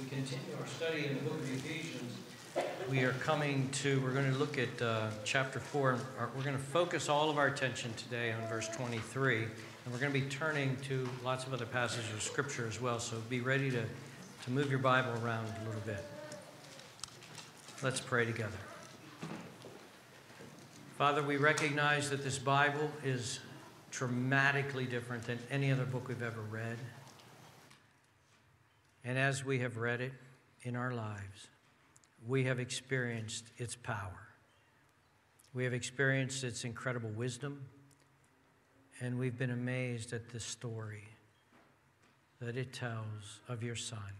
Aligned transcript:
we 0.00 0.08
continue 0.08 0.56
our 0.60 0.66
study 0.66 1.06
in 1.06 1.14
the 1.16 1.22
book 1.22 1.38
of 1.40 1.52
Ephesians, 1.54 2.12
we 2.88 3.02
are 3.04 3.12
coming 3.14 3.68
to, 3.70 4.00
we're 4.00 4.12
going 4.12 4.30
to 4.30 4.38
look 4.38 4.58
at 4.58 4.80
uh, 4.80 5.08
chapter 5.24 5.58
4. 5.58 5.98
We're 6.36 6.42
going 6.42 6.56
to 6.56 6.62
focus 6.62 7.08
all 7.08 7.30
of 7.30 7.38
our 7.38 7.46
attention 7.46 7.92
today 7.94 8.32
on 8.32 8.48
verse 8.48 8.68
23. 8.68 9.42
And 9.42 9.50
we're 9.92 9.98
going 9.98 10.12
to 10.12 10.18
be 10.18 10.26
turning 10.26 10.76
to 10.88 11.08
lots 11.24 11.46
of 11.46 11.52
other 11.52 11.66
passages 11.66 12.12
of 12.12 12.22
Scripture 12.22 12.66
as 12.66 12.80
well. 12.80 13.00
So 13.00 13.16
be 13.28 13.40
ready 13.40 13.70
to, 13.70 13.82
to 14.44 14.50
move 14.50 14.70
your 14.70 14.80
Bible 14.80 15.12
around 15.24 15.46
a 15.62 15.66
little 15.66 15.82
bit. 15.84 16.04
Let's 17.82 18.00
pray 18.00 18.24
together. 18.24 18.58
Father, 20.96 21.22
we 21.22 21.36
recognize 21.36 22.10
that 22.10 22.22
this 22.22 22.38
Bible 22.38 22.90
is 23.04 23.40
dramatically 23.90 24.84
different 24.84 25.24
than 25.24 25.38
any 25.50 25.72
other 25.72 25.84
book 25.84 26.08
we've 26.08 26.22
ever 26.22 26.40
read. 26.50 26.76
And 29.04 29.18
as 29.18 29.44
we 29.44 29.60
have 29.60 29.76
read 29.76 30.00
it 30.00 30.12
in 30.62 30.76
our 30.76 30.92
lives, 30.92 31.48
we 32.26 32.44
have 32.44 32.58
experienced 32.58 33.44
its 33.56 33.76
power. 33.76 34.28
We 35.54 35.64
have 35.64 35.72
experienced 35.72 36.44
its 36.44 36.64
incredible 36.64 37.10
wisdom, 37.10 37.64
and 39.00 39.18
we've 39.18 39.38
been 39.38 39.50
amazed 39.50 40.12
at 40.12 40.28
the 40.30 40.40
story 40.40 41.04
that 42.40 42.56
it 42.56 42.72
tells 42.72 43.40
of 43.48 43.62
your 43.62 43.76
Son. 43.76 44.12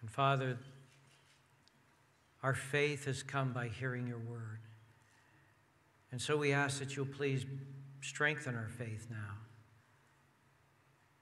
And 0.00 0.10
Father, 0.10 0.58
our 2.42 2.54
faith 2.54 3.06
has 3.06 3.22
come 3.22 3.52
by 3.52 3.68
hearing 3.68 4.06
your 4.06 4.18
word. 4.18 4.60
And 6.12 6.20
so 6.20 6.36
we 6.36 6.52
ask 6.52 6.78
that 6.78 6.96
you'll 6.96 7.06
please 7.06 7.44
strengthen 8.00 8.54
our 8.54 8.68
faith 8.68 9.08
now 9.10 9.45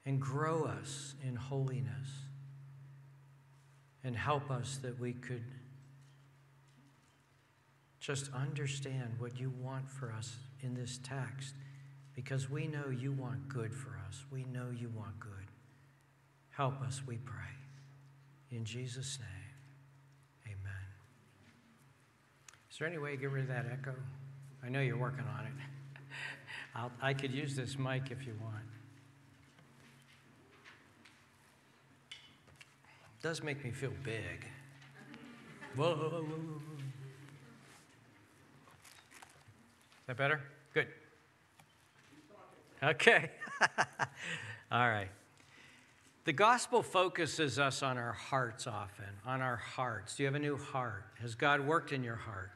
and 0.05 0.19
grow 0.19 0.65
us 0.65 1.15
in 1.27 1.35
holiness 1.35 2.09
and 4.03 4.15
help 4.15 4.51
us 4.51 4.77
that 4.83 4.99
we 4.99 5.13
could 5.13 5.43
just 7.99 8.29
understand 8.33 9.15
what 9.17 9.39
you 9.39 9.51
want 9.63 9.89
for 9.89 10.11
us 10.11 10.35
in 10.61 10.75
this 10.75 10.99
text 11.03 11.55
because 12.13 12.49
we 12.49 12.67
know 12.67 12.89
you 12.89 13.11
want 13.11 13.49
good 13.49 13.73
for 13.73 13.99
us. 14.07 14.23
We 14.31 14.45
know 14.45 14.67
you 14.75 14.89
want 14.95 15.19
good. 15.19 15.31
Help 16.51 16.81
us, 16.81 17.01
we 17.05 17.17
pray. 17.17 17.35
In 18.51 18.63
Jesus' 18.63 19.19
name, 19.19 20.53
amen. 20.55 20.85
Is 22.71 22.77
there 22.77 22.87
any 22.87 22.99
way 22.99 23.11
to 23.11 23.17
get 23.17 23.31
rid 23.31 23.43
of 23.43 23.49
that 23.49 23.65
echo? 23.71 23.95
I 24.63 24.69
know 24.69 24.79
you're 24.81 24.97
working 24.97 25.25
on 25.37 25.45
it. 25.45 25.51
I'll, 26.75 26.91
I 27.01 27.13
could 27.13 27.31
use 27.31 27.55
this 27.55 27.77
mic 27.77 28.11
if 28.11 28.25
you 28.25 28.33
want. 28.41 28.63
It 33.14 33.14
does 33.25 33.41
make 33.41 33.65
me 33.65 33.71
feel 33.71 33.91
big. 34.03 34.45
Whoa, 35.75 35.95
whoa, 35.95 36.09
whoa. 36.09 36.61
Is 39.97 40.05
that 40.05 40.15
better? 40.15 40.41
Good. 40.75 40.85
Okay. 42.83 43.31
All 44.71 44.87
right. 44.87 45.09
The 46.25 46.33
gospel 46.33 46.83
focuses 46.83 47.57
us 47.57 47.81
on 47.81 47.97
our 47.97 48.13
hearts 48.13 48.67
often, 48.67 49.09
on 49.25 49.41
our 49.41 49.55
hearts. 49.55 50.17
Do 50.17 50.21
you 50.21 50.27
have 50.27 50.35
a 50.35 50.39
new 50.39 50.57
heart? 50.57 51.05
Has 51.19 51.33
God 51.33 51.61
worked 51.61 51.93
in 51.93 52.03
your 52.03 52.17
heart? 52.17 52.51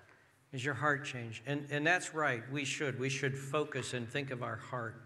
Is 0.53 0.63
your 0.63 0.75
heart 0.75 1.03
changed? 1.03 1.41
And, 1.47 1.65
and 1.71 1.85
that's 1.85 2.13
right, 2.13 2.43
we 2.51 2.63
should. 2.63 2.99
We 2.99 3.09
should 3.09 3.35
focus 3.35 3.95
and 3.95 4.07
think 4.07 4.29
of 4.29 4.43
our 4.43 4.57
heart. 4.57 5.01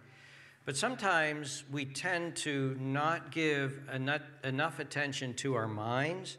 But 0.65 0.77
sometimes 0.77 1.65
we 1.71 1.85
tend 1.85 2.37
to 2.37 2.77
not 2.79 3.31
give 3.31 3.81
enough, 3.93 4.79
attention 4.79 5.33
to 5.35 5.55
our 5.55 5.67
minds, 5.67 6.37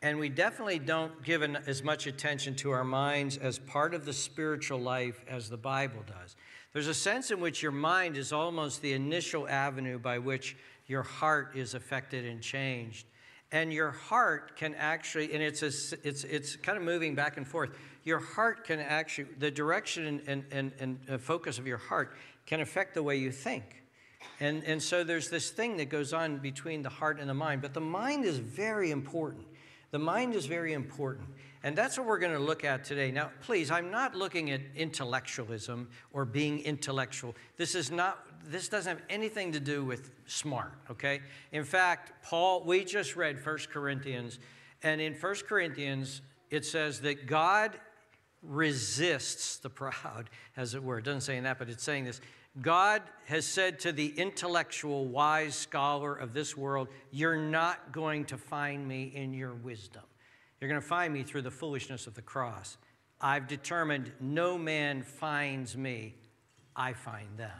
and 0.00 0.18
we 0.18 0.28
definitely 0.28 0.78
don't 0.78 1.24
give 1.24 1.42
as 1.42 1.82
much 1.82 2.06
attention 2.06 2.54
to 2.56 2.70
our 2.70 2.84
minds 2.84 3.36
as 3.36 3.58
part 3.58 3.94
of 3.94 4.04
the 4.04 4.12
spiritual 4.12 4.78
life 4.78 5.24
as 5.26 5.50
the 5.50 5.56
Bible 5.56 6.04
does. 6.06 6.36
There's 6.72 6.86
a 6.86 6.94
sense 6.94 7.30
in 7.30 7.40
which 7.40 7.62
your 7.62 7.72
mind 7.72 8.16
is 8.16 8.32
almost 8.32 8.80
the 8.80 8.92
initial 8.92 9.48
avenue 9.48 9.98
by 9.98 10.18
which 10.18 10.56
your 10.86 11.02
heart 11.02 11.56
is 11.56 11.74
affected 11.74 12.24
and 12.24 12.40
changed. 12.40 13.06
And 13.50 13.72
your 13.72 13.90
heart 13.90 14.56
can 14.56 14.74
actually, 14.74 15.32
and 15.32 15.42
it's, 15.42 15.62
a, 15.62 15.98
it's, 16.06 16.24
it's 16.24 16.56
kind 16.56 16.76
of 16.76 16.84
moving 16.84 17.14
back 17.14 17.36
and 17.36 17.46
forth 17.46 17.70
your 18.04 18.18
heart 18.18 18.64
can 18.64 18.80
actually, 18.80 19.28
the 19.38 19.50
direction 19.50 20.20
and, 20.26 20.44
and, 20.52 20.72
and 20.78 20.98
uh, 21.10 21.18
focus 21.18 21.58
of 21.58 21.66
your 21.66 21.78
heart 21.78 22.14
can 22.46 22.60
affect 22.60 22.94
the 22.94 23.02
way 23.02 23.16
you 23.16 23.30
think. 23.30 23.82
And, 24.40 24.64
and 24.64 24.82
so 24.82 25.04
there's 25.04 25.30
this 25.30 25.50
thing 25.50 25.76
that 25.76 25.88
goes 25.88 26.12
on 26.12 26.38
between 26.38 26.82
the 26.82 26.88
heart 26.88 27.20
and 27.20 27.28
the 27.28 27.34
mind. 27.34 27.62
But 27.62 27.74
the 27.74 27.80
mind 27.80 28.24
is 28.24 28.38
very 28.38 28.90
important. 28.90 29.46
The 29.90 29.98
mind 29.98 30.34
is 30.34 30.46
very 30.46 30.72
important. 30.72 31.28
And 31.62 31.76
that's 31.76 31.96
what 31.96 32.06
we're 32.06 32.18
going 32.18 32.32
to 32.32 32.38
look 32.38 32.64
at 32.64 32.84
today. 32.84 33.10
Now, 33.10 33.30
please, 33.40 33.70
I'm 33.70 33.90
not 33.90 34.14
looking 34.14 34.50
at 34.50 34.60
intellectualism 34.74 35.88
or 36.12 36.24
being 36.24 36.58
intellectual. 36.60 37.34
This 37.56 37.74
is 37.74 37.90
not 37.90 38.18
this 38.46 38.68
doesn't 38.68 38.98
have 38.98 39.06
anything 39.08 39.52
to 39.52 39.60
do 39.60 39.84
with 39.84 40.10
smart, 40.26 40.72
okay? 40.90 41.20
In 41.52 41.64
fact, 41.64 42.12
Paul, 42.22 42.62
we 42.64 42.84
just 42.84 43.16
read 43.16 43.44
1 43.44 43.58
Corinthians, 43.72 44.38
and 44.82 45.00
in 45.00 45.14
1 45.14 45.34
Corinthians, 45.48 46.20
it 46.50 46.64
says 46.64 47.00
that 47.00 47.26
God 47.26 47.78
resists 48.46 49.58
the 49.58 49.70
proud, 49.70 50.30
as 50.56 50.74
it 50.74 50.82
were. 50.82 50.98
It 50.98 51.04
doesn't 51.04 51.22
say 51.22 51.38
that, 51.40 51.58
but 51.58 51.68
it's 51.68 51.82
saying 51.82 52.04
this. 52.04 52.20
God 52.62 53.02
has 53.26 53.44
said 53.44 53.80
to 53.80 53.92
the 53.92 54.08
intellectual, 54.16 55.06
wise 55.06 55.56
scholar 55.56 56.14
of 56.14 56.32
this 56.32 56.56
world, 56.56 56.88
You're 57.10 57.36
not 57.36 57.92
going 57.92 58.26
to 58.26 58.38
find 58.38 58.86
me 58.86 59.12
in 59.14 59.34
your 59.34 59.54
wisdom. 59.54 60.02
You're 60.60 60.68
going 60.68 60.80
to 60.80 60.86
find 60.86 61.12
me 61.12 61.24
through 61.24 61.42
the 61.42 61.50
foolishness 61.50 62.06
of 62.06 62.14
the 62.14 62.22
cross. 62.22 62.76
I've 63.20 63.48
determined 63.48 64.12
no 64.20 64.56
man 64.56 65.02
finds 65.02 65.76
me, 65.76 66.14
I 66.76 66.92
find 66.92 67.36
them. 67.36 67.50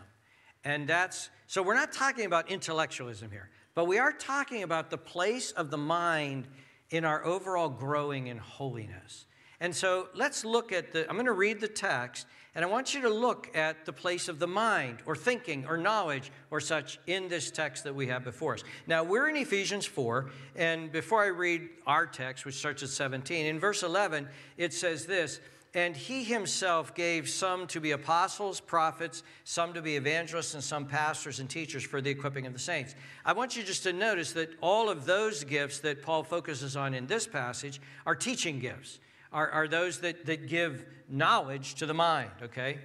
And 0.64 0.88
that's 0.88 1.28
so 1.46 1.62
we're 1.62 1.74
not 1.74 1.92
talking 1.92 2.24
about 2.24 2.50
intellectualism 2.50 3.30
here, 3.30 3.50
but 3.74 3.86
we 3.86 3.98
are 3.98 4.12
talking 4.12 4.62
about 4.62 4.90
the 4.90 4.98
place 4.98 5.50
of 5.52 5.70
the 5.70 5.76
mind 5.76 6.46
in 6.90 7.04
our 7.04 7.24
overall 7.24 7.68
growing 7.68 8.28
in 8.28 8.38
holiness. 8.38 9.26
And 9.60 9.74
so 9.74 10.08
let's 10.14 10.44
look 10.44 10.72
at 10.72 10.92
the, 10.92 11.08
I'm 11.08 11.14
going 11.14 11.26
to 11.26 11.32
read 11.32 11.60
the 11.60 11.68
text, 11.68 12.26
and 12.54 12.64
I 12.64 12.68
want 12.68 12.94
you 12.94 13.00
to 13.02 13.08
look 13.08 13.56
at 13.56 13.84
the 13.84 13.92
place 13.92 14.28
of 14.28 14.38
the 14.38 14.46
mind 14.46 14.98
or 15.06 15.16
thinking 15.16 15.66
or 15.66 15.76
knowledge 15.76 16.30
or 16.50 16.60
such 16.60 16.98
in 17.06 17.28
this 17.28 17.50
text 17.50 17.84
that 17.84 17.94
we 17.94 18.06
have 18.08 18.24
before 18.24 18.54
us. 18.54 18.64
Now, 18.86 19.02
we're 19.04 19.28
in 19.28 19.36
Ephesians 19.36 19.86
4, 19.86 20.30
and 20.56 20.90
before 20.90 21.22
I 21.22 21.28
read 21.28 21.68
our 21.86 22.06
text, 22.06 22.44
which 22.44 22.56
starts 22.56 22.82
at 22.82 22.88
17, 22.88 23.46
in 23.46 23.58
verse 23.58 23.82
11, 23.82 24.28
it 24.56 24.72
says 24.72 25.06
this 25.06 25.40
And 25.72 25.96
he 25.96 26.24
himself 26.24 26.94
gave 26.94 27.28
some 27.28 27.68
to 27.68 27.80
be 27.80 27.92
apostles, 27.92 28.60
prophets, 28.60 29.22
some 29.44 29.72
to 29.74 29.82
be 29.82 29.96
evangelists, 29.96 30.54
and 30.54 30.62
some 30.62 30.86
pastors 30.86 31.38
and 31.40 31.48
teachers 31.48 31.84
for 31.84 32.00
the 32.00 32.10
equipping 32.10 32.46
of 32.46 32.52
the 32.52 32.58
saints. 32.58 32.94
I 33.24 33.32
want 33.32 33.56
you 33.56 33.62
just 33.62 33.84
to 33.84 33.92
notice 33.92 34.32
that 34.32 34.50
all 34.60 34.88
of 34.88 35.06
those 35.06 35.42
gifts 35.44 35.78
that 35.80 36.02
Paul 36.02 36.24
focuses 36.24 36.76
on 36.76 36.92
in 36.92 37.06
this 37.06 37.26
passage 37.26 37.80
are 38.04 38.14
teaching 38.16 38.58
gifts 38.58 38.98
are, 39.34 39.50
are 39.50 39.68
those 39.68 40.00
that, 40.00 40.24
that 40.26 40.48
give 40.48 40.86
knowledge 41.08 41.74
to 41.74 41.86
the 41.86 41.92
mind, 41.92 42.30
okay? 42.40 42.78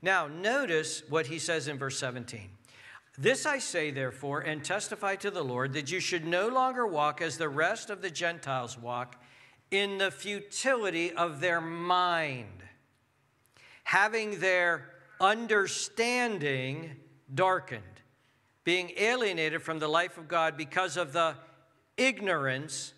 Now, 0.00 0.28
notice 0.28 1.02
what 1.08 1.26
he 1.26 1.38
says 1.38 1.68
in 1.68 1.76
verse 1.76 1.98
17. 1.98 2.48
This 3.18 3.44
I 3.44 3.58
say, 3.58 3.90
therefore, 3.90 4.40
and 4.40 4.64
testify 4.64 5.16
to 5.16 5.30
the 5.30 5.42
Lord 5.42 5.72
that 5.72 5.90
you 5.90 5.98
should 5.98 6.24
no 6.24 6.46
longer 6.48 6.86
walk 6.86 7.20
as 7.20 7.36
the 7.36 7.48
rest 7.48 7.90
of 7.90 8.00
the 8.00 8.10
Gentiles 8.10 8.78
walk 8.78 9.20
in 9.72 9.98
the 9.98 10.12
futility 10.12 11.12
of 11.12 11.40
their 11.40 11.60
mind, 11.60 12.62
having 13.82 14.38
their 14.38 14.88
understanding 15.20 16.92
darkened, 17.34 17.82
being 18.62 18.92
alienated 18.96 19.62
from 19.62 19.80
the 19.80 19.88
life 19.88 20.16
of 20.16 20.28
God 20.28 20.56
because 20.56 20.96
of 20.96 21.12
the 21.12 21.34
ignorance 21.96 22.94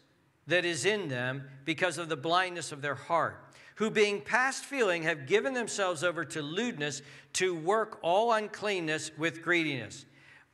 that 0.50 0.64
is 0.64 0.84
in 0.84 1.08
them 1.08 1.44
because 1.64 1.96
of 1.98 2.08
the 2.08 2.16
blindness 2.16 2.72
of 2.72 2.82
their 2.82 2.94
heart, 2.94 3.42
who 3.76 3.90
being 3.90 4.20
past 4.20 4.64
feeling 4.64 5.04
have 5.04 5.26
given 5.26 5.54
themselves 5.54 6.04
over 6.04 6.24
to 6.24 6.42
lewdness 6.42 7.02
to 7.32 7.54
work 7.54 7.98
all 8.02 8.32
uncleanness 8.32 9.10
with 9.16 9.42
greediness. 9.42 10.04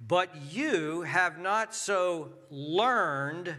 But 0.07 0.31
you 0.51 1.03
have 1.03 1.39
not 1.39 1.75
so 1.75 2.31
learned 2.51 3.57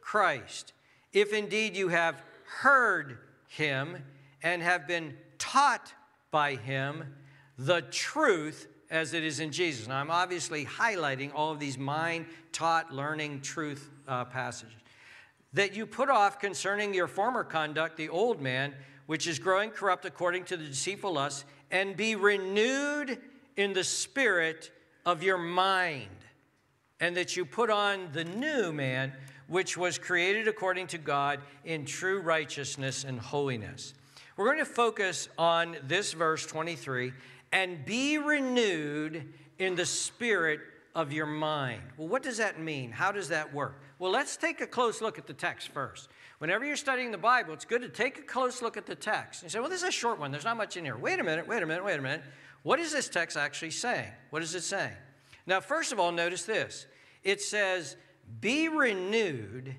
Christ, 0.00 0.74
if 1.12 1.32
indeed 1.32 1.74
you 1.74 1.88
have 1.88 2.22
heard 2.60 3.18
him 3.48 4.04
and 4.42 4.62
have 4.62 4.86
been 4.86 5.16
taught 5.38 5.94
by 6.30 6.56
him 6.56 7.14
the 7.58 7.82
truth 7.82 8.68
as 8.90 9.14
it 9.14 9.24
is 9.24 9.40
in 9.40 9.52
Jesus. 9.52 9.88
Now, 9.88 10.00
I'm 10.00 10.10
obviously 10.10 10.66
highlighting 10.66 11.32
all 11.34 11.52
of 11.52 11.58
these 11.58 11.78
mind 11.78 12.26
taught 12.52 12.92
learning 12.92 13.40
truth 13.40 13.88
uh, 14.06 14.24
passages 14.26 14.74
that 15.52 15.74
you 15.74 15.86
put 15.86 16.08
off 16.08 16.38
concerning 16.38 16.94
your 16.94 17.08
former 17.08 17.44
conduct 17.44 17.96
the 17.96 18.08
old 18.08 18.40
man, 18.40 18.74
which 19.06 19.26
is 19.26 19.38
growing 19.38 19.70
corrupt 19.70 20.04
according 20.04 20.44
to 20.44 20.56
the 20.56 20.64
deceitful 20.64 21.14
lusts, 21.14 21.44
and 21.70 21.96
be 21.96 22.14
renewed 22.14 23.18
in 23.56 23.72
the 23.72 23.84
spirit 23.84 24.70
of 25.04 25.22
your 25.22 25.38
mind, 25.38 26.08
and 27.00 27.16
that 27.16 27.36
you 27.36 27.44
put 27.44 27.70
on 27.70 28.08
the 28.12 28.24
new 28.24 28.72
man, 28.72 29.12
which 29.48 29.76
was 29.76 29.98
created 29.98 30.46
according 30.46 30.86
to 30.86 30.98
God 30.98 31.40
in 31.64 31.84
true 31.84 32.20
righteousness 32.20 33.04
and 33.04 33.18
holiness. 33.18 33.94
We're 34.36 34.46
going 34.46 34.58
to 34.58 34.64
focus 34.64 35.28
on 35.36 35.76
this 35.86 36.12
verse 36.12 36.46
23 36.46 37.12
and 37.52 37.84
be 37.84 38.18
renewed 38.18 39.32
in 39.58 39.74
the 39.74 39.84
spirit 39.84 40.60
of 40.94 41.12
your 41.12 41.26
mind. 41.26 41.82
Well, 41.96 42.08
what 42.08 42.22
does 42.22 42.38
that 42.38 42.60
mean? 42.60 42.92
How 42.92 43.12
does 43.12 43.28
that 43.28 43.52
work? 43.52 43.82
Well, 44.00 44.10
let's 44.10 44.38
take 44.38 44.62
a 44.62 44.66
close 44.66 45.02
look 45.02 45.18
at 45.18 45.26
the 45.26 45.34
text 45.34 45.68
first. 45.68 46.08
Whenever 46.38 46.64
you're 46.64 46.74
studying 46.74 47.10
the 47.10 47.18
Bible, 47.18 47.52
it's 47.52 47.66
good 47.66 47.82
to 47.82 47.88
take 47.90 48.18
a 48.18 48.22
close 48.22 48.62
look 48.62 48.78
at 48.78 48.86
the 48.86 48.94
text. 48.94 49.42
You 49.42 49.50
say, 49.50 49.60
well, 49.60 49.68
this 49.68 49.82
is 49.82 49.88
a 49.88 49.92
short 49.92 50.18
one. 50.18 50.30
There's 50.30 50.46
not 50.46 50.56
much 50.56 50.78
in 50.78 50.86
here. 50.86 50.96
Wait 50.96 51.20
a 51.20 51.22
minute, 51.22 51.46
wait 51.46 51.62
a 51.62 51.66
minute, 51.66 51.84
wait 51.84 51.98
a 51.98 52.02
minute. 52.02 52.22
What 52.62 52.80
is 52.80 52.92
this 52.92 53.10
text 53.10 53.36
actually 53.36 53.72
saying? 53.72 54.10
What 54.30 54.42
is 54.42 54.54
it 54.54 54.62
saying? 54.62 54.96
Now, 55.46 55.60
first 55.60 55.92
of 55.92 56.00
all, 56.00 56.12
notice 56.12 56.44
this 56.44 56.86
it 57.22 57.42
says, 57.42 57.96
be 58.40 58.68
renewed, 58.68 59.76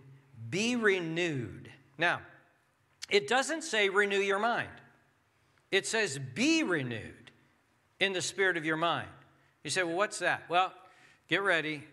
be 0.52 0.76
renewed. 0.76 1.72
Now, 1.98 2.22
it 3.10 3.28
doesn't 3.28 3.64
say 3.64 3.90
renew 3.90 4.20
your 4.20 4.40
mind, 4.40 4.70
it 5.72 5.88
says 5.88 6.20
be 6.36 6.62
renewed 6.62 7.32
in 8.00 8.14
the 8.14 8.22
spirit 8.22 8.56
of 8.56 8.66
your 8.66 8.78
mind. 8.78 9.10
You 9.64 9.72
say, 9.72 9.82
well, 9.82 9.96
what's 9.96 10.20
that? 10.20 10.44
Well, 10.48 10.72
get 11.28 11.42
ready. 11.42 11.86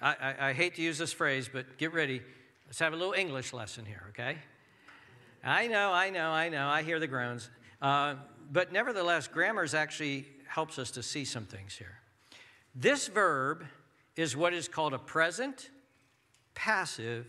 I, 0.00 0.10
I, 0.10 0.48
I, 0.48 0.52
hate 0.52 0.74
to 0.76 0.82
use 0.82 0.98
this 0.98 1.12
phrase, 1.12 1.48
but 1.52 1.78
get 1.78 1.92
ready. 1.94 2.20
Let's 2.66 2.78
have 2.80 2.92
a 2.92 2.96
little 2.96 3.14
English 3.14 3.52
lesson 3.52 3.84
here, 3.84 4.04
okay? 4.10 4.36
I 5.42 5.68
know, 5.68 5.92
I 5.92 6.10
know, 6.10 6.30
I 6.30 6.48
know. 6.48 6.68
I 6.68 6.82
hear 6.82 6.98
the 6.98 7.06
groans. 7.06 7.48
Uh, 7.80 8.16
but 8.50 8.72
nevertheless, 8.72 9.28
grammar 9.28 9.66
actually 9.74 10.26
helps 10.48 10.78
us 10.78 10.90
to 10.92 11.02
see 11.02 11.24
some 11.24 11.44
things 11.44 11.74
here. 11.74 11.98
This 12.74 13.08
verb 13.08 13.64
is 14.16 14.36
what 14.36 14.52
is 14.52 14.68
called 14.68 14.94
a 14.94 14.98
present 14.98 15.70
passive 16.54 17.26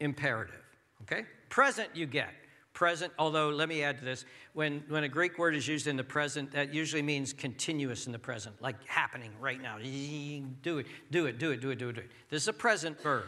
imperative, 0.00 0.64
okay? 1.02 1.24
Present 1.48 1.90
you 1.94 2.06
get 2.06 2.30
present, 2.78 3.12
although 3.18 3.48
let 3.48 3.68
me 3.68 3.82
add 3.82 3.98
to 3.98 4.04
this. 4.04 4.24
When, 4.52 4.84
when 4.88 5.02
a 5.02 5.08
Greek 5.08 5.36
word 5.36 5.56
is 5.56 5.66
used 5.66 5.88
in 5.88 5.96
the 5.96 6.04
present, 6.04 6.52
that 6.52 6.72
usually 6.72 7.02
means 7.02 7.32
continuous 7.32 8.06
in 8.06 8.12
the 8.12 8.20
present, 8.20 8.54
like 8.62 8.76
happening 8.86 9.32
right 9.40 9.60
now. 9.60 9.78
Do 9.78 10.78
it, 10.78 10.86
do 11.10 11.26
it, 11.26 11.40
do 11.40 11.50
it, 11.50 11.60
do 11.60 11.70
it, 11.70 11.78
do 11.78 11.88
it, 11.88 11.94
do 11.94 12.00
it. 12.00 12.10
This 12.30 12.42
is 12.42 12.48
a 12.48 12.52
present 12.52 13.02
verb. 13.02 13.24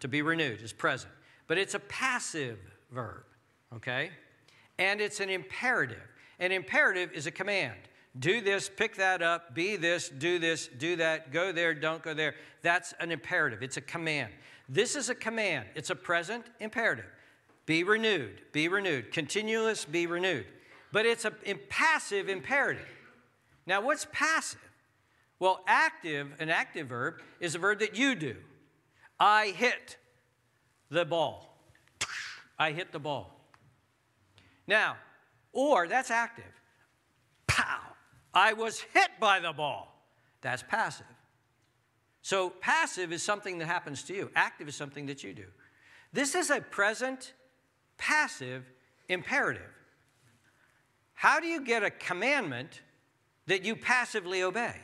To 0.00 0.08
be 0.08 0.20
renewed 0.20 0.62
is 0.62 0.72
present. 0.72 1.12
But 1.46 1.58
it's 1.58 1.74
a 1.74 1.78
passive 1.78 2.58
verb, 2.90 3.22
okay? 3.72 4.10
And 4.80 5.00
it's 5.00 5.20
an 5.20 5.30
imperative. 5.30 6.02
An 6.40 6.50
imperative 6.50 7.12
is 7.12 7.28
a 7.28 7.30
command. 7.30 7.78
Do 8.18 8.40
this, 8.40 8.68
pick 8.68 8.96
that 8.96 9.22
up, 9.22 9.54
be 9.54 9.76
this, 9.76 10.08
do 10.08 10.40
this, 10.40 10.68
do 10.76 10.96
that, 10.96 11.30
go 11.30 11.52
there, 11.52 11.72
don't 11.72 12.02
go 12.02 12.14
there. 12.14 12.34
That's 12.62 12.94
an 12.98 13.12
imperative. 13.12 13.62
It's 13.62 13.76
a 13.76 13.80
command. 13.80 14.32
This 14.68 14.96
is 14.96 15.08
a 15.08 15.14
command. 15.14 15.66
It's 15.76 15.90
a 15.90 15.94
present 15.94 16.46
imperative. 16.58 17.06
Be 17.68 17.84
renewed, 17.84 18.40
be 18.50 18.66
renewed. 18.66 19.12
Continuous, 19.12 19.84
be 19.84 20.06
renewed. 20.06 20.46
But 20.90 21.04
it's 21.04 21.26
a 21.26 21.30
passive 21.68 22.30
imperative. 22.30 22.88
Now, 23.66 23.82
what's 23.82 24.06
passive? 24.10 24.58
Well, 25.38 25.60
active, 25.66 26.28
an 26.38 26.48
active 26.48 26.86
verb, 26.86 27.20
is 27.40 27.54
a 27.54 27.58
verb 27.58 27.80
that 27.80 27.94
you 27.94 28.14
do. 28.14 28.36
I 29.20 29.48
hit 29.48 29.98
the 30.88 31.04
ball. 31.04 31.58
I 32.58 32.72
hit 32.72 32.90
the 32.90 32.98
ball. 32.98 33.38
Now, 34.66 34.96
or 35.52 35.86
that's 35.86 36.10
active. 36.10 36.62
Pow! 37.46 37.80
I 38.32 38.54
was 38.54 38.80
hit 38.80 39.10
by 39.20 39.40
the 39.40 39.52
ball. 39.52 39.94
That's 40.40 40.62
passive. 40.62 41.04
So, 42.22 42.48
passive 42.48 43.12
is 43.12 43.22
something 43.22 43.58
that 43.58 43.66
happens 43.66 44.04
to 44.04 44.14
you, 44.14 44.30
active 44.34 44.68
is 44.68 44.74
something 44.74 45.04
that 45.04 45.22
you 45.22 45.34
do. 45.34 45.48
This 46.14 46.34
is 46.34 46.48
a 46.48 46.62
present 46.62 47.34
passive 47.98 48.64
imperative. 49.08 49.62
How 51.14 51.40
do 51.40 51.46
you 51.46 51.64
get 51.64 51.82
a 51.82 51.90
commandment 51.90 52.80
that 53.46 53.64
you 53.64 53.76
passively 53.76 54.42
obey? 54.42 54.74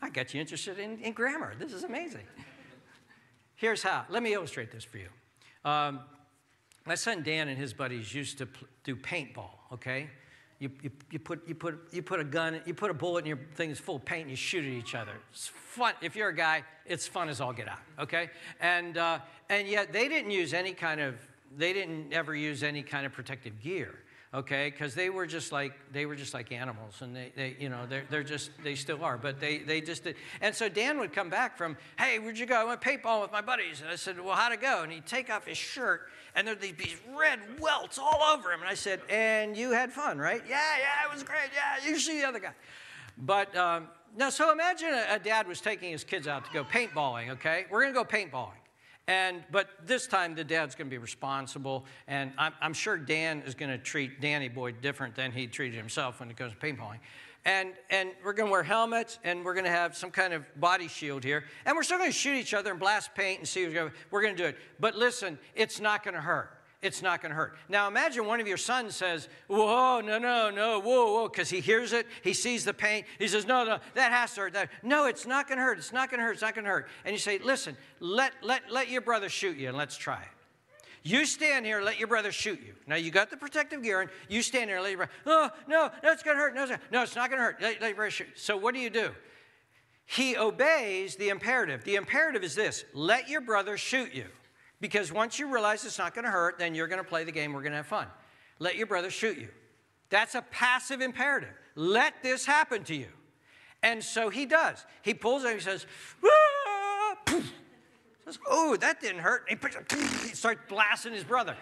I 0.00 0.10
got 0.10 0.32
you 0.32 0.40
interested 0.40 0.78
in, 0.78 0.98
in 1.00 1.12
grammar. 1.12 1.54
This 1.58 1.72
is 1.72 1.84
amazing. 1.84 2.24
Here's 3.56 3.82
how. 3.82 4.06
Let 4.08 4.22
me 4.22 4.32
illustrate 4.32 4.70
this 4.70 4.84
for 4.84 4.98
you. 4.98 5.08
Um, 5.64 6.00
my 6.86 6.94
son 6.94 7.22
Dan 7.22 7.48
and 7.48 7.58
his 7.58 7.74
buddies 7.74 8.14
used 8.14 8.38
to 8.38 8.48
do 8.84 8.96
paintball, 8.96 9.50
okay? 9.72 10.08
You, 10.60 10.70
you, 10.82 10.90
you, 11.12 11.18
put, 11.20 11.46
you, 11.46 11.54
put, 11.54 11.78
you 11.92 12.02
put 12.02 12.18
a 12.18 12.24
gun, 12.24 12.60
you 12.66 12.74
put 12.74 12.90
a 12.90 12.94
bullet 12.94 13.20
in 13.20 13.26
your 13.26 13.38
thing 13.54 13.68
that's 13.68 13.80
full 13.80 13.96
of 13.96 14.04
paint 14.04 14.22
and 14.22 14.30
you 14.30 14.36
shoot 14.36 14.64
at 14.64 14.70
each 14.72 14.94
other. 14.94 15.12
It's 15.30 15.46
fun. 15.46 15.94
If 16.00 16.16
you're 16.16 16.30
a 16.30 16.34
guy, 16.34 16.64
it's 16.84 17.06
fun 17.06 17.28
as 17.28 17.40
all 17.40 17.52
get 17.52 17.68
out, 17.68 17.78
okay? 17.98 18.30
And, 18.60 18.98
uh, 18.98 19.20
and 19.48 19.68
yet 19.68 19.92
they 19.92 20.08
didn't 20.08 20.32
use 20.32 20.52
any 20.52 20.72
kind 20.72 21.00
of, 21.00 21.14
they 21.56 21.72
didn't 21.72 22.12
ever 22.12 22.34
use 22.34 22.64
any 22.64 22.82
kind 22.82 23.06
of 23.06 23.12
protective 23.12 23.60
gear 23.62 24.00
okay? 24.34 24.70
Because 24.70 24.94
they 24.94 25.10
were 25.10 25.26
just 25.26 25.52
like 25.52 25.72
they 25.92 26.06
were 26.06 26.16
just 26.16 26.34
like 26.34 26.52
animals 26.52 27.00
and 27.02 27.14
they, 27.14 27.32
they 27.36 27.56
you 27.58 27.68
know 27.68 27.86
they're, 27.88 28.04
they're 28.10 28.22
just 28.22 28.50
they 28.62 28.74
still 28.74 29.02
are 29.04 29.16
but 29.16 29.40
they, 29.40 29.58
they 29.58 29.80
just 29.80 30.04
did. 30.04 30.16
And 30.40 30.54
so 30.54 30.68
dan 30.68 30.98
would 30.98 31.12
come 31.12 31.30
back 31.30 31.56
from 31.56 31.76
hey 31.98 32.18
where'd 32.18 32.38
you 32.38 32.46
go? 32.46 32.56
I 32.56 32.64
went 32.64 32.80
paintball 32.80 33.22
with 33.22 33.32
my 33.32 33.40
buddies. 33.40 33.80
And 33.80 33.90
i 33.90 33.96
said 33.96 34.20
well 34.20 34.34
how'd 34.34 34.52
it 34.52 34.60
go? 34.60 34.82
And 34.82 34.92
he'd 34.92 35.06
take 35.06 35.30
off 35.30 35.46
his 35.46 35.58
shirt 35.58 36.08
and 36.34 36.46
there'd 36.46 36.60
be 36.60 36.72
these 36.72 36.96
red 37.18 37.40
welts 37.60 37.98
all 37.98 38.22
over 38.34 38.52
him. 38.52 38.60
And 38.60 38.68
i 38.68 38.74
said 38.74 39.00
and 39.08 39.56
you 39.56 39.72
had 39.72 39.92
fun 39.92 40.18
right? 40.18 40.42
Yeah 40.48 40.60
yeah 40.78 41.08
it 41.08 41.12
was 41.12 41.22
great. 41.22 41.50
Yeah 41.54 41.88
you 41.88 41.98
see 41.98 42.20
the 42.20 42.28
other 42.28 42.40
guy. 42.40 42.52
But 43.16 43.56
um, 43.56 43.88
now 44.16 44.30
so 44.30 44.52
imagine 44.52 44.88
a, 44.88 45.14
a 45.14 45.18
dad 45.18 45.48
was 45.48 45.60
taking 45.60 45.90
his 45.90 46.04
kids 46.04 46.28
out 46.28 46.44
to 46.44 46.52
go 46.52 46.64
paintballing 46.64 47.30
okay? 47.30 47.66
We're 47.70 47.82
going 47.82 47.94
to 47.94 47.98
go 47.98 48.04
paintballing 48.04 48.52
and, 49.08 49.42
but 49.50 49.70
this 49.86 50.06
time 50.06 50.34
the 50.34 50.44
dad's 50.44 50.74
going 50.74 50.86
to 50.86 50.90
be 50.90 50.98
responsible, 50.98 51.86
and 52.06 52.30
I'm, 52.36 52.52
I'm 52.60 52.74
sure 52.74 52.98
Dan 52.98 53.42
is 53.46 53.54
going 53.54 53.70
to 53.70 53.78
treat 53.78 54.20
Danny 54.20 54.48
Boy 54.48 54.72
different 54.72 55.16
than 55.16 55.32
he 55.32 55.46
treated 55.46 55.76
himself 55.76 56.20
when 56.20 56.30
it 56.30 56.36
comes 56.36 56.52
to 56.52 56.58
paintballing. 56.58 56.98
And, 57.46 57.70
and 57.88 58.10
we're 58.22 58.34
going 58.34 58.48
to 58.48 58.52
wear 58.52 58.62
helmets, 58.62 59.18
and 59.24 59.44
we're 59.44 59.54
going 59.54 59.64
to 59.64 59.70
have 59.70 59.96
some 59.96 60.10
kind 60.10 60.34
of 60.34 60.44
body 60.60 60.88
shield 60.88 61.24
here, 61.24 61.44
and 61.64 61.74
we're 61.74 61.82
still 61.82 61.96
going 61.96 62.10
to 62.10 62.16
shoot 62.16 62.34
each 62.34 62.52
other 62.52 62.70
and 62.70 62.78
blast 62.78 63.14
paint 63.14 63.38
and 63.38 63.48
see 63.48 63.64
who's 63.64 63.72
going. 63.72 63.90
We're 64.10 64.22
going 64.22 64.36
to 64.36 64.42
do 64.42 64.48
it, 64.48 64.58
but 64.78 64.94
listen, 64.94 65.38
it's 65.54 65.80
not 65.80 66.04
going 66.04 66.14
to 66.14 66.20
hurt 66.20 66.57
it's 66.80 67.02
not 67.02 67.20
going 67.20 67.30
to 67.30 67.36
hurt. 67.36 67.56
Now 67.68 67.88
imagine 67.88 68.24
one 68.24 68.40
of 68.40 68.46
your 68.46 68.56
sons 68.56 68.94
says, 68.94 69.28
Whoa, 69.48 70.00
no, 70.00 70.18
no, 70.18 70.50
no, 70.50 70.80
whoa, 70.80 71.12
whoa, 71.12 71.28
because 71.28 71.50
he 71.50 71.60
hears 71.60 71.92
it, 71.92 72.06
he 72.22 72.32
sees 72.32 72.64
the 72.64 72.72
paint, 72.72 73.06
he 73.18 73.26
says, 73.26 73.46
No, 73.46 73.64
no, 73.64 73.78
that 73.94 74.12
has 74.12 74.34
to 74.34 74.42
hurt. 74.42 74.52
That. 74.52 74.70
No, 74.82 75.06
it's 75.06 75.26
not 75.26 75.48
going 75.48 75.58
to 75.58 75.64
hurt, 75.64 75.78
it's 75.78 75.92
not 75.92 76.08
going 76.08 76.20
to 76.20 76.24
hurt, 76.24 76.32
it's 76.32 76.42
not 76.42 76.54
going 76.54 76.64
to 76.64 76.70
hurt. 76.70 76.88
And 77.04 77.12
you 77.12 77.18
say, 77.18 77.38
Listen, 77.38 77.76
let, 77.98 78.32
let, 78.42 78.70
let 78.70 78.88
your 78.88 79.00
brother 79.00 79.28
shoot 79.28 79.56
you 79.56 79.68
and 79.68 79.76
let's 79.76 79.96
try 79.96 80.20
it. 80.22 80.28
You 81.02 81.26
stand 81.26 81.66
here, 81.66 81.80
let 81.80 81.98
your 81.98 82.08
brother 82.08 82.30
shoot 82.30 82.60
you. 82.64 82.74
Now 82.86 82.96
you 82.96 83.10
got 83.10 83.30
the 83.30 83.36
protective 83.36 83.82
gear 83.82 84.00
and 84.02 84.10
you 84.28 84.42
stand 84.42 84.70
here, 84.70 84.80
let 84.80 84.90
your 84.90 84.98
brother, 84.98 85.12
oh, 85.26 85.50
no, 85.66 85.90
no, 86.02 86.12
it's 86.12 86.22
going 86.22 86.36
to 86.36 86.40
hurt. 86.40 86.54
No, 86.54 86.66
no, 86.92 87.02
it's 87.02 87.16
not 87.16 87.28
going 87.28 87.38
to 87.38 87.44
hurt. 87.44 87.60
Let, 87.60 87.80
let 87.80 87.88
your 87.88 87.96
brother 87.96 88.10
shoot. 88.10 88.28
So 88.36 88.56
what 88.56 88.74
do 88.74 88.80
you 88.80 88.90
do? 88.90 89.10
He 90.06 90.36
obeys 90.36 91.16
the 91.16 91.28
imperative. 91.28 91.84
The 91.84 91.96
imperative 91.96 92.44
is 92.44 92.54
this 92.54 92.84
let 92.94 93.28
your 93.28 93.40
brother 93.40 93.76
shoot 93.76 94.14
you. 94.14 94.26
Because 94.80 95.12
once 95.12 95.38
you 95.38 95.52
realize 95.52 95.84
it's 95.84 95.98
not 95.98 96.14
going 96.14 96.24
to 96.24 96.30
hurt, 96.30 96.58
then 96.58 96.74
you're 96.74 96.86
going 96.86 97.02
to 97.02 97.08
play 97.08 97.24
the 97.24 97.32
game, 97.32 97.52
we're 97.52 97.62
going 97.62 97.72
to 97.72 97.78
have 97.78 97.86
fun. 97.86 98.06
Let 98.58 98.76
your 98.76 98.86
brother 98.86 99.10
shoot 99.10 99.38
you. 99.38 99.48
That's 100.10 100.34
a 100.34 100.42
passive 100.42 101.00
imperative. 101.00 101.50
Let 101.74 102.22
this 102.22 102.46
happen 102.46 102.84
to 102.84 102.94
you. 102.94 103.08
And 103.82 104.02
so 104.02 104.30
he 104.30 104.46
does. 104.46 104.84
He 105.02 105.14
pulls 105.14 105.44
it, 105.44 105.54
he 105.54 105.60
says, 105.60 105.86
ah! 106.24 107.16
says, 108.24 108.38
oh, 108.48 108.76
that 108.76 109.00
didn't 109.00 109.20
hurt. 109.20 109.44
He, 109.48 109.54
it, 109.54 109.92
he 110.22 110.28
starts 110.34 110.60
blasting 110.68 111.12
his 111.12 111.24
brother. 111.24 111.56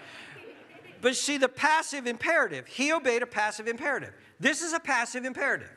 But 1.01 1.17
see, 1.17 1.37
the 1.37 1.49
passive 1.49 2.07
imperative, 2.07 2.67
he 2.67 2.93
obeyed 2.93 3.23
a 3.23 3.27
passive 3.27 3.69
imperative. 3.69 4.15
This 4.41 4.63
is 4.63 4.73
a 4.73 4.81
passive 4.81 5.25
imperative. 5.25 5.71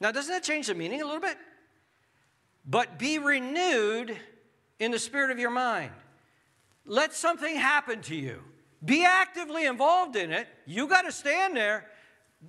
Now, 0.00 0.10
doesn't 0.12 0.32
that 0.32 0.42
change 0.42 0.66
the 0.66 0.74
meaning 0.74 1.00
a 1.00 1.04
little 1.04 1.20
bit? 1.20 1.38
But 2.66 2.98
be 2.98 3.18
renewed 3.18 4.18
in 4.78 4.90
the 4.90 4.98
spirit 4.98 5.30
of 5.30 5.38
your 5.38 5.50
mind. 5.50 5.92
Let 6.84 7.14
something 7.14 7.56
happen 7.56 8.02
to 8.02 8.14
you. 8.14 8.40
Be 8.84 9.04
actively 9.04 9.66
involved 9.66 10.16
in 10.16 10.32
it. 10.32 10.46
You 10.66 10.86
got 10.86 11.02
to 11.02 11.12
stand 11.12 11.56
there, 11.56 11.86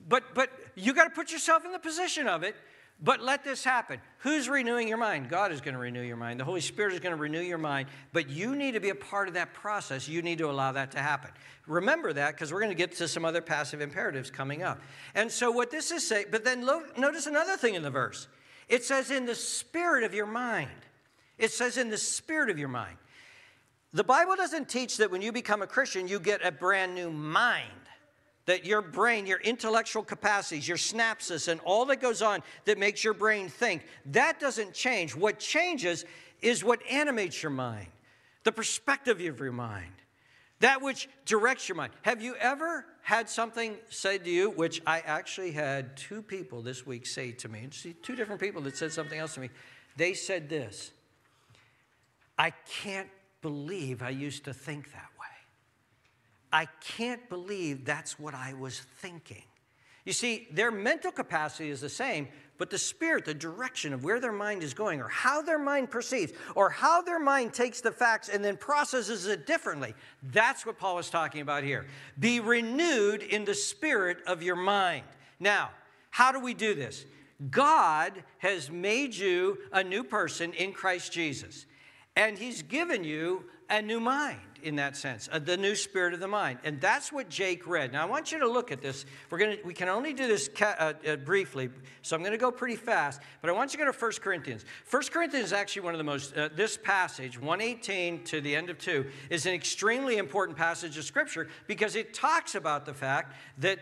but, 0.08 0.36
but 0.36 0.52
you 0.76 0.94
got 0.94 1.06
to 1.06 1.10
put 1.10 1.32
yourself 1.32 1.66
in 1.66 1.72
the 1.72 1.80
position 1.80 2.28
of 2.28 2.44
it. 2.44 2.56
But 3.00 3.22
let 3.22 3.44
this 3.44 3.64
happen. 3.64 4.02
Who's 4.20 4.50
renewing 4.50 4.88
your 4.88 4.98
mind? 4.98 5.30
God 5.30 5.52
is 5.52 5.62
going 5.62 5.76
to 5.76 5.80
renew 5.80 6.02
your 6.02 6.18
mind. 6.18 6.40
The 6.40 6.44
Holy 6.44 6.62
Spirit 6.62 6.94
is 6.94 7.00
going 7.00 7.16
to 7.16 7.22
renew 7.22 7.42
your 7.42 7.60
mind. 7.60 7.90
But 8.12 8.28
you 8.28 8.56
need 8.56 8.72
to 8.72 8.80
be 8.80 8.90
a 8.90 8.96
part 8.96 9.28
of 9.28 9.36
that 9.36 9.54
process. 9.54 10.08
You 10.08 10.24
need 10.24 10.40
to 10.40 10.50
allow 10.50 10.72
that 10.72 10.92
to 10.94 11.00
happen. 11.00 11.30
Remember 11.68 12.12
that 12.12 12.34
because 12.34 12.52
we're 12.52 12.60
going 12.60 12.72
to 12.72 12.76
get 12.76 12.94
to 12.94 13.08
some 13.08 13.24
other 13.24 13.42
passive 13.42 13.82
imperatives 13.82 14.32
coming 14.32 14.64
up. 14.64 14.82
And 15.14 15.32
so, 15.32 15.52
what 15.52 15.70
this 15.70 15.92
is 15.92 16.08
saying, 16.08 16.28
but 16.32 16.44
then 16.44 16.66
notice 16.98 17.28
another 17.28 17.56
thing 17.56 17.76
in 17.76 17.84
the 17.84 17.92
verse 17.92 18.28
it 18.68 18.84
says, 18.84 19.12
in 19.12 19.26
the 19.26 19.36
spirit 19.36 20.04
of 20.04 20.14
your 20.14 20.26
mind. 20.26 20.70
It 21.38 21.52
says 21.52 21.78
in 21.78 21.90
the 21.90 21.98
spirit 21.98 22.50
of 22.50 22.58
your 22.58 22.68
mind. 22.70 22.98
The 23.94 24.04
Bible 24.04 24.36
doesn't 24.36 24.70
teach 24.70 24.98
that 24.98 25.12
when 25.12 25.22
you 25.22 25.32
become 25.32 25.62
a 25.62 25.68
Christian, 25.68 26.08
you 26.08 26.20
get 26.20 26.46
a 26.46 26.52
brand 26.52 26.94
new 26.94 27.10
mind. 27.12 27.72
that 28.48 28.66
your 28.66 28.82
brain, 28.82 29.28
your 29.28 29.40
intellectual 29.42 30.04
capacities, 30.04 30.68
your 30.68 30.78
synapses, 30.78 31.48
and 31.50 31.62
all 31.64 31.86
that 31.86 31.98
goes 31.98 32.22
on 32.22 32.42
that 32.66 32.78
makes 32.80 33.04
your 33.04 33.14
brain 33.14 33.50
think, 33.50 33.86
that 34.08 34.40
doesn't 34.40 34.74
change. 34.74 35.16
What 35.16 35.38
changes 35.38 36.06
is 36.42 36.64
what 36.64 36.80
animates 36.90 37.44
your 37.44 37.52
mind, 37.52 37.88
the 38.44 38.52
perspective 38.52 39.20
of 39.20 39.40
your 39.40 39.52
mind, 39.52 39.92
that 40.62 40.82
which 40.82 41.10
directs 41.26 41.68
your 41.68 41.76
mind. 41.76 41.92
Have 42.04 42.22
you 42.22 42.36
ever 42.36 42.86
had 43.02 43.30
something 43.30 43.76
said 43.90 44.24
to 44.24 44.32
you, 44.32 44.50
which 44.50 44.82
I 44.88 45.02
actually 45.02 45.52
had 45.52 45.96
two 45.98 46.22
people 46.22 46.62
this 46.62 46.86
week 46.86 47.06
say 47.06 47.32
to 47.34 47.50
me, 47.50 47.68
two 48.02 48.16
different 48.16 48.42
people 48.42 48.62
that 48.64 48.78
said 48.78 48.92
something 48.92 49.20
else 49.20 49.34
to 49.36 49.42
me. 49.42 49.50
They 49.98 50.14
said 50.14 50.50
this 50.50 50.92
I 52.38 52.52
can't 52.70 53.10
believe 53.42 54.02
I 54.02 54.10
used 54.10 54.46
to 54.46 54.54
think 54.54 54.92
that 54.94 55.10
way. 55.20 55.26
I 56.52 56.68
can't 56.82 57.28
believe 57.30 57.86
that's 57.86 58.20
what 58.20 58.34
I 58.34 58.54
was 58.54 58.80
thinking. 58.80 59.44
You 60.06 60.14
see, 60.14 60.48
their 60.52 60.72
mental 60.72 61.12
capacity 61.12 61.70
is 61.70 61.82
the 61.82 61.90
same, 61.90 62.30
but 62.58 62.70
the 62.70 62.78
spirit, 62.78 63.26
the 63.26 63.34
direction 63.34 63.94
of 63.94 64.04
where 64.04 64.22
their 64.22 64.32
mind 64.32 64.64
is 64.64 64.74
going, 64.74 65.02
or 65.02 65.10
how 65.10 65.42
their 65.42 65.60
mind 65.60 65.92
perceives, 65.92 66.32
or 66.56 66.70
how 66.70 67.02
their 67.02 67.20
mind 67.20 67.54
takes 67.54 67.82
the 67.82 67.92
facts 67.92 68.30
and 68.30 68.44
then 68.44 68.56
processes 68.56 69.28
it 69.28 69.46
differently, 69.46 69.94
that's 70.32 70.66
what 70.66 70.80
Paul 70.80 70.98
is 71.00 71.10
talking 71.10 71.42
about 71.42 71.64
here. 71.64 71.86
Be 72.18 72.40
renewed 72.40 73.22
in 73.22 73.44
the 73.44 73.54
spirit 73.54 74.20
of 74.26 74.42
your 74.42 74.56
mind. 74.56 75.04
Now, 75.40 75.72
how 76.10 76.32
do 76.32 76.40
we 76.40 76.54
do 76.54 76.74
this? 76.74 77.06
God 77.52 78.24
has 78.40 78.72
made 78.72 79.14
you 79.14 79.60
a 79.72 79.84
new 79.84 80.04
person 80.04 80.54
in 80.54 80.74
Christ 80.74 81.12
Jesus, 81.12 81.67
and 82.18 82.38
He's 82.38 82.64
given 82.64 83.04
you 83.04 83.46
a 83.70 83.82
new 83.82 84.00
mind 84.00 84.40
in 84.64 84.76
that 84.78 84.98
sense, 84.98 85.30
the 85.46 85.56
new 85.56 85.76
spirit 85.76 86.16
of 86.16 86.20
the 86.20 86.28
mind. 86.28 86.58
And 86.64 86.82
that's 86.82 87.14
what 87.14 87.30
Jake 87.30 87.68
read. 87.68 87.94
Now, 87.94 88.02
I 88.02 88.06
want 88.06 88.32
you 88.32 88.40
to 88.40 88.50
look 88.50 88.72
at 88.72 88.82
this. 88.82 89.06
We're 89.30 89.38
gonna, 89.38 89.58
we 89.64 89.74
can 89.74 89.88
only 89.88 90.14
do 90.14 90.28
this 90.28 90.50
ca- 90.50 90.76
uh, 90.80 90.94
uh, 91.08 91.16
briefly, 91.18 91.70
so 92.02 92.16
I'm 92.16 92.24
going 92.24 92.32
to 92.32 92.40
go 92.40 92.52
pretty 92.52 92.76
fast. 92.76 93.22
But 93.42 93.52
I 93.52 93.54
want 93.54 93.72
you 93.72 93.80
to 93.80 93.86
go 93.86 93.92
to 93.92 93.98
1 93.98 94.12
Corinthians. 94.14 94.66
1 94.90 95.04
Corinthians 95.12 95.48
is 95.48 95.54
actually 95.54 95.84
one 95.84 95.94
of 95.94 96.00
the 96.00 96.04
most, 96.04 96.36
uh, 96.36 96.50
this 96.56 96.76
passage, 96.76 97.40
118 97.40 98.24
to 98.26 98.42
the 98.42 98.56
end 98.56 98.72
of 98.72 98.80
2, 98.80 99.06
is 99.30 99.46
an 99.46 99.54
extremely 99.54 100.18
important 100.18 100.58
passage 100.58 100.98
of 100.98 101.04
Scripture 101.04 101.48
because 101.68 101.96
it 101.96 102.16
talks 102.16 102.56
about 102.56 102.86
the 102.86 102.96
fact 102.96 103.36
that 103.60 103.80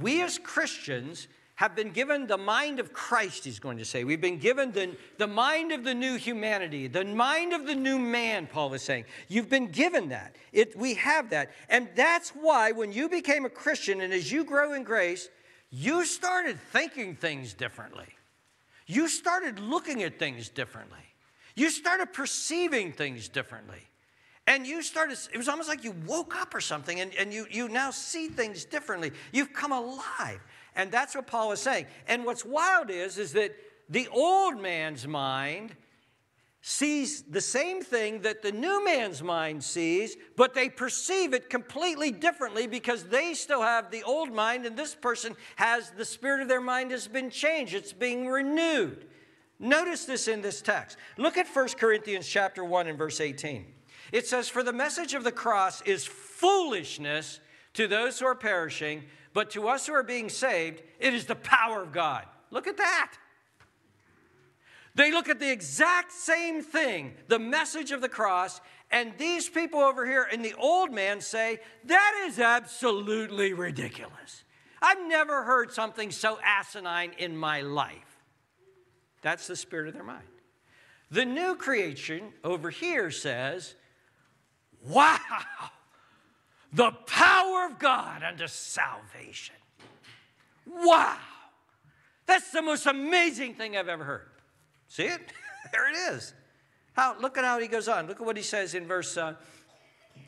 we 0.00 0.22
as 0.22 0.38
Christians 0.38 1.28
have 1.56 1.76
been 1.76 1.90
given 1.90 2.26
the 2.26 2.36
mind 2.36 2.80
of 2.80 2.92
Christ, 2.92 3.44
he's 3.44 3.60
going 3.60 3.78
to 3.78 3.84
say. 3.84 4.02
We've 4.02 4.20
been 4.20 4.38
given 4.38 4.72
the, 4.72 4.96
the 5.18 5.28
mind 5.28 5.70
of 5.70 5.84
the 5.84 5.94
new 5.94 6.16
humanity, 6.16 6.88
the 6.88 7.04
mind 7.04 7.52
of 7.52 7.66
the 7.66 7.76
new 7.76 7.98
man, 7.98 8.48
Paul 8.48 8.74
is 8.74 8.82
saying. 8.82 9.04
You've 9.28 9.48
been 9.48 9.68
given 9.68 10.08
that. 10.08 10.34
It, 10.52 10.76
we 10.76 10.94
have 10.94 11.30
that. 11.30 11.52
And 11.68 11.88
that's 11.94 12.30
why 12.30 12.72
when 12.72 12.92
you 12.92 13.08
became 13.08 13.44
a 13.44 13.50
Christian 13.50 14.00
and 14.00 14.12
as 14.12 14.32
you 14.32 14.44
grow 14.44 14.72
in 14.72 14.82
grace, 14.82 15.28
you 15.70 16.04
started 16.04 16.58
thinking 16.72 17.14
things 17.14 17.54
differently. 17.54 18.06
You 18.86 19.08
started 19.08 19.60
looking 19.60 20.02
at 20.02 20.18
things 20.18 20.48
differently. 20.48 20.98
You 21.54 21.70
started 21.70 22.12
perceiving 22.12 22.92
things 22.92 23.28
differently. 23.28 23.80
And 24.46 24.66
you 24.66 24.82
started, 24.82 25.16
it 25.32 25.38
was 25.38 25.48
almost 25.48 25.68
like 25.68 25.84
you 25.84 25.94
woke 26.06 26.36
up 26.36 26.54
or 26.54 26.60
something 26.60 27.00
and, 27.00 27.14
and 27.14 27.32
you, 27.32 27.46
you 27.50 27.68
now 27.68 27.90
see 27.90 28.28
things 28.28 28.64
differently. 28.64 29.12
You've 29.32 29.52
come 29.52 29.72
alive. 29.72 30.40
And 30.76 30.90
that's 30.90 31.14
what 31.14 31.26
Paul 31.26 31.52
is 31.52 31.60
saying. 31.60 31.86
And 32.08 32.24
what's 32.24 32.44
wild 32.44 32.90
is, 32.90 33.18
is 33.18 33.32
that 33.32 33.54
the 33.88 34.08
old 34.08 34.60
man's 34.60 35.06
mind 35.06 35.74
sees 36.66 37.22
the 37.24 37.42
same 37.42 37.82
thing 37.82 38.22
that 38.22 38.42
the 38.42 38.50
new 38.50 38.82
man's 38.84 39.22
mind 39.22 39.62
sees, 39.62 40.16
but 40.34 40.54
they 40.54 40.68
perceive 40.68 41.34
it 41.34 41.50
completely 41.50 42.10
differently 42.10 42.66
because 42.66 43.04
they 43.04 43.34
still 43.34 43.60
have 43.60 43.90
the 43.90 44.02
old 44.02 44.32
mind, 44.32 44.64
and 44.64 44.74
this 44.74 44.94
person 44.94 45.36
has 45.56 45.90
the 45.90 46.04
spirit 46.06 46.40
of 46.40 46.48
their 46.48 46.62
mind 46.62 46.90
has 46.90 47.06
been 47.06 47.28
changed. 47.28 47.74
It's 47.74 47.92
being 47.92 48.28
renewed. 48.28 49.06
Notice 49.58 50.06
this 50.06 50.26
in 50.26 50.40
this 50.40 50.62
text. 50.62 50.96
Look 51.18 51.36
at 51.36 51.46
1 51.46 51.68
Corinthians 51.78 52.26
chapter 52.26 52.64
1 52.64 52.86
and 52.86 52.96
verse 52.96 53.20
18. 53.20 53.66
It 54.10 54.26
says, 54.26 54.48
For 54.48 54.62
the 54.62 54.72
message 54.72 55.12
of 55.12 55.22
the 55.22 55.32
cross 55.32 55.82
is 55.82 56.06
foolishness 56.06 57.40
to 57.74 57.86
those 57.86 58.18
who 58.18 58.26
are 58.26 58.34
perishing 58.34 59.04
but 59.34 59.50
to 59.50 59.68
us 59.68 59.86
who 59.86 59.92
are 59.92 60.02
being 60.02 60.30
saved, 60.30 60.82
it 60.98 61.12
is 61.12 61.26
the 61.26 61.34
power 61.34 61.82
of 61.82 61.92
God. 61.92 62.24
Look 62.50 62.66
at 62.66 62.78
that. 62.78 63.12
They 64.94 65.10
look 65.10 65.28
at 65.28 65.40
the 65.40 65.50
exact 65.50 66.12
same 66.12 66.62
thing, 66.62 67.14
the 67.26 67.40
message 67.40 67.90
of 67.90 68.00
the 68.00 68.08
cross, 68.08 68.60
and 68.92 69.12
these 69.18 69.48
people 69.48 69.80
over 69.80 70.06
here 70.06 70.26
in 70.32 70.40
the 70.40 70.54
old 70.54 70.92
man 70.92 71.20
say, 71.20 71.58
that 71.84 72.24
is 72.26 72.38
absolutely 72.38 73.52
ridiculous. 73.52 74.44
I've 74.80 75.04
never 75.08 75.42
heard 75.42 75.72
something 75.72 76.12
so 76.12 76.38
asinine 76.44 77.12
in 77.18 77.36
my 77.36 77.62
life. 77.62 78.20
That's 79.22 79.48
the 79.48 79.56
spirit 79.56 79.88
of 79.88 79.94
their 79.94 80.04
mind. 80.04 80.28
The 81.10 81.24
new 81.24 81.56
creation 81.56 82.32
over 82.44 82.70
here 82.70 83.10
says, 83.10 83.74
wow, 84.86 85.18
the 86.74 86.90
power 87.06 87.66
of 87.66 87.78
God 87.78 88.22
unto 88.22 88.46
salvation. 88.48 89.54
Wow. 90.66 91.16
That's 92.26 92.50
the 92.50 92.62
most 92.62 92.86
amazing 92.86 93.54
thing 93.54 93.76
I've 93.76 93.88
ever 93.88 94.04
heard. 94.04 94.28
See 94.88 95.04
it? 95.04 95.20
there 95.72 95.88
it 95.88 96.14
is. 96.14 96.34
How, 96.94 97.16
look 97.18 97.38
at 97.38 97.44
how 97.44 97.58
he 97.60 97.68
goes 97.68 97.88
on. 97.88 98.06
Look 98.06 98.20
at 98.20 98.26
what 98.26 98.36
he 98.36 98.42
says 98.42 98.74
in 98.74 98.86
verse, 98.86 99.16
uh, 99.16 99.34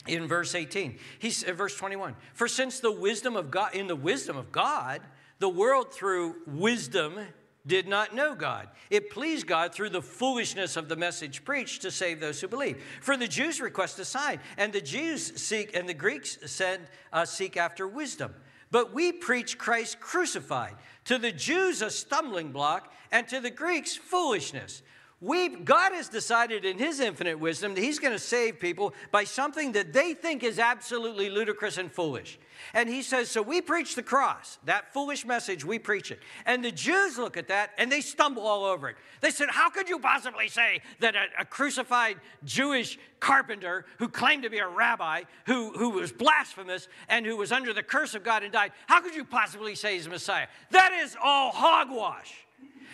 in 0.07 0.27
verse 0.27 0.55
18. 0.55 0.97
He's, 1.19 1.43
uh, 1.43 1.53
verse 1.53 1.75
21. 1.75 2.15
For 2.33 2.47
since 2.47 2.79
the 2.79 2.91
wisdom 2.91 3.35
of 3.35 3.51
God, 3.51 3.75
in 3.75 3.87
the 3.87 3.95
wisdom 3.95 4.37
of 4.37 4.51
God, 4.51 5.01
the 5.39 5.49
world 5.49 5.93
through 5.93 6.35
wisdom 6.45 7.19
did 7.67 7.87
not 7.87 8.15
know 8.15 8.33
God. 8.33 8.69
It 8.89 9.11
pleased 9.11 9.45
God 9.45 9.73
through 9.73 9.89
the 9.89 10.01
foolishness 10.01 10.77
of 10.77 10.89
the 10.89 10.95
message 10.95 11.43
preached 11.43 11.83
to 11.83 11.91
save 11.91 12.19
those 12.19 12.41
who 12.41 12.47
believe. 12.47 12.81
For 13.01 13.17
the 13.17 13.27
Jews 13.27 13.61
request 13.61 13.99
a 13.99 14.05
sign, 14.05 14.39
and 14.57 14.73
the 14.73 14.81
Jews 14.81 15.39
seek, 15.39 15.75
and 15.75 15.87
the 15.87 15.93
Greeks 15.93 16.37
send, 16.45 16.87
uh, 17.13 17.25
seek 17.25 17.57
after 17.57 17.87
wisdom. 17.87 18.33
But 18.71 18.93
we 18.93 19.11
preach 19.11 19.57
Christ 19.57 19.99
crucified. 19.99 20.75
To 21.05 21.17
the 21.17 21.31
Jews, 21.31 21.81
a 21.81 21.89
stumbling 21.89 22.51
block, 22.51 22.91
and 23.11 23.27
to 23.27 23.39
the 23.39 23.51
Greeks, 23.51 23.95
foolishness. 23.95 24.81
We, 25.19 25.49
God 25.49 25.93
has 25.93 26.09
decided 26.09 26.63
in 26.63 26.77
His 26.77 26.99
infinite 26.99 27.39
wisdom 27.39 27.73
that 27.73 27.81
He's 27.81 27.97
going 27.97 28.13
to 28.13 28.19
save 28.19 28.59
people 28.59 28.93
by 29.11 29.23
something 29.23 29.71
that 29.71 29.91
they 29.91 30.13
think 30.13 30.43
is 30.43 30.59
absolutely 30.59 31.31
ludicrous 31.31 31.79
and 31.79 31.91
foolish. 31.91 32.37
And 32.75 32.87
He 32.87 33.01
says, 33.01 33.31
So 33.31 33.41
we 33.41 33.59
preach 33.61 33.95
the 33.95 34.03
cross, 34.03 34.59
that 34.65 34.93
foolish 34.93 35.25
message, 35.25 35.65
we 35.65 35.79
preach 35.79 36.11
it. 36.11 36.19
And 36.45 36.63
the 36.63 36.71
Jews 36.71 37.17
look 37.17 37.35
at 37.35 37.47
that 37.47 37.71
and 37.79 37.91
they 37.91 38.01
stumble 38.01 38.45
all 38.45 38.63
over 38.63 38.89
it. 38.89 38.97
They 39.21 39.31
said, 39.31 39.49
How 39.49 39.71
could 39.71 39.89
you 39.89 39.97
possibly 39.97 40.49
say 40.49 40.81
that 40.99 41.15
a, 41.15 41.25
a 41.39 41.45
crucified 41.45 42.17
Jewish 42.43 42.99
carpenter 43.19 43.85
who 43.97 44.09
claimed 44.09 44.43
to 44.43 44.51
be 44.51 44.59
a 44.59 44.67
rabbi, 44.67 45.23
who, 45.47 45.71
who 45.71 45.89
was 45.89 46.11
blasphemous 46.11 46.87
and 47.09 47.25
who 47.25 47.37
was 47.37 47.51
under 47.51 47.73
the 47.73 47.81
curse 47.81 48.13
of 48.13 48.23
God 48.23 48.43
and 48.43 48.53
died, 48.53 48.71
how 48.85 49.01
could 49.01 49.15
you 49.15 49.25
possibly 49.25 49.73
say 49.73 49.95
he's 49.95 50.07
Messiah? 50.07 50.45
That 50.69 50.93
is 50.93 51.17
all 51.23 51.49
hogwash. 51.49 52.46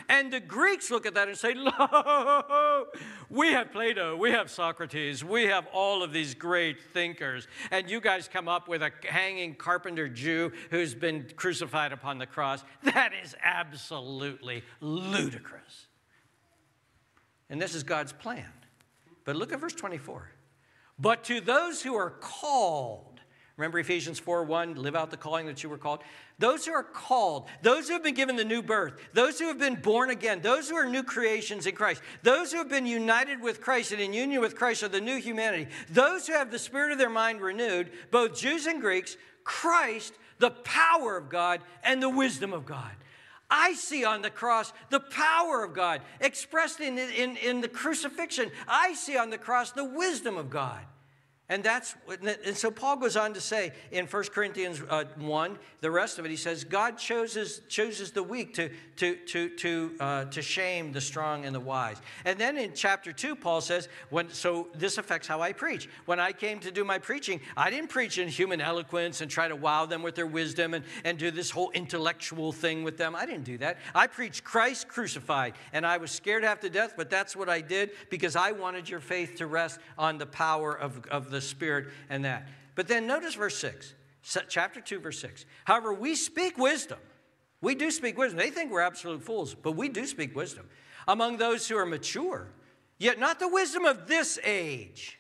And 0.10 0.32
the 0.32 0.40
Greeks 0.40 0.92
look 0.92 1.06
at 1.06 1.14
that 1.14 1.28
and 1.28 1.38
say, 1.38 1.54
Lo, 1.56 2.86
we 3.30 3.52
have 3.54 3.72
Plato, 3.72 4.16
we 4.16 4.32
have 4.32 4.50
Socrates, 4.50 5.24
we 5.24 5.44
have 5.46 5.68
all 5.74 6.04
of 6.04 6.12
these 6.14 6.34
great 6.34 6.82
thinkers. 6.94 7.48
And 7.72 7.90
you 7.90 8.02
guys 8.02 8.28
come 8.28 8.48
up 8.48 8.68
with 8.68 8.82
a 8.82 8.92
hanging 9.08 9.56
carpenter 9.56 10.08
Jew 10.08 10.52
who's 10.70 10.94
been 10.94 11.28
crucified 11.36 11.92
upon 11.92 12.18
the 12.18 12.28
cross. 12.28 12.64
That 12.84 13.12
is 13.24 13.36
absolutely 13.44 14.64
ludicrous. 14.82 15.88
And 17.50 17.62
this 17.62 17.76
is 17.76 17.84
God's 17.84 18.14
plan. 18.14 18.50
But 19.26 19.36
look 19.36 19.54
at 19.54 19.60
verse 19.60 19.74
24. 19.74 20.30
But 21.00 21.24
to 21.26 21.42
those 21.42 21.82
who 21.82 21.96
are 21.96 22.12
called, 22.12 23.13
Remember 23.56 23.78
Ephesians 23.78 24.18
4 24.18 24.46
1, 24.46 24.76
live 24.76 24.96
out 24.96 25.12
the 25.12 25.18
calling 25.18 25.46
that 25.46 25.62
you 25.62 25.70
were 25.70 25.78
called? 25.78 26.00
Those 26.40 26.66
who 26.66 26.74
are 26.74 26.84
called, 26.84 27.48
those 27.62 27.88
who 27.88 27.94
have 27.94 28.04
been 28.04 28.16
given 28.16 28.36
the 28.36 28.44
new 28.44 28.64
birth, 28.64 28.94
those 29.14 29.38
who 29.38 29.48
have 29.48 29.60
been 29.60 29.76
born 29.76 30.10
again, 30.10 30.42
those 30.42 30.70
who 30.70 30.76
are 30.76 30.88
new 30.88 31.04
creations 31.04 31.68
in 31.68 31.76
Christ, 31.76 32.02
those 32.24 32.52
who 32.52 32.58
have 32.58 32.70
been 32.70 32.88
united 32.88 33.42
with 33.42 33.62
Christ 33.62 33.92
and 33.92 34.02
in 34.02 34.12
union 34.12 34.42
with 34.42 34.56
Christ 34.56 34.82
are 34.82 34.88
the 34.88 35.00
new 35.00 35.18
humanity, 35.18 35.68
those 35.92 36.26
who 36.26 36.34
have 36.34 36.50
the 36.50 36.58
spirit 36.58 36.92
of 36.92 36.98
their 36.98 37.12
mind 37.12 37.42
renewed, 37.42 37.92
both 38.10 38.36
Jews 38.36 38.66
and 38.66 38.82
Greeks, 38.82 39.18
Christ, 39.44 40.16
the 40.40 40.50
power 40.50 41.16
of 41.16 41.30
God 41.30 41.62
and 41.84 42.02
the 42.02 42.10
wisdom 42.10 42.54
of 42.54 42.66
God. 42.66 42.92
I 43.52 43.74
see 43.74 44.04
on 44.04 44.24
the 44.24 44.32
cross 44.32 44.74
the 44.90 45.00
power 45.00 45.64
of 45.64 45.76
God 45.76 46.02
expressed 46.20 46.80
in, 46.80 46.98
in, 46.98 47.38
in 47.38 47.62
the 47.62 47.68
crucifixion. 47.68 48.50
I 48.68 48.96
see 48.96 49.16
on 49.16 49.30
the 49.30 49.38
cross 49.38 49.72
the 49.72 49.86
wisdom 49.86 50.38
of 50.38 50.50
God. 50.50 50.82
And 51.50 51.62
that's 51.62 51.96
and 52.46 52.56
so 52.56 52.72
Paul 52.72 52.96
goes 52.96 53.18
on 53.18 53.34
to 53.34 53.42
say 53.42 53.74
in 53.92 54.06
1 54.06 54.24
Corinthians 54.34 54.82
uh, 54.90 55.04
1, 55.18 55.60
the 55.82 55.92
rest 55.92 56.18
of 56.18 56.24
it, 56.24 56.30
he 56.30 56.38
says, 56.38 56.64
God 56.64 56.98
chooses, 56.98 57.62
chooses 57.68 58.12
the 58.12 58.24
weak 58.24 58.54
to, 58.54 58.70
to, 58.96 59.18
to, 59.18 59.50
to, 59.50 59.92
uh, 60.00 60.26
to 60.26 60.42
shame 60.42 60.94
the 60.94 61.02
strong 61.02 61.44
and 61.44 61.54
the 61.54 61.60
wise. 61.60 61.98
And 62.24 62.40
then 62.40 62.58
in 62.58 62.72
chapter 62.74 63.12
2, 63.12 63.36
Paul 63.36 63.60
says, 63.60 63.90
when, 64.10 64.30
so 64.30 64.70
this 64.74 64.98
affects 64.98 65.28
how 65.28 65.42
I 65.42 65.52
preach. 65.52 65.90
When 66.06 66.22
I 66.22 66.32
came 66.32 66.60
to 66.62 66.72
do 66.72 66.86
my 66.86 66.98
preaching, 66.98 67.42
I 67.58 67.70
didn't 67.70 67.90
preach 67.90 68.18
in 68.18 68.30
human 68.30 68.62
eloquence 68.62 69.20
and 69.20 69.30
try 69.30 69.50
to 69.50 69.58
wow 69.58 69.86
them 69.86 70.02
with 70.02 70.16
their 70.16 70.26
wisdom 70.26 70.74
and, 70.74 70.86
and 71.04 71.18
do 71.18 71.30
this 71.30 71.50
whole 71.50 71.72
intellectual 71.72 72.54
thing 72.54 72.86
with 72.86 72.98
them. 72.98 73.14
I 73.18 73.26
didn't 73.26 73.44
do 73.44 73.58
that. 73.58 73.80
I 73.94 74.08
preached 74.08 74.46
Christ 74.46 74.88
crucified, 74.88 75.56
and 75.74 75.86
I 75.86 75.98
was 75.98 76.12
scared 76.12 76.46
half 76.46 76.62
to 76.62 76.70
death, 76.70 76.94
but 76.96 77.10
that's 77.10 77.36
what 77.36 77.50
I 77.50 77.60
did 77.60 77.92
because 78.10 78.38
I 78.38 78.54
wanted 78.54 78.88
your 78.88 79.02
faith 79.02 79.36
to 79.40 79.48
rest 79.48 79.82
on 79.98 80.18
the 80.18 80.26
power 80.26 80.74
of, 80.74 81.06
of 81.12 81.30
the 81.34 81.42
Spirit 81.42 81.88
and 82.10 82.24
that. 82.24 82.48
But 82.76 82.88
then 82.88 83.06
notice 83.06 83.36
verse 83.36 83.58
6, 83.58 83.94
chapter 84.48 84.80
2, 84.80 85.00
verse 85.00 85.20
6. 85.20 85.46
However, 85.66 85.94
we 85.94 86.16
speak 86.16 86.58
wisdom. 86.58 87.00
We 87.60 87.76
do 87.76 87.92
speak 87.92 88.18
wisdom. 88.18 88.40
They 88.40 88.50
think 88.50 88.72
we're 88.72 88.82
absolute 88.82 89.24
fools, 89.24 89.54
but 89.54 89.74
we 89.74 89.90
do 89.90 90.06
speak 90.06 90.36
wisdom 90.36 90.70
among 91.08 91.38
those 91.38 91.68
who 91.68 91.78
are 91.78 91.86
mature, 91.86 92.48
yet 92.98 93.20
not 93.20 93.40
the 93.40 93.48
wisdom 93.48 93.86
of 93.86 94.08
this 94.08 94.40
age. 94.44 95.20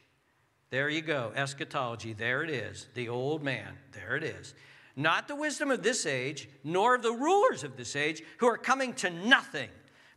There 0.70 0.90
you 0.90 1.02
go, 1.02 1.32
eschatology. 1.36 2.14
There 2.14 2.44
it 2.44 2.50
is, 2.50 2.88
the 2.96 3.10
old 3.10 3.44
man. 3.44 3.78
There 3.92 4.16
it 4.16 4.24
is. 4.24 4.56
Not 4.96 5.28
the 5.28 5.36
wisdom 5.36 5.72
of 5.72 5.84
this 5.84 6.06
age, 6.06 6.50
nor 6.64 6.96
of 6.96 7.04
the 7.04 7.12
rulers 7.12 7.64
of 7.64 7.78
this 7.78 7.96
age 7.96 8.24
who 8.38 8.48
are 8.48 8.58
coming 8.58 8.94
to 8.96 9.10
nothing, 9.10 9.70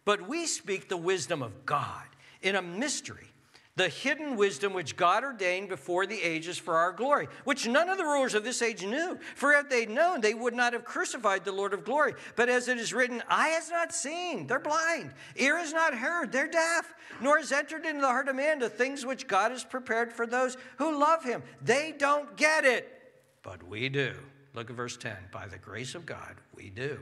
but 0.04 0.28
we 0.28 0.46
speak 0.46 0.88
the 0.88 0.96
wisdom 0.96 1.42
of 1.42 1.66
God 1.66 2.04
in 2.42 2.56
a 2.56 2.62
mystery 2.62 3.28
the 3.76 3.88
hidden 3.88 4.36
wisdom 4.36 4.72
which 4.72 4.96
God 4.96 5.22
ordained 5.22 5.68
before 5.68 6.06
the 6.06 6.20
ages 6.20 6.56
for 6.56 6.76
our 6.76 6.92
glory, 6.92 7.28
which 7.44 7.68
none 7.68 7.90
of 7.90 7.98
the 7.98 8.04
rulers 8.04 8.34
of 8.34 8.42
this 8.42 8.62
age 8.62 8.82
knew. 8.82 9.18
For 9.34 9.52
if 9.52 9.68
they'd 9.68 9.90
known, 9.90 10.22
they 10.22 10.32
would 10.32 10.54
not 10.54 10.72
have 10.72 10.84
crucified 10.84 11.44
the 11.44 11.52
Lord 11.52 11.74
of 11.74 11.84
glory. 11.84 12.14
But 12.36 12.48
as 12.48 12.68
it 12.68 12.78
is 12.78 12.94
written, 12.94 13.22
eye 13.28 13.48
has 13.48 13.70
not 13.70 13.94
seen, 13.94 14.46
they're 14.46 14.58
blind, 14.58 15.12
ear 15.36 15.58
has 15.58 15.74
not 15.74 15.94
heard, 15.94 16.32
they're 16.32 16.48
deaf, 16.48 16.94
nor 17.20 17.36
has 17.36 17.52
entered 17.52 17.84
into 17.84 18.00
the 18.00 18.06
heart 18.06 18.28
of 18.28 18.36
man 18.36 18.58
the 18.58 18.70
things 18.70 19.04
which 19.04 19.26
God 19.26 19.50
has 19.50 19.62
prepared 19.62 20.10
for 20.10 20.26
those 20.26 20.56
who 20.78 20.98
love 20.98 21.22
him. 21.22 21.42
They 21.60 21.94
don't 21.96 22.34
get 22.36 22.64
it, 22.64 22.90
but 23.42 23.62
we 23.62 23.90
do. 23.90 24.14
Look 24.54 24.70
at 24.70 24.76
verse 24.76 24.96
10. 24.96 25.14
By 25.30 25.48
the 25.48 25.58
grace 25.58 25.94
of 25.94 26.06
God, 26.06 26.36
we 26.54 26.70
do. 26.70 26.98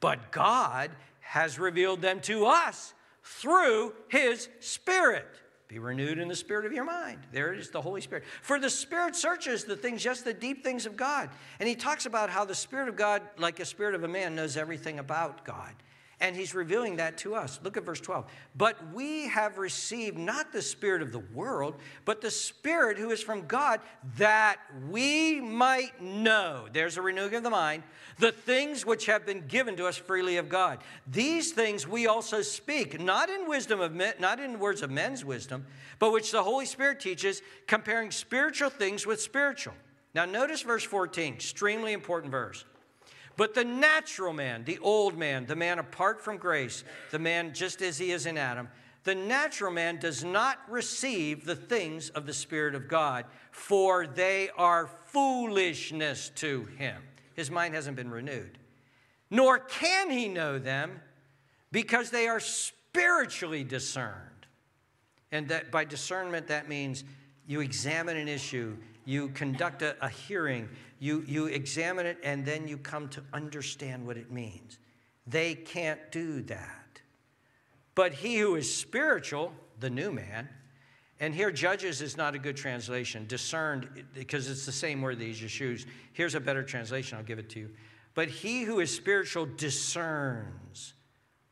But 0.00 0.32
God 0.32 0.90
has 1.20 1.58
revealed 1.58 2.00
them 2.00 2.20
to 2.20 2.46
us 2.46 2.94
through 3.22 3.92
his 4.08 4.48
Spirit. 4.60 5.26
Be 5.68 5.78
renewed 5.80 6.18
in 6.18 6.28
the 6.28 6.36
spirit 6.36 6.64
of 6.64 6.72
your 6.72 6.84
mind. 6.84 7.18
There 7.32 7.52
is, 7.52 7.70
the 7.70 7.80
Holy 7.80 8.00
Spirit. 8.00 8.24
For 8.42 8.60
the 8.60 8.70
Spirit 8.70 9.16
searches 9.16 9.64
the 9.64 9.76
things, 9.76 10.02
just 10.02 10.24
the 10.24 10.32
deep 10.32 10.62
things 10.62 10.86
of 10.86 10.96
God. 10.96 11.28
And 11.58 11.68
he 11.68 11.74
talks 11.74 12.06
about 12.06 12.30
how 12.30 12.44
the 12.44 12.54
Spirit 12.54 12.88
of 12.88 12.96
God, 12.96 13.22
like 13.36 13.58
a 13.58 13.64
spirit 13.64 13.94
of 13.94 14.04
a 14.04 14.08
man, 14.08 14.36
knows 14.36 14.56
everything 14.56 15.00
about 15.00 15.44
God. 15.44 15.74
And 16.18 16.34
he's 16.34 16.54
revealing 16.54 16.96
that 16.96 17.18
to 17.18 17.34
us. 17.34 17.60
Look 17.62 17.76
at 17.76 17.84
verse 17.84 18.00
12. 18.00 18.24
But 18.56 18.78
we 18.94 19.28
have 19.28 19.58
received 19.58 20.16
not 20.16 20.50
the 20.50 20.62
Spirit 20.62 21.02
of 21.02 21.12
the 21.12 21.18
world, 21.18 21.74
but 22.06 22.22
the 22.22 22.30
Spirit 22.30 22.96
who 22.96 23.10
is 23.10 23.22
from 23.22 23.46
God, 23.46 23.80
that 24.16 24.56
we 24.88 25.42
might 25.42 26.00
know. 26.00 26.68
There's 26.72 26.96
a 26.96 27.02
renewing 27.02 27.34
of 27.34 27.42
the 27.42 27.50
mind. 27.50 27.82
The 28.18 28.32
things 28.32 28.86
which 28.86 29.04
have 29.06 29.26
been 29.26 29.46
given 29.46 29.76
to 29.76 29.84
us 29.84 29.98
freely 29.98 30.38
of 30.38 30.48
God. 30.48 30.78
These 31.06 31.52
things 31.52 31.86
we 31.86 32.06
also 32.06 32.40
speak, 32.40 32.98
not 32.98 33.28
in 33.28 33.46
wisdom 33.46 33.80
of 33.80 33.92
men, 33.92 34.14
not 34.18 34.40
in 34.40 34.58
words 34.58 34.80
of 34.80 34.90
men's 34.90 35.22
wisdom, 35.22 35.66
but 35.98 36.12
which 36.12 36.32
the 36.32 36.42
Holy 36.42 36.64
Spirit 36.64 36.98
teaches, 36.98 37.42
comparing 37.66 38.10
spiritual 38.10 38.70
things 38.70 39.06
with 39.06 39.20
spiritual. 39.20 39.74
Now, 40.14 40.24
notice 40.24 40.62
verse 40.62 40.84
14, 40.84 41.34
extremely 41.34 41.92
important 41.92 42.32
verse. 42.32 42.64
But 43.36 43.54
the 43.54 43.64
natural 43.64 44.32
man, 44.32 44.64
the 44.64 44.78
old 44.78 45.16
man, 45.16 45.46
the 45.46 45.56
man 45.56 45.78
apart 45.78 46.20
from 46.20 46.38
grace, 46.38 46.84
the 47.10 47.18
man 47.18 47.52
just 47.52 47.82
as 47.82 47.98
he 47.98 48.10
is 48.10 48.26
in 48.26 48.38
Adam, 48.38 48.68
the 49.04 49.14
natural 49.14 49.70
man 49.70 49.98
does 49.98 50.24
not 50.24 50.58
receive 50.68 51.44
the 51.44 51.54
things 51.54 52.08
of 52.10 52.26
the 52.26 52.32
Spirit 52.32 52.74
of 52.74 52.88
God, 52.88 53.26
for 53.52 54.06
they 54.06 54.50
are 54.56 54.90
foolishness 55.06 56.30
to 56.36 56.64
him. 56.76 57.02
His 57.34 57.50
mind 57.50 57.74
hasn't 57.74 57.96
been 57.96 58.10
renewed. 58.10 58.58
Nor 59.30 59.58
can 59.58 60.10
he 60.10 60.28
know 60.28 60.58
them 60.58 61.00
because 61.70 62.10
they 62.10 62.26
are 62.26 62.40
spiritually 62.40 63.62
discerned. 63.62 64.46
And 65.30 65.48
that 65.48 65.70
by 65.70 65.84
discernment, 65.84 66.48
that 66.48 66.68
means 66.68 67.04
you 67.46 67.60
examine 67.60 68.16
an 68.16 68.28
issue, 68.28 68.76
you 69.04 69.28
conduct 69.28 69.82
a, 69.82 69.96
a 70.04 70.08
hearing, 70.08 70.68
you, 70.98 71.24
you 71.26 71.46
examine 71.46 72.06
it, 72.06 72.18
and 72.22 72.44
then 72.44 72.66
you 72.66 72.78
come 72.78 73.08
to 73.10 73.22
understand 73.32 74.06
what 74.06 74.16
it 74.16 74.30
means. 74.30 74.78
They 75.26 75.54
can't 75.54 76.00
do 76.10 76.42
that. 76.42 77.00
But 77.94 78.12
he 78.12 78.36
who 78.38 78.56
is 78.56 78.72
spiritual, 78.72 79.52
the 79.80 79.90
new 79.90 80.12
man, 80.12 80.48
and 81.18 81.34
here, 81.34 81.50
judges 81.50 82.02
is 82.02 82.16
not 82.16 82.34
a 82.34 82.38
good 82.38 82.56
translation. 82.56 83.26
Discerned, 83.26 84.04
because 84.12 84.50
it's 84.50 84.66
the 84.66 84.72
same 84.72 85.00
word 85.00 85.18
that 85.18 85.24
he 85.24 85.32
just 85.32 85.58
used. 85.58 85.88
Here's 86.12 86.34
a 86.34 86.40
better 86.40 86.62
translation, 86.62 87.16
I'll 87.16 87.24
give 87.24 87.38
it 87.38 87.48
to 87.50 87.60
you. 87.60 87.70
But 88.14 88.28
he 88.28 88.64
who 88.64 88.80
is 88.80 88.94
spiritual 88.94 89.46
discerns 89.46 90.94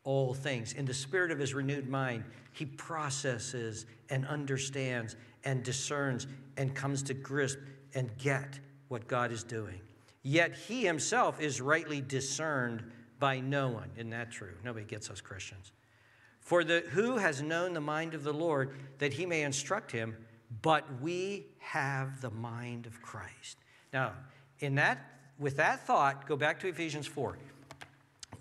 all 0.04 0.35
things. 0.35 0.74
In 0.74 0.85
the 0.85 0.92
spirit 0.92 1.30
of 1.30 1.38
his 1.38 1.54
renewed 1.54 1.88
mind, 1.88 2.24
he 2.52 2.66
processes 2.66 3.87
and 4.11 4.26
understands 4.26 5.16
and 5.44 5.62
discerns 5.62 6.26
and 6.59 6.74
comes 6.74 7.02
to 7.04 7.14
grasp 7.14 7.59
and 7.94 8.11
get 8.18 8.61
what 8.88 9.09
God 9.09 9.33
is 9.33 9.44
doing. 9.44 9.81
Yet 10.23 10.55
he 10.55 10.85
himself 10.85 11.40
is 11.40 11.61
rightly 11.61 12.01
discerned 12.01 12.83
by 13.18 13.40
no 13.40 13.68
one. 13.68 13.90
Isn't 13.97 14.11
that 14.11 14.31
true? 14.31 14.55
Nobody 14.64 14.85
gets 14.85 15.11
us 15.11 15.20
Christians. 15.20 15.73
For 16.40 16.64
the 16.64 16.81
who 16.90 17.16
has 17.16 17.42
known 17.42 17.73
the 17.73 17.81
mind 17.81 18.14
of 18.14 18.23
the 18.23 18.33
Lord 18.33 18.77
that 18.99 19.12
he 19.14 19.27
may 19.27 19.42
instruct 19.42 19.90
him, 19.90 20.16
but 20.62 20.85
we 21.01 21.47
have 21.59 22.20
the 22.20 22.31
mind 22.31 22.87
of 22.87 23.01
Christ. 23.01 23.59
Now, 23.92 24.12
in 24.61 24.75
that 24.77 24.99
with 25.38 25.57
that 25.57 25.87
thought, 25.87 26.27
go 26.27 26.37
back 26.37 26.61
to 26.61 26.68
Ephesians 26.68 27.07
4. 27.07 27.38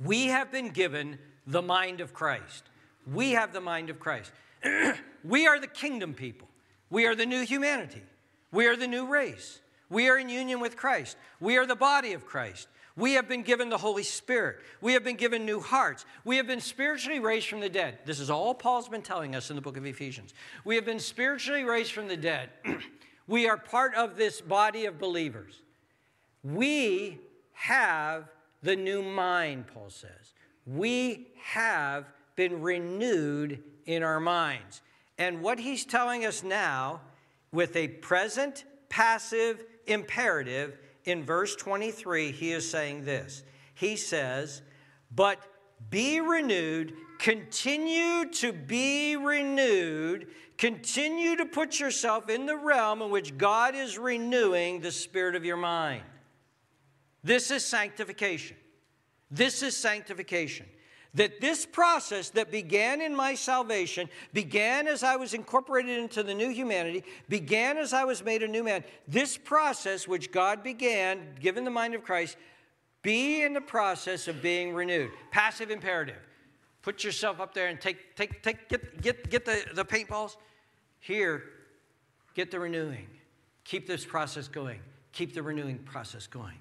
We 0.03 0.27
have 0.27 0.51
been 0.51 0.69
given 0.69 1.17
the 1.47 1.62
mind 1.62 2.01
of 2.01 2.13
Christ. 2.13 2.63
We 3.12 3.32
have 3.32 3.53
the 3.53 3.62
mind 3.62 3.89
of 3.89 3.99
Christ. 3.99 4.32
we 5.23 5.47
are 5.47 5.60
the 5.60 5.67
kingdom 5.67 6.13
people. 6.13 6.47
We 6.89 7.06
are 7.08 7.15
the 7.15 7.25
new 7.25 7.43
humanity. 7.45 8.03
We 8.51 8.67
are 8.67 8.75
the 8.75 8.88
new 8.88 9.08
race. 9.08 9.60
We 9.93 10.10
are 10.10 10.17
in 10.17 10.27
union 10.27 10.60
with 10.60 10.75
Christ. 10.75 11.17
We 11.39 11.58
are 11.58 11.67
the 11.67 11.75
body 11.75 12.13
of 12.13 12.25
Christ. 12.25 12.67
We 12.95 13.13
have 13.13 13.27
been 13.27 13.43
given 13.43 13.69
the 13.69 13.77
Holy 13.77 14.01
Spirit. 14.01 14.58
We 14.82 14.93
have 14.93 15.03
been 15.03 15.15
given 15.15 15.45
new 15.45 15.60
hearts. 15.60 16.03
We 16.25 16.38
have 16.38 16.47
been 16.47 16.62
spiritually 16.62 17.19
raised 17.19 17.47
from 17.47 17.60
the 17.60 17.69
dead. 17.69 17.99
This 18.03 18.19
is 18.19 18.32
all 18.32 18.56
Paul's 18.56 18.89
been 18.89 19.03
telling 19.03 19.36
us 19.36 19.51
in 19.51 19.56
the 19.56 19.62
book 19.62 19.77
of 19.77 19.86
Ephesians. 19.86 20.34
We 20.65 20.75
have 20.75 20.86
been 20.86 20.99
spiritually 20.99 21.63
raised 21.63 21.91
from 21.91 22.08
the 22.08 22.17
dead. 22.17 22.49
we 23.27 23.47
are 23.47 23.56
part 23.56 23.93
of 23.93 24.17
this 24.17 24.41
body 24.41 24.86
of 24.86 24.97
believers. 24.97 25.62
We 26.43 27.19
have 27.53 28.29
the 28.63 28.75
new 28.75 29.03
mind, 29.03 29.67
Paul 29.67 29.91
says. 29.91 30.34
We 30.65 31.27
have 31.43 32.06
been 32.36 32.62
renewed 32.62 33.62
in 33.86 34.01
our 34.01 34.19
minds. 34.19 34.82
And 35.19 35.43
what 35.43 35.60
he's 35.60 35.86
telling 35.86 36.25
us 36.25 36.43
now, 36.43 37.01
with 37.51 37.75
a 37.75 37.89
present 37.89 38.65
passive 38.89 39.63
imperative, 39.87 40.77
in 41.05 41.23
verse 41.23 41.55
23, 41.55 42.31
he 42.31 42.51
is 42.51 42.69
saying 42.69 43.05
this. 43.05 43.43
He 43.75 43.95
says, 43.95 44.61
But 45.13 45.39
be 45.89 46.19
renewed, 46.19 46.93
continue 47.19 48.29
to 48.31 48.53
be 48.53 49.15
renewed, 49.15 50.27
continue 50.57 51.35
to 51.35 51.45
put 51.45 51.79
yourself 51.79 52.29
in 52.29 52.45
the 52.45 52.55
realm 52.55 53.01
in 53.01 53.09
which 53.09 53.37
God 53.37 53.75
is 53.75 53.97
renewing 53.97 54.79
the 54.79 54.91
spirit 54.91 55.35
of 55.35 55.43
your 55.43 55.57
mind. 55.57 56.03
This 57.23 57.51
is 57.51 57.65
sanctification. 57.65 58.57
This 59.31 59.63
is 59.63 59.75
sanctification 59.75 60.67
that 61.15 61.39
this 61.39 61.65
process 61.65 62.30
that 62.32 62.52
began 62.52 63.02
in 63.02 63.15
my 63.15 63.36
salvation, 63.36 64.10
began 64.34 64.88
as 64.88 65.04
I 65.04 65.15
was 65.15 65.34
incorporated 65.34 65.99
into 65.99 66.23
the 66.23 66.34
new 66.34 66.49
humanity, 66.49 67.04
began 67.30 67.78
as 67.78 67.93
I 67.93 68.04
was 68.04 68.23
made 68.23 68.41
a 68.41 68.47
new 68.47 68.63
man. 68.63 68.84
This 69.08 69.38
process, 69.38 70.08
which 70.08 70.32
God 70.32 70.63
began, 70.63 71.36
given 71.39 71.63
the 71.63 71.71
mind 71.71 71.93
of 71.93 72.04
Christ, 72.04 72.38
be 73.04 73.43
in 73.43 73.54
the 73.54 73.62
process 73.62 74.28
of 74.28 74.41
being 74.41 74.73
renewed. 74.73 75.12
Passive 75.30 75.69
imperative. 75.69 76.21
Put 76.82 77.04
yourself 77.04 77.39
up 77.39 77.54
there 77.54 77.67
and 77.67 77.80
take, 77.80 78.15
take, 78.15 78.41
take, 78.41 78.67
get, 78.67 79.02
get, 79.02 79.30
get 79.30 79.45
the, 79.45 79.63
the 79.73 79.86
paintballs. 79.86 80.38
Here, 80.99 81.43
get 82.34 82.49
the 82.49 82.60
renewing. 82.60 83.08
Keep 83.65 83.88
this 83.88 84.06
process 84.06 84.47
going. 84.47 84.80
Keep 85.12 85.34
the 85.34 85.43
renewing 85.43 85.78
process 85.80 86.28
going. 86.28 86.58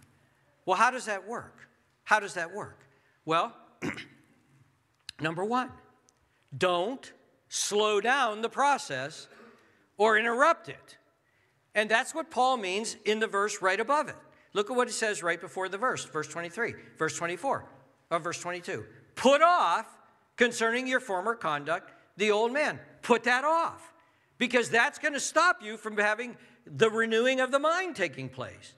Well, 0.67 0.77
how 0.77 0.91
does 0.91 1.07
that 1.07 1.27
work? 1.27 1.57
How 2.05 2.21
does 2.21 2.35
that 2.35 2.53
work? 2.53 2.81
Well, 3.25 3.55
Number 5.23 5.45
one, 5.45 5.71
don't 6.57 7.13
slow 7.49 8.01
down 8.01 8.43
the 8.43 8.49
process 8.49 9.29
or 9.97 10.19
interrupt 10.19 10.69
it. 10.69 10.99
And 11.75 11.91
that's 11.91 12.15
what 12.15 12.31
Paul 12.31 12.57
means 12.57 12.97
in 13.05 13.21
the 13.21 13.27
verse 13.27 13.63
right 13.63 13.81
above 13.81 14.09
it. 14.09 14.17
Look 14.53 14.71
at 14.71 14.77
what 14.77 14.89
it 14.89 14.93
says 14.93 15.23
right 15.23 15.41
before 15.41 15.69
the 15.69 15.79
verse, 15.79 16.05
verse 16.05 16.29
23, 16.29 16.75
verse 16.99 17.17
24, 17.17 17.65
or 18.11 18.19
verse 18.19 18.41
22. 18.41 18.85
Put 19.15 19.41
off 19.41 19.87
concerning 20.37 20.87
your 20.87 21.01
former 21.01 21.35
conduct 21.35 21.93
the 22.17 22.31
old 22.31 22.53
man. 22.53 22.79
Put 23.01 23.25
that 23.25 23.45
off 23.45 23.93
because 24.39 24.69
that's 24.69 24.99
going 24.99 25.15
to 25.15 25.21
stop 25.21 25.63
you 25.63 25.77
from 25.77 25.97
having 25.97 26.37
the 26.67 26.91
renewing 26.91 27.41
of 27.41 27.51
the 27.51 27.59
mind 27.59 27.97
taking 27.97 28.29
place. 28.29 28.75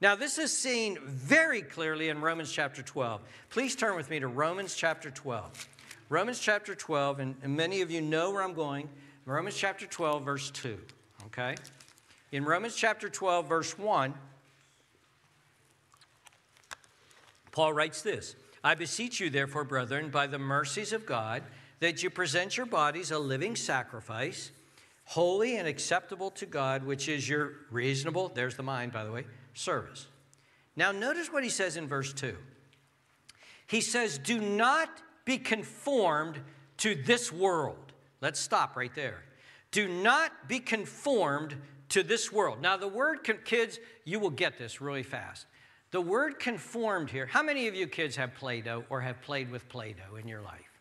Now, 0.00 0.14
this 0.14 0.36
is 0.36 0.56
seen 0.56 0.98
very 1.06 1.62
clearly 1.62 2.10
in 2.10 2.20
Romans 2.20 2.52
chapter 2.52 2.82
12. 2.82 3.22
Please 3.48 3.74
turn 3.74 3.96
with 3.96 4.10
me 4.10 4.20
to 4.20 4.28
Romans 4.28 4.74
chapter 4.74 5.10
12. 5.10 5.68
Romans 6.08 6.38
chapter 6.38 6.74
12, 6.74 7.20
and, 7.20 7.34
and 7.42 7.56
many 7.56 7.80
of 7.80 7.90
you 7.90 8.00
know 8.00 8.30
where 8.30 8.42
I'm 8.42 8.54
going. 8.54 8.88
Romans 9.24 9.56
chapter 9.56 9.86
12, 9.86 10.24
verse 10.24 10.50
2. 10.52 10.78
Okay? 11.26 11.56
In 12.30 12.44
Romans 12.44 12.76
chapter 12.76 13.08
12, 13.08 13.48
verse 13.48 13.76
1, 13.76 14.14
Paul 17.50 17.72
writes 17.72 18.02
this 18.02 18.36
I 18.62 18.74
beseech 18.74 19.18
you, 19.18 19.30
therefore, 19.30 19.64
brethren, 19.64 20.10
by 20.10 20.26
the 20.26 20.38
mercies 20.38 20.92
of 20.92 21.06
God, 21.06 21.42
that 21.80 22.02
you 22.02 22.10
present 22.10 22.56
your 22.56 22.66
bodies 22.66 23.10
a 23.10 23.18
living 23.18 23.56
sacrifice, 23.56 24.52
holy 25.04 25.56
and 25.56 25.66
acceptable 25.66 26.30
to 26.32 26.46
God, 26.46 26.84
which 26.84 27.08
is 27.08 27.28
your 27.28 27.52
reasonable, 27.70 28.28
there's 28.28 28.56
the 28.56 28.62
mind, 28.62 28.92
by 28.92 29.04
the 29.04 29.10
way, 29.10 29.24
service. 29.54 30.06
Now, 30.76 30.92
notice 30.92 31.32
what 31.32 31.42
he 31.42 31.50
says 31.50 31.76
in 31.76 31.88
verse 31.88 32.12
2. 32.12 32.36
He 33.66 33.80
says, 33.80 34.18
Do 34.18 34.40
not 34.40 35.02
be 35.26 35.36
conformed 35.36 36.40
to 36.78 36.94
this 36.94 37.30
world. 37.30 37.92
Let's 38.22 38.40
stop 38.40 38.76
right 38.76 38.94
there. 38.94 39.22
Do 39.72 39.86
not 39.88 40.48
be 40.48 40.58
conformed 40.58 41.54
to 41.90 42.02
this 42.02 42.32
world. 42.32 42.62
Now, 42.62 42.78
the 42.78 42.88
word, 42.88 43.18
kids, 43.44 43.78
you 44.04 44.18
will 44.18 44.30
get 44.30 44.56
this 44.56 44.80
really 44.80 45.02
fast. 45.02 45.46
The 45.90 46.00
word 46.00 46.38
conformed 46.38 47.10
here, 47.10 47.26
how 47.26 47.42
many 47.42 47.68
of 47.68 47.74
you 47.74 47.86
kids 47.86 48.16
have 48.16 48.34
Play 48.34 48.62
Doh 48.62 48.84
or 48.88 49.00
have 49.02 49.20
played 49.20 49.50
with 49.50 49.68
Play 49.68 49.94
Doh 49.94 50.16
in 50.16 50.26
your 50.26 50.40
life? 50.40 50.80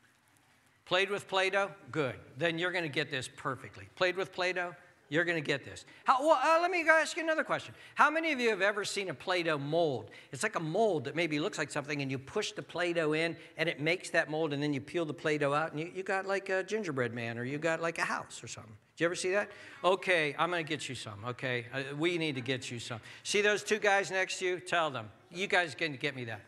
Played 0.86 1.10
with 1.10 1.28
Play 1.28 1.50
Doh? 1.50 1.72
Good. 1.92 2.16
Then 2.38 2.58
you're 2.58 2.72
going 2.72 2.84
to 2.84 2.90
get 2.90 3.12
this 3.12 3.28
perfectly. 3.28 3.88
Played 3.96 4.16
with 4.16 4.32
Play 4.32 4.54
Doh? 4.54 4.76
You're 5.10 5.24
going 5.24 5.42
to 5.42 5.46
get 5.46 5.64
this. 5.64 5.86
How, 6.04 6.20
well, 6.20 6.40
uh, 6.44 6.60
let 6.62 6.72
me 6.72 6.84
ask 6.90 7.16
you 7.16 7.24
another 7.24 7.44
question. 7.44 7.76
How 7.94 8.10
many 8.10 8.32
of 8.32 8.40
you 8.40 8.50
have 8.50 8.62
ever 8.62 8.84
seen 8.84 9.10
a 9.10 9.14
Play 9.14 9.44
Doh 9.44 9.58
mold? 9.58 10.10
It's 10.32 10.42
like 10.42 10.56
a 10.56 10.60
mold 10.60 11.04
that 11.06 11.16
maybe 11.16 11.40
looks 11.40 11.60
like 11.60 11.70
something, 11.70 12.02
and 12.02 12.10
you 12.10 12.18
push 12.18 12.54
the 12.54 12.64
Play 12.64 12.92
Doh 12.94 13.14
in, 13.14 13.38
and 13.58 13.70
it 13.70 13.80
makes 13.80 14.10
that 14.12 14.32
mold, 14.32 14.52
and 14.52 14.64
then 14.64 14.74
you 14.74 14.82
peel 14.82 15.06
the 15.06 15.14
Play 15.14 15.38
Doh 15.38 15.54
out, 15.54 15.72
and 15.72 15.80
you, 15.80 15.92
you 15.94 16.02
got 16.02 16.26
like 16.26 16.50
a 16.50 16.64
gingerbread 16.64 17.14
man, 17.14 17.38
or 17.38 17.44
you 17.44 17.60
got 17.60 17.82
like 17.82 18.00
a 18.00 18.04
house 18.04 18.44
or 18.44 18.48
something. 18.48 18.74
Did 18.96 19.04
you 19.04 19.06
ever 19.06 19.16
see 19.16 19.32
that? 19.32 19.52
Okay, 19.84 20.36
I'm 20.40 20.50
going 20.50 20.66
to 20.66 20.70
get 20.70 20.90
you 20.90 20.96
some, 20.96 21.24
okay? 21.28 21.66
Uh, 21.72 21.96
we 21.98 22.18
need 22.18 22.36
to 22.36 22.42
get 22.42 22.72
you 22.72 22.80
some. 22.80 23.00
See 23.24 23.42
those 23.42 23.62
two 23.62 23.78
guys 23.78 24.10
next 24.10 24.40
to 24.40 24.46
you? 24.46 24.60
Tell 24.60 24.90
them. 24.90 25.10
You 25.32 25.48
guys 25.48 25.76
can 25.76 25.98
get 25.98 26.16
me 26.16 26.26
that. 26.26 26.42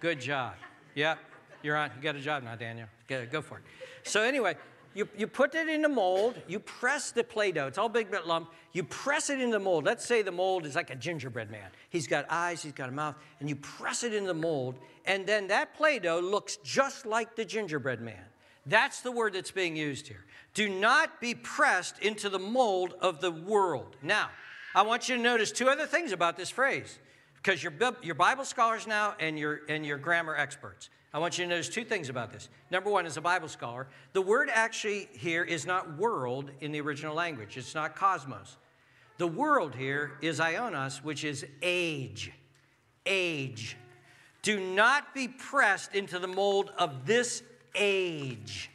Good 0.00 0.20
job. 0.20 0.54
Yeah, 0.94 1.16
you're 1.62 1.76
on. 1.76 1.90
You 1.96 2.02
got 2.02 2.16
a 2.16 2.20
job 2.20 2.42
now, 2.42 2.54
Daniel. 2.54 2.86
Go 3.08 3.42
for 3.42 3.58
it. 3.58 3.64
So, 4.04 4.22
anyway, 4.22 4.56
you, 4.94 5.08
you 5.16 5.26
put 5.26 5.54
it 5.54 5.68
in 5.68 5.82
the 5.82 5.88
mold, 5.88 6.34
you 6.46 6.58
press 6.58 7.10
the 7.10 7.22
Play 7.24 7.52
Doh, 7.52 7.66
it's 7.66 7.78
all 7.78 7.88
big 7.88 8.10
bit 8.10 8.26
lump, 8.26 8.50
you 8.72 8.82
press 8.82 9.30
it 9.30 9.40
in 9.40 9.50
the 9.50 9.58
mold. 9.58 9.84
Let's 9.84 10.04
say 10.04 10.22
the 10.22 10.32
mold 10.32 10.66
is 10.66 10.74
like 10.74 10.90
a 10.90 10.96
gingerbread 10.96 11.50
man. 11.50 11.70
He's 11.90 12.06
got 12.06 12.26
eyes, 12.30 12.62
he's 12.62 12.72
got 12.72 12.88
a 12.88 12.92
mouth, 12.92 13.16
and 13.40 13.48
you 13.48 13.56
press 13.56 14.02
it 14.04 14.14
in 14.14 14.24
the 14.24 14.34
mold, 14.34 14.78
and 15.04 15.26
then 15.26 15.48
that 15.48 15.74
Play 15.74 15.98
Doh 15.98 16.20
looks 16.20 16.56
just 16.58 17.06
like 17.06 17.36
the 17.36 17.44
gingerbread 17.44 18.00
man. 18.00 18.24
That's 18.66 19.00
the 19.00 19.12
word 19.12 19.32
that's 19.32 19.50
being 19.50 19.76
used 19.76 20.08
here. 20.08 20.24
Do 20.54 20.68
not 20.68 21.20
be 21.20 21.34
pressed 21.34 21.98
into 22.00 22.28
the 22.28 22.38
mold 22.38 22.94
of 23.00 23.20
the 23.20 23.30
world. 23.30 23.96
Now, 24.02 24.30
I 24.74 24.82
want 24.82 25.08
you 25.08 25.16
to 25.16 25.22
notice 25.22 25.52
two 25.52 25.68
other 25.68 25.86
things 25.86 26.12
about 26.12 26.36
this 26.36 26.50
phrase, 26.50 26.98
because 27.36 27.62
you're, 27.62 27.72
you're 28.02 28.14
Bible 28.14 28.44
scholars 28.44 28.86
now 28.86 29.14
and 29.20 29.38
you're, 29.38 29.60
and 29.68 29.86
you're 29.86 29.98
grammar 29.98 30.36
experts. 30.36 30.90
I 31.18 31.20
want 31.20 31.36
you 31.36 31.46
to 31.46 31.50
notice 31.50 31.68
two 31.68 31.82
things 31.82 32.10
about 32.10 32.32
this. 32.32 32.48
Number 32.70 32.90
one, 32.90 33.04
as 33.04 33.16
a 33.16 33.20
Bible 33.20 33.48
scholar, 33.48 33.88
the 34.12 34.22
word 34.22 34.50
actually 34.52 35.08
here 35.14 35.42
is 35.42 35.66
not 35.66 35.98
world 35.98 36.52
in 36.60 36.70
the 36.70 36.80
original 36.80 37.12
language, 37.12 37.56
it's 37.56 37.74
not 37.74 37.96
cosmos. 37.96 38.56
The 39.16 39.26
world 39.26 39.74
here 39.74 40.12
is 40.22 40.38
ionos, 40.38 41.02
which 41.02 41.24
is 41.24 41.44
age. 41.60 42.30
Age. 43.04 43.76
Do 44.42 44.60
not 44.60 45.12
be 45.12 45.26
pressed 45.26 45.92
into 45.92 46.20
the 46.20 46.28
mold 46.28 46.70
of 46.78 47.04
this 47.04 47.42
age. 47.74 48.70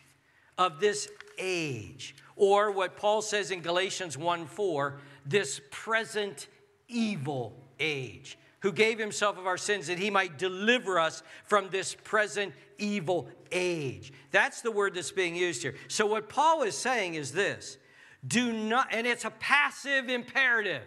Of 0.58 0.82
this 0.82 1.08
age. 1.38 2.14
Or 2.36 2.72
what 2.72 2.98
Paul 2.98 3.22
says 3.22 3.52
in 3.52 3.62
Galatians 3.62 4.18
1 4.18 4.48
4, 4.48 5.00
this 5.26 5.62
present 5.72 6.50
evil 6.90 7.56
age 7.80 8.38
who 8.64 8.72
gave 8.72 8.98
himself 8.98 9.38
of 9.38 9.46
our 9.46 9.58
sins 9.58 9.88
that 9.88 10.00
he 10.00 10.10
might 10.10 10.40
deliver 10.40 10.98
us 10.98 11.22
from 11.44 11.70
this 11.70 11.94
present 11.94 12.54
evil 12.78 13.28
age. 13.52 14.14
That's 14.32 14.62
the 14.62 14.72
word 14.72 14.96
that's 14.96 15.12
being 15.12 15.36
used 15.36 15.62
here. 15.62 15.76
So, 15.90 16.06
what 16.06 16.30
Paul 16.30 16.64
is 16.64 16.76
saying 16.76 17.16
is 17.16 17.34
this 17.34 17.78
do 18.26 18.54
not, 18.54 18.88
and 18.92 19.06
it's 19.06 19.26
a 19.26 19.32
passive 19.32 20.10
imperative. 20.10 20.82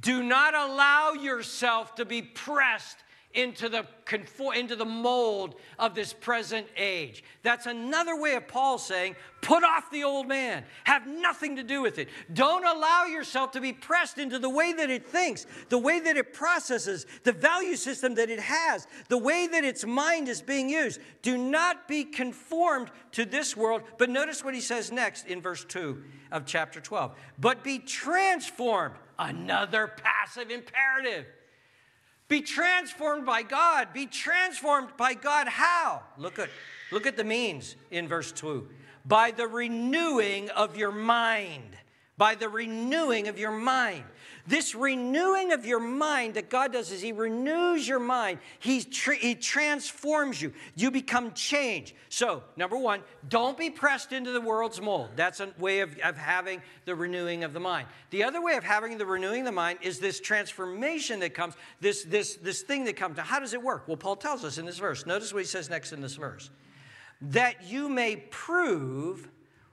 Do 0.00 0.22
not 0.24 0.54
allow 0.54 1.12
yourself 1.12 1.94
to 1.96 2.04
be 2.04 2.20
pressed 2.20 2.96
into 3.34 3.68
the, 3.68 3.86
conform, 4.04 4.56
into 4.56 4.76
the 4.76 4.84
mold 4.84 5.54
of 5.78 5.94
this 5.94 6.12
present 6.12 6.66
age. 6.76 7.24
That's 7.42 7.66
another 7.66 8.20
way 8.20 8.34
of 8.34 8.46
Paul 8.46 8.78
saying, 8.78 9.16
put 9.40 9.64
off 9.64 9.90
the 9.90 10.04
old 10.04 10.28
man. 10.28 10.64
Have 10.84 11.06
nothing 11.06 11.56
to 11.56 11.62
do 11.62 11.82
with 11.82 11.98
it. 11.98 12.08
Don't 12.32 12.64
allow 12.64 13.06
yourself 13.06 13.52
to 13.52 13.60
be 13.60 13.72
pressed 13.72 14.18
into 14.18 14.38
the 14.38 14.48
way 14.48 14.72
that 14.72 14.90
it 14.90 15.06
thinks, 15.06 15.46
the 15.68 15.78
way 15.78 16.00
that 16.00 16.16
it 16.16 16.32
processes, 16.32 17.06
the 17.24 17.32
value 17.32 17.76
system 17.76 18.14
that 18.16 18.30
it 18.30 18.40
has, 18.40 18.86
the 19.08 19.18
way 19.18 19.46
that 19.46 19.64
its 19.64 19.84
mind 19.84 20.28
is 20.28 20.42
being 20.42 20.68
used. 20.68 21.00
Do 21.22 21.38
not 21.38 21.88
be 21.88 22.04
conformed 22.04 22.90
to 23.12 23.24
this 23.24 23.56
world. 23.56 23.82
But 23.98 24.10
notice 24.10 24.44
what 24.44 24.54
he 24.54 24.60
says 24.60 24.92
next 24.92 25.26
in 25.26 25.40
verse 25.40 25.64
2 25.64 26.02
of 26.30 26.46
chapter 26.46 26.80
12. 26.80 27.16
But 27.38 27.64
be 27.64 27.78
transformed. 27.78 28.94
Another 29.18 29.92
passive 30.02 30.50
imperative. 30.50 31.26
Be 32.32 32.40
transformed 32.40 33.26
by 33.26 33.42
God. 33.42 33.92
Be 33.92 34.06
transformed 34.06 34.96
by 34.96 35.12
God. 35.12 35.48
How? 35.48 36.00
Look 36.16 36.38
at, 36.38 36.48
look 36.90 37.06
at 37.06 37.18
the 37.18 37.24
means 37.24 37.76
in 37.90 38.08
verse 38.08 38.32
2. 38.32 38.70
By 39.04 39.32
the 39.32 39.46
renewing 39.46 40.48
of 40.48 40.78
your 40.78 40.92
mind. 40.92 41.76
By 42.16 42.34
the 42.34 42.48
renewing 42.48 43.28
of 43.28 43.38
your 43.38 43.50
mind. 43.50 44.04
This 44.46 44.74
renewing 44.74 45.52
of 45.52 45.64
your 45.64 45.78
mind 45.78 46.34
that 46.34 46.50
God 46.50 46.72
does 46.72 46.90
is 46.90 47.00
He 47.00 47.12
renews 47.12 47.86
your 47.86 48.00
mind. 48.00 48.40
He, 48.58 48.80
he 49.20 49.34
transforms 49.34 50.42
you. 50.42 50.52
You 50.74 50.90
become 50.90 51.32
changed. 51.32 51.94
So, 52.08 52.42
number 52.56 52.76
one, 52.76 53.02
don't 53.28 53.56
be 53.56 53.70
pressed 53.70 54.12
into 54.12 54.32
the 54.32 54.40
world's 54.40 54.80
mold. 54.80 55.10
That's 55.14 55.40
a 55.40 55.52
way 55.58 55.80
of, 55.80 55.96
of 56.00 56.16
having 56.16 56.60
the 56.84 56.94
renewing 56.94 57.44
of 57.44 57.52
the 57.52 57.60
mind. 57.60 57.86
The 58.10 58.24
other 58.24 58.42
way 58.42 58.54
of 58.54 58.64
having 58.64 58.98
the 58.98 59.06
renewing 59.06 59.40
of 59.40 59.46
the 59.46 59.52
mind 59.52 59.78
is 59.82 60.00
this 60.00 60.18
transformation 60.18 61.20
that 61.20 61.34
comes, 61.34 61.54
this, 61.80 62.02
this, 62.02 62.34
this 62.36 62.62
thing 62.62 62.84
that 62.84 62.96
comes. 62.96 63.16
Now, 63.16 63.24
how 63.24 63.38
does 63.38 63.54
it 63.54 63.62
work? 63.62 63.86
Well, 63.86 63.96
Paul 63.96 64.16
tells 64.16 64.44
us 64.44 64.58
in 64.58 64.66
this 64.66 64.78
verse. 64.78 65.06
Notice 65.06 65.32
what 65.32 65.40
he 65.40 65.46
says 65.46 65.70
next 65.70 65.92
in 65.92 66.00
this 66.00 66.16
verse 66.16 66.50
that 67.30 67.64
you 67.64 67.88
may 67.88 68.16
prove 68.16 69.28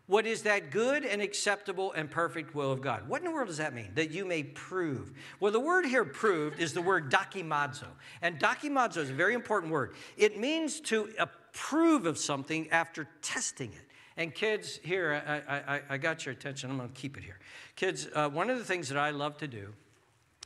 what 0.09 0.25
is 0.25 0.41
that 0.41 0.71
good 0.71 1.05
and 1.05 1.21
acceptable 1.21 1.91
and 1.91 2.09
perfect 2.09 2.55
will 2.55 2.71
of 2.71 2.81
God? 2.81 3.07
What 3.07 3.21
in 3.21 3.25
the 3.25 3.31
world 3.31 3.47
does 3.47 3.57
that 3.57 3.75
mean? 3.75 3.91
That 3.93 4.09
you 4.09 4.25
may 4.25 4.41
prove. 4.41 5.11
Well, 5.39 5.51
the 5.51 5.59
word 5.59 5.85
here 5.85 6.03
proved 6.03 6.59
is 6.59 6.73
the 6.73 6.81
word 6.81 7.11
dokimazo. 7.11 7.85
And 8.23 8.39
dokimazo 8.39 8.97
is 8.97 9.11
a 9.11 9.13
very 9.13 9.35
important 9.35 9.71
word. 9.71 9.93
It 10.17 10.39
means 10.39 10.79
to 10.81 11.09
approve 11.19 12.07
of 12.07 12.17
something 12.17 12.67
after 12.71 13.07
testing 13.21 13.71
it. 13.71 13.85
And 14.17 14.33
kids, 14.33 14.79
here, 14.81 15.21
I, 15.47 15.75
I, 15.75 15.81
I 15.91 15.97
got 15.97 16.25
your 16.25 16.33
attention. 16.33 16.71
I'm 16.71 16.77
going 16.77 16.89
to 16.89 16.95
keep 16.99 17.15
it 17.15 17.23
here. 17.23 17.37
Kids, 17.75 18.07
uh, 18.15 18.29
one 18.29 18.49
of 18.49 18.57
the 18.57 18.65
things 18.65 18.89
that 18.89 18.97
I 18.97 19.11
love 19.11 19.37
to 19.37 19.47
do 19.47 19.75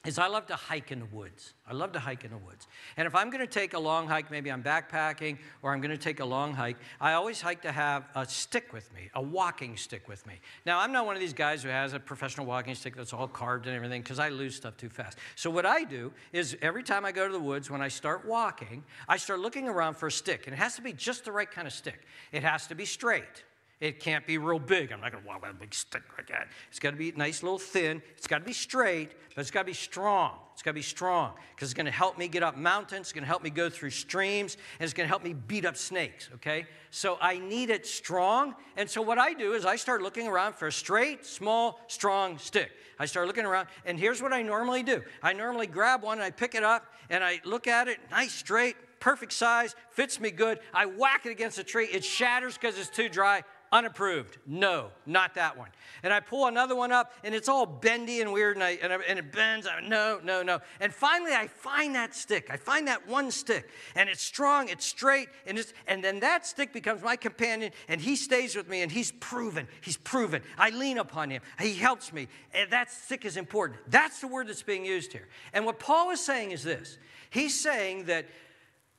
is 0.06 0.20
I 0.20 0.28
love 0.28 0.46
to 0.48 0.56
hike 0.56 0.92
in 0.92 1.00
the 1.00 1.06
woods. 1.06 1.54
I 1.66 1.72
love 1.72 1.94
to 1.94 2.00
hike 2.00 2.26
in 2.26 2.32
the 2.32 2.38
woods. 2.38 2.68
And 2.98 3.08
if 3.08 3.16
I'm 3.16 3.30
going 3.30 3.40
to 3.40 3.48
take 3.48 3.74
a 3.74 3.80
long 3.80 4.06
hike, 4.06 4.30
maybe 4.30 4.52
I'm 4.52 4.62
backpacking 4.62 5.38
or 5.62 5.72
I'm 5.72 5.80
going 5.80 5.92
to 5.92 5.98
take 5.98 6.20
a 6.20 6.26
long 6.26 6.54
hike, 6.54 6.76
I 7.00 7.14
always 7.14 7.42
like 7.42 7.62
to 7.62 7.72
have 7.72 8.04
a 8.14 8.28
stick 8.28 8.74
with 8.74 8.94
me, 8.94 9.10
a 9.16 9.22
walking 9.22 9.78
stick 9.78 10.10
with 10.10 10.28
me. 10.28 10.42
Now, 10.66 10.80
I'm 10.80 10.92
not 10.92 11.06
one 11.06 11.16
of 11.16 11.22
these 11.22 11.32
guys 11.32 11.64
who 11.64 11.70
has 11.70 11.94
a 11.94 12.02
professional 12.02 12.46
walking 12.46 12.76
stick 12.76 12.98
that's 12.98 13.14
all 13.14 13.30
carved 13.30 13.66
and 13.66 13.74
everything 13.74 14.02
because 14.02 14.20
I 14.20 14.28
lose 14.28 14.56
stuff 14.58 14.76
too 14.76 14.90
fast. 14.90 15.18
So, 15.38 15.50
what 15.50 15.66
I 15.66 15.86
do 15.86 16.12
is 16.34 16.58
every 16.62 16.84
time 16.84 17.06
I 17.06 17.14
go 17.14 17.26
to 17.26 17.32
the 17.32 17.40
woods, 17.40 17.70
when 17.70 17.82
I 17.82 17.88
start 17.88 18.26
walking, 18.26 18.84
I 19.08 19.16
start 19.16 19.40
looking 19.40 19.70
around 19.70 19.96
for 19.96 20.08
a 20.08 20.12
stick. 20.12 20.48
And 20.48 20.54
it 20.54 20.58
has 20.58 20.76
to 20.76 20.82
be 20.82 20.92
just 20.92 21.24
the 21.24 21.32
right 21.32 21.50
kind 21.50 21.66
of 21.66 21.74
stick, 21.74 22.02
it 22.34 22.44
has 22.44 22.68
to 22.68 22.76
be 22.76 22.84
straight. 22.84 23.44
It 23.84 24.00
can't 24.00 24.26
be 24.26 24.38
real 24.38 24.60
big. 24.60 24.94
I'm 24.94 25.02
not 25.02 25.12
going 25.12 25.22
to 25.22 25.28
walk 25.28 25.42
with 25.42 25.52
a 25.52 25.56
big 25.56 25.74
stick 25.74 26.04
like 26.18 26.30
that. 26.30 26.48
It's 26.70 26.80
got 26.80 26.92
to 26.92 26.96
be 26.96 27.12
nice, 27.12 27.44
little 27.44 27.60
thin. 27.60 28.02
It's 28.16 28.28
got 28.28 28.38
to 28.40 28.46
be 28.46 28.54
straight, 28.54 29.10
but 29.36 29.42
it's 29.42 29.52
got 29.52 29.64
to 29.64 29.66
be 29.66 29.74
strong. 29.74 30.38
It's 30.54 30.62
got 30.62 30.72
to 30.72 30.76
be 30.76 30.82
strong 30.82 31.34
because 31.54 31.68
it's 31.68 31.74
going 31.74 31.88
to 31.88 31.92
help 31.92 32.18
me 32.18 32.30
get 32.30 32.44
up 32.44 32.56
mountains. 32.56 33.02
It's 33.02 33.12
going 33.12 33.24
to 33.24 33.28
help 33.28 33.44
me 33.44 33.50
go 33.50 33.70
through 33.70 33.90
streams, 33.90 34.56
and 34.80 34.86
it's 34.86 34.94
going 34.94 35.04
to 35.04 35.10
help 35.10 35.22
me 35.22 35.34
beat 35.34 35.66
up 35.66 35.76
snakes, 35.76 36.30
okay? 36.36 36.66
So 36.92 37.18
I 37.20 37.40
need 37.40 37.70
it 37.70 37.86
strong. 37.86 38.56
And 38.78 38.90
so 38.90 39.02
what 39.02 39.20
I 39.20 39.34
do 39.34 39.52
is 39.52 39.66
I 39.66 39.76
start 39.76 40.02
looking 40.02 40.30
around 40.30 40.56
for 40.56 40.68
a 40.68 40.72
straight, 40.72 41.26
small, 41.26 41.82
strong 41.88 42.38
stick. 42.38 42.72
I 43.00 43.06
start 43.06 43.28
looking 43.28 43.46
around, 43.46 43.68
and 43.84 44.00
here's 44.00 44.22
what 44.22 44.32
I 44.32 44.44
normally 44.44 44.84
do 44.84 45.04
I 45.22 45.34
normally 45.34 45.68
grab 45.68 46.04
one 46.04 46.20
and 46.20 46.24
I 46.24 46.32
pick 46.32 46.56
it 46.56 46.64
up 46.64 46.86
and 47.10 47.22
I 47.22 47.42
look 47.44 47.68
at 47.68 47.90
it, 47.90 48.00
nice, 48.12 48.32
straight, 48.32 48.78
perfect 49.02 49.34
size, 49.34 49.76
fits 49.92 50.22
me 50.22 50.32
good. 50.32 50.60
I 50.74 50.86
whack 50.86 51.26
it 51.26 51.32
against 51.32 51.60
a 51.60 51.64
tree, 51.66 51.88
it 51.92 52.06
shatters 52.06 52.58
because 52.58 52.80
it's 52.80 52.88
too 52.88 53.10
dry 53.10 53.44
unapproved. 53.74 54.38
No, 54.46 54.92
not 55.08 55.34
that 55.34 55.58
one. 55.58 55.70
And 56.04 56.14
I 56.14 56.20
pull 56.20 56.46
another 56.46 56.76
one 56.76 56.92
up, 56.92 57.12
and 57.24 57.34
it's 57.34 57.50
all 57.50 57.66
bendy 57.66 58.22
and 58.22 58.32
weird, 58.32 58.56
and, 58.56 58.64
I, 58.64 58.78
and, 58.82 58.94
I, 58.94 58.98
and 59.08 59.18
it 59.18 59.32
bends. 59.32 59.66
I, 59.66 59.82
no, 59.82 60.22
no, 60.24 60.44
no. 60.44 60.60
And 60.80 60.94
finally, 60.94 61.34
I 61.34 61.48
find 61.48 61.96
that 61.96 62.14
stick. 62.14 62.48
I 62.52 62.58
find 62.58 62.88
that 62.88 63.08
one 63.08 63.32
stick, 63.32 63.68
and 63.96 64.08
it's 64.08 64.22
strong, 64.22 64.70
it's 64.70 64.86
straight, 64.86 65.28
and, 65.48 65.58
it's, 65.58 65.74
and 65.88 66.04
then 66.04 66.20
that 66.20 66.46
stick 66.46 66.72
becomes 66.72 67.02
my 67.02 67.16
companion, 67.16 67.72
and 67.88 68.00
he 68.00 68.16
stays 68.16 68.56
with 68.56 68.70
me, 68.70 68.84
and 68.84 68.92
he's 68.92 69.12
proven. 69.14 69.68
He's 69.82 69.98
proven. 69.98 70.44
I 70.56 70.70
lean 70.70 71.00
upon 71.00 71.32
him. 71.32 71.42
He 71.60 71.74
helps 71.74 72.14
me. 72.14 72.28
And 72.54 72.70
that 72.70 72.92
stick 72.92 73.26
is 73.26 73.38
important. 73.38 73.80
That's 73.88 74.22
the 74.22 74.28
word 74.28 74.48
that's 74.48 74.62
being 74.62 74.86
used 74.86 75.12
here. 75.12 75.28
And 75.52 75.66
what 75.66 75.80
Paul 75.80 76.12
is 76.12 76.24
saying 76.24 76.52
is 76.52 76.64
this 76.64 77.00
He's 77.32 77.60
saying 77.60 78.06
that 78.06 78.28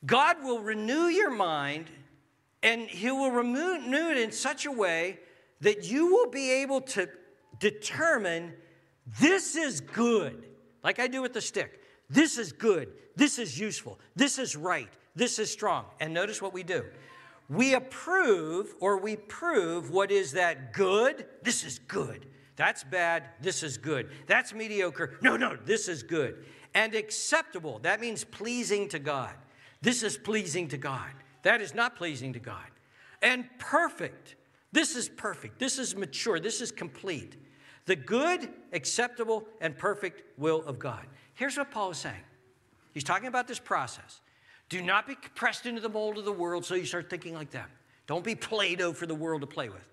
God 0.04 0.42
will 0.42 0.58
renew 0.58 1.06
your 1.06 1.30
mind 1.30 1.86
and 2.64 2.88
He 2.88 3.10
will 3.12 3.30
renew 3.30 4.10
it 4.10 4.18
in 4.18 4.32
such 4.32 4.66
a 4.66 4.72
way 4.72 5.20
that 5.60 5.84
you 5.84 6.08
will 6.08 6.30
be 6.30 6.50
able 6.62 6.80
to 6.80 7.08
determine 7.60 8.54
this 9.20 9.54
is 9.54 9.80
good, 9.80 10.46
like 10.82 10.98
I 10.98 11.06
do 11.06 11.22
with 11.22 11.34
the 11.34 11.40
stick. 11.40 11.80
This 12.10 12.38
is 12.38 12.52
good. 12.52 12.88
This 13.16 13.38
is 13.38 13.60
useful. 13.60 14.00
This 14.16 14.38
is 14.38 14.56
right. 14.56 14.88
This 15.14 15.38
is 15.38 15.52
strong. 15.52 15.84
And 16.00 16.12
notice 16.12 16.42
what 16.42 16.52
we 16.52 16.62
do. 16.62 16.84
We 17.48 17.74
approve 17.74 18.74
or 18.80 18.98
we 18.98 19.16
prove 19.16 19.90
what 19.90 20.10
is 20.10 20.32
that 20.32 20.72
good. 20.72 21.26
This 21.42 21.64
is 21.64 21.78
good. 21.78 22.26
That's 22.56 22.82
bad. 22.84 23.24
This 23.40 23.62
is 23.62 23.78
good. 23.78 24.10
That's 24.26 24.54
mediocre. 24.54 25.18
No, 25.20 25.36
no, 25.36 25.56
this 25.64 25.88
is 25.88 26.02
good. 26.02 26.44
And 26.74 26.94
acceptable. 26.94 27.78
That 27.80 28.00
means 28.00 28.24
pleasing 28.24 28.88
to 28.88 28.98
God. 28.98 29.34
This 29.82 30.02
is 30.02 30.16
pleasing 30.16 30.68
to 30.68 30.78
God. 30.78 31.12
That 31.44 31.60
is 31.60 31.74
not 31.74 31.94
pleasing 31.96 32.32
to 32.32 32.38
God. 32.40 32.66
And 33.22 33.44
perfect. 33.58 34.34
This 34.72 34.96
is 34.96 35.08
perfect. 35.08 35.58
This 35.58 35.78
is 35.78 35.94
mature. 35.94 36.40
This 36.40 36.60
is 36.60 36.72
complete. 36.72 37.36
The 37.86 37.96
good, 37.96 38.48
acceptable, 38.72 39.46
and 39.60 39.76
perfect 39.78 40.22
will 40.38 40.64
of 40.64 40.78
God. 40.78 41.06
Here's 41.34 41.56
what 41.56 41.70
Paul 41.70 41.92
is 41.92 41.98
saying 41.98 42.24
He's 42.92 43.04
talking 43.04 43.28
about 43.28 43.46
this 43.46 43.58
process. 43.58 44.20
Do 44.68 44.82
not 44.82 45.06
be 45.06 45.14
pressed 45.34 45.66
into 45.66 45.80
the 45.80 45.88
mold 45.88 46.18
of 46.18 46.24
the 46.24 46.32
world 46.32 46.64
so 46.64 46.74
you 46.74 46.86
start 46.86 47.10
thinking 47.10 47.34
like 47.34 47.50
them. 47.50 47.68
Don't 48.06 48.24
be 48.24 48.34
Play 48.34 48.74
Doh 48.74 48.92
for 48.92 49.06
the 49.06 49.14
world 49.14 49.42
to 49.42 49.46
play 49.46 49.68
with. 49.68 49.86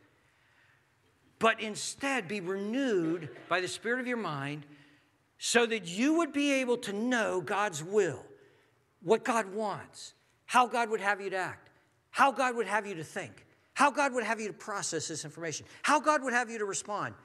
But 1.40 1.60
instead, 1.60 2.28
be 2.28 2.40
renewed 2.40 3.30
by 3.50 3.62
the 3.62 3.68
Spirit 3.68 4.00
of 4.00 4.08
your 4.08 4.18
mind 4.18 4.66
so 5.38 5.66
that 5.66 5.88
you 5.88 6.14
would 6.20 6.32
be 6.32 6.54
able 6.54 6.78
to 6.78 6.94
know 6.94 7.42
God's 7.42 7.84
will, 7.84 8.24
what 9.04 9.24
God 9.24 9.54
wants, 9.54 10.14
how 10.52 10.68
God 10.68 10.90
would 10.90 11.00
have 11.00 11.22
you 11.22 11.30
to 11.30 11.38
act, 11.38 11.70
how 12.10 12.30
God 12.30 12.58
would 12.58 12.68
have 12.68 12.86
you 12.86 12.94
to 12.96 13.06
think, 13.06 13.46
how 13.74 13.90
God 13.90 14.14
would 14.14 14.26
have 14.26 14.42
you 14.42 14.48
to 14.48 14.54
process 14.54 15.08
this 15.08 15.24
information, 15.24 15.66
how 15.82 15.98
God 15.98 16.22
would 16.26 16.34
have 16.34 16.50
you 16.50 16.58
to 16.58 16.66
respond. 16.66 17.16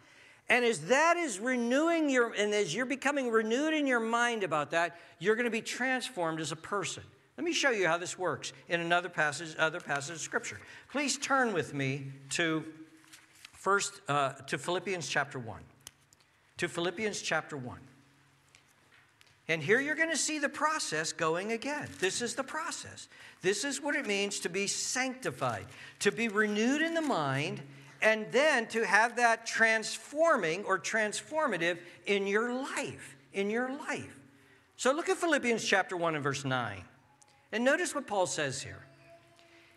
And 0.48 0.64
as 0.64 0.82
that 0.82 1.16
is 1.16 1.40
renewing 1.40 2.08
your, 2.08 2.32
and 2.34 2.54
as 2.54 2.72
you're 2.72 2.86
becoming 2.86 3.32
renewed 3.32 3.74
in 3.74 3.84
your 3.84 3.98
mind 3.98 4.44
about 4.44 4.70
that, 4.70 5.00
you're 5.18 5.34
going 5.34 5.46
to 5.46 5.50
be 5.50 5.60
transformed 5.60 6.38
as 6.38 6.52
a 6.52 6.56
person. 6.56 7.02
Let 7.36 7.42
me 7.42 7.52
show 7.52 7.70
you 7.70 7.88
how 7.88 7.98
this 7.98 8.16
works 8.16 8.52
in 8.68 8.80
another 8.80 9.08
passage, 9.08 9.56
other 9.58 9.80
passage 9.80 10.14
of 10.14 10.20
Scripture. 10.20 10.60
Please 10.92 11.18
turn 11.18 11.52
with 11.52 11.74
me 11.74 12.06
to 12.30 12.64
first 13.54 14.02
uh, 14.06 14.34
to 14.46 14.56
Philippians 14.56 15.08
chapter 15.08 15.40
one. 15.40 15.62
To 16.58 16.68
Philippians 16.68 17.20
chapter 17.22 17.56
one. 17.56 17.80
And 19.48 19.62
here 19.62 19.80
you're 19.80 19.94
going 19.94 20.10
to 20.10 20.16
see 20.16 20.38
the 20.38 20.48
process 20.48 21.12
going 21.12 21.52
again. 21.52 21.88
This 22.00 22.20
is 22.20 22.34
the 22.34 22.42
process. 22.42 23.08
This 23.42 23.64
is 23.64 23.80
what 23.80 23.94
it 23.94 24.06
means 24.06 24.40
to 24.40 24.48
be 24.48 24.66
sanctified, 24.66 25.66
to 26.00 26.10
be 26.10 26.28
renewed 26.28 26.82
in 26.82 26.94
the 26.94 27.02
mind, 27.02 27.62
and 28.02 28.26
then 28.32 28.66
to 28.68 28.84
have 28.84 29.16
that 29.16 29.46
transforming 29.46 30.64
or 30.64 30.78
transformative 30.78 31.78
in 32.06 32.26
your 32.26 32.52
life. 32.52 33.16
In 33.32 33.48
your 33.48 33.70
life. 33.70 34.18
So 34.76 34.92
look 34.92 35.08
at 35.08 35.16
Philippians 35.16 35.64
chapter 35.64 35.96
1 35.96 36.16
and 36.16 36.24
verse 36.24 36.44
9. 36.44 36.82
And 37.52 37.64
notice 37.64 37.94
what 37.94 38.06
Paul 38.06 38.26
says 38.26 38.62
here. 38.62 38.84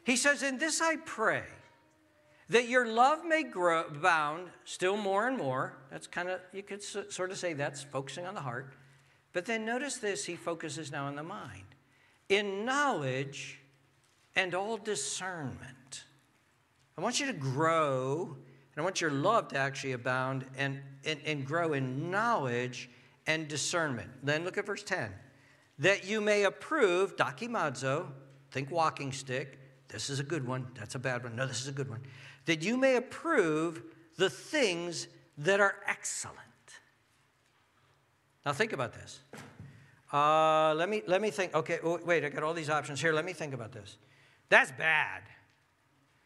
He 0.04 0.16
says, 0.16 0.42
In 0.42 0.58
this 0.58 0.82
I 0.82 0.96
pray, 0.96 1.44
that 2.50 2.68
your 2.68 2.88
love 2.88 3.24
may 3.24 3.44
grow, 3.44 3.84
abound 3.84 4.48
still 4.66 4.98
more 4.98 5.28
and 5.28 5.38
more. 5.38 5.78
That's 5.92 6.08
kind 6.08 6.28
of, 6.28 6.40
you 6.52 6.64
could 6.64 6.82
sort 6.82 7.30
of 7.30 7.38
say 7.38 7.54
that's 7.54 7.84
focusing 7.84 8.26
on 8.26 8.34
the 8.34 8.42
heart 8.42 8.74
but 9.34 9.46
then 9.46 9.66
notice 9.66 9.98
this, 9.98 10.26
he 10.26 10.36
focuses 10.36 10.92
now 10.92 11.06
on 11.06 11.16
the 11.16 11.24
mind. 11.24 11.64
In 12.30 12.66
knowledge 12.66 13.60
and 14.36 14.56
all 14.56 14.78
discernment. 14.78 16.04
I 16.98 17.02
want 17.02 17.20
you 17.20 17.28
to 17.28 17.34
grow, 17.34 18.36
and 18.36 18.82
I 18.82 18.82
want 18.82 19.02
your 19.02 19.12
love 19.12 19.48
to 19.50 19.58
actually 19.58 19.94
abound 19.94 20.46
and, 20.58 20.80
and, 21.06 21.20
and 21.26 21.46
grow 21.46 21.74
in 21.74 22.12
knowledge 22.12 22.90
and 23.28 23.48
discernment. 23.48 24.10
Then 24.24 24.44
look 24.44 24.58
at 24.58 24.66
verse 24.66 24.84
10. 24.84 25.12
That 25.80 26.06
you 26.06 26.20
may 26.20 26.44
approve, 26.44 27.16
dokimazo, 27.16 28.08
think 28.52 28.72
walking 28.72 29.12
stick. 29.12 29.60
This 29.88 30.10
is 30.10 30.20
a 30.20 30.24
good 30.24 30.46
one. 30.46 30.68
That's 30.76 30.96
a 30.96 31.00
bad 31.00 31.24
one. 31.24 31.36
No, 31.36 31.48
this 31.48 31.62
is 31.62 31.68
a 31.68 31.72
good 31.72 31.90
one. 31.90 32.02
That 32.46 32.64
you 32.64 32.78
may 32.78 32.96
approve 32.96 33.84
the 34.18 34.30
things 34.30 35.08
that 35.38 35.60
are 35.60 35.76
excellent. 35.88 36.38
Now 38.46 38.54
think 38.54 38.74
about 38.74 38.94
this. 38.94 39.20
Uh, 40.12 40.74
let 40.76 40.90
me 40.90 41.04
let 41.08 41.22
me 41.22 41.30
think. 41.30 41.54
Okay, 41.54 41.80
wait. 41.84 42.24
I 42.24 42.30
got 42.30 42.44
all 42.44 42.54
these 42.54 42.70
options 42.70 43.00
here. 43.00 43.14
Let 43.14 43.26
me 43.26 43.34
think 43.34 43.54
about 43.54 43.72
this. 43.72 43.98
That's 44.50 44.72
bad. 44.72 45.22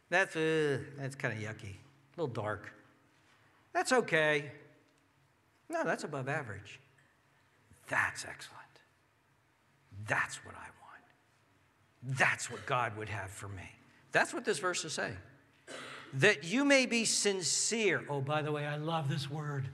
That's 0.09 0.35
uh, 0.35 0.77
that's 0.97 1.15
kind 1.15 1.33
of 1.33 1.43
yucky. 1.43 1.73
A 1.73 2.21
little 2.21 2.33
dark. 2.33 2.71
That's 3.73 3.91
okay. 3.91 4.51
No, 5.69 5.83
that's 5.83 6.03
above 6.03 6.29
average. 6.29 6.79
That's 7.89 8.25
excellent. 8.25 8.61
That's 10.07 10.45
what 10.45 10.55
I 10.55 10.67
want. 10.81 12.17
That's 12.17 12.51
what 12.51 12.65
God 12.65 12.95
would 12.97 13.09
have 13.09 13.29
for 13.29 13.47
me. 13.49 13.69
That's 14.11 14.33
what 14.33 14.45
this 14.45 14.59
verse 14.59 14.85
is 14.85 14.93
saying. 14.93 15.17
That 16.13 16.43
you 16.43 16.63
may 16.63 16.85
be 16.85 17.05
sincere. 17.05 18.03
Oh, 18.07 18.21
by 18.21 18.43
the 18.43 18.51
way, 18.51 18.65
I 18.67 18.77
love 18.77 19.09
this 19.09 19.29
word. 19.29 19.67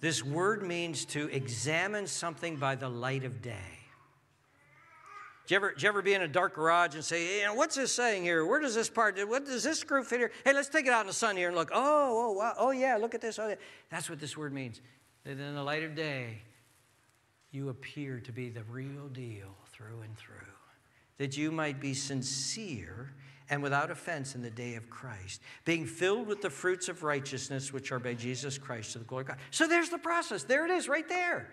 This 0.00 0.22
word 0.24 0.62
means 0.62 1.04
to 1.06 1.28
examine 1.28 2.06
something 2.06 2.56
by 2.56 2.74
the 2.74 2.88
light 2.88 3.24
of 3.24 3.40
day. 3.40 3.76
You, 5.48 5.56
ever, 5.56 5.74
you 5.78 5.88
ever 5.88 6.02
be 6.02 6.12
in 6.12 6.22
a 6.22 6.28
dark 6.28 6.54
garage 6.56 6.96
and 6.96 7.04
say, 7.04 7.40
hey, 7.40 7.46
what's 7.52 7.76
this 7.76 7.92
saying 7.92 8.24
here? 8.24 8.44
Where 8.44 8.58
does 8.58 8.74
this 8.74 8.88
part, 8.88 9.16
what 9.28 9.44
does 9.44 9.62
this 9.62 9.78
screw 9.78 10.02
fit 10.02 10.18
here? 10.18 10.32
Hey, 10.44 10.52
let's 10.52 10.68
take 10.68 10.86
it 10.86 10.92
out 10.92 11.02
in 11.02 11.06
the 11.06 11.12
sun 11.12 11.36
here 11.36 11.48
and 11.48 11.56
look. 11.56 11.70
Oh, 11.72 12.30
oh, 12.30 12.32
wow. 12.32 12.54
oh 12.58 12.70
yeah, 12.72 12.96
look 12.96 13.14
at 13.14 13.20
this. 13.20 13.38
Oh, 13.38 13.48
yeah. 13.48 13.54
That's 13.88 14.10
what 14.10 14.18
this 14.18 14.36
word 14.36 14.52
means. 14.52 14.80
That 15.24 15.38
in 15.38 15.54
the 15.54 15.62
light 15.62 15.84
of 15.84 15.94
day, 15.94 16.42
you 17.52 17.68
appear 17.68 18.20
to 18.20 18.32
be 18.32 18.48
the 18.48 18.64
real 18.64 19.08
deal 19.12 19.54
through 19.68 20.00
and 20.02 20.16
through. 20.16 20.34
That 21.18 21.36
you 21.36 21.52
might 21.52 21.80
be 21.80 21.94
sincere 21.94 23.12
and 23.48 23.62
without 23.62 23.90
offense 23.90 24.34
in 24.34 24.42
the 24.42 24.50
day 24.50 24.74
of 24.74 24.90
Christ, 24.90 25.40
being 25.64 25.86
filled 25.86 26.26
with 26.26 26.42
the 26.42 26.50
fruits 26.50 26.88
of 26.88 27.02
righteousness 27.02 27.72
which 27.72 27.92
are 27.92 27.98
by 27.98 28.14
Jesus 28.14 28.58
Christ 28.58 28.92
to 28.92 28.98
the 28.98 29.04
glory 29.04 29.22
of 29.22 29.28
God. 29.28 29.38
So 29.50 29.66
there's 29.66 29.90
the 29.90 29.98
process. 29.98 30.42
There 30.42 30.64
it 30.64 30.70
is, 30.70 30.88
right 30.88 31.08
there. 31.08 31.48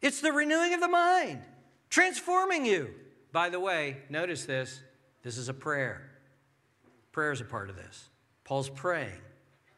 It's 0.00 0.20
the 0.20 0.32
renewing 0.32 0.74
of 0.74 0.80
the 0.80 0.88
mind, 0.88 1.42
transforming 1.90 2.66
you. 2.66 2.90
By 3.32 3.48
the 3.48 3.60
way, 3.60 3.98
notice 4.10 4.44
this 4.44 4.82
this 5.22 5.38
is 5.38 5.48
a 5.48 5.54
prayer. 5.54 6.10
Prayer 7.12 7.32
is 7.32 7.40
a 7.40 7.44
part 7.44 7.70
of 7.70 7.76
this. 7.76 8.08
Paul's 8.44 8.68
praying 8.68 9.20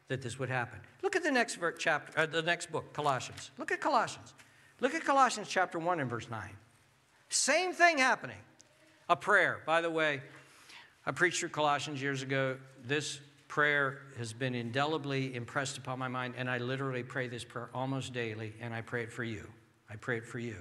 that 0.07 0.21
this 0.21 0.39
would 0.39 0.49
happen. 0.49 0.79
Look 1.03 1.15
at 1.15 1.23
the 1.23 1.31
next 1.31 1.59
chapter, 1.77 2.19
uh, 2.19 2.25
the 2.25 2.41
next 2.41 2.71
book, 2.71 2.93
Colossians. 2.93 3.51
Look 3.57 3.71
at 3.71 3.81
Colossians. 3.81 4.33
Look 4.79 4.93
at 4.93 5.03
Colossians 5.03 5.47
chapter 5.47 5.79
1 5.79 5.99
and 5.99 6.09
verse 6.09 6.29
9. 6.29 6.41
Same 7.29 7.73
thing 7.73 7.97
happening. 7.97 8.37
A 9.09 9.15
prayer. 9.15 9.61
By 9.65 9.81
the 9.81 9.89
way, 9.89 10.21
I 11.05 11.11
preached 11.11 11.39
through 11.39 11.49
Colossians 11.49 12.01
years 12.01 12.23
ago. 12.23 12.57
This 12.83 13.19
prayer 13.47 13.99
has 14.17 14.33
been 14.33 14.55
indelibly 14.55 15.35
impressed 15.35 15.77
upon 15.77 15.99
my 15.99 16.07
mind, 16.07 16.33
and 16.37 16.49
I 16.49 16.57
literally 16.57 17.03
pray 17.03 17.27
this 17.27 17.43
prayer 17.43 17.69
almost 17.73 18.11
daily, 18.11 18.53
and 18.59 18.73
I 18.73 18.81
pray 18.81 19.03
it 19.03 19.11
for 19.11 19.23
you. 19.23 19.47
I 19.89 19.95
pray 19.97 20.17
it 20.17 20.25
for 20.25 20.39
you. 20.39 20.55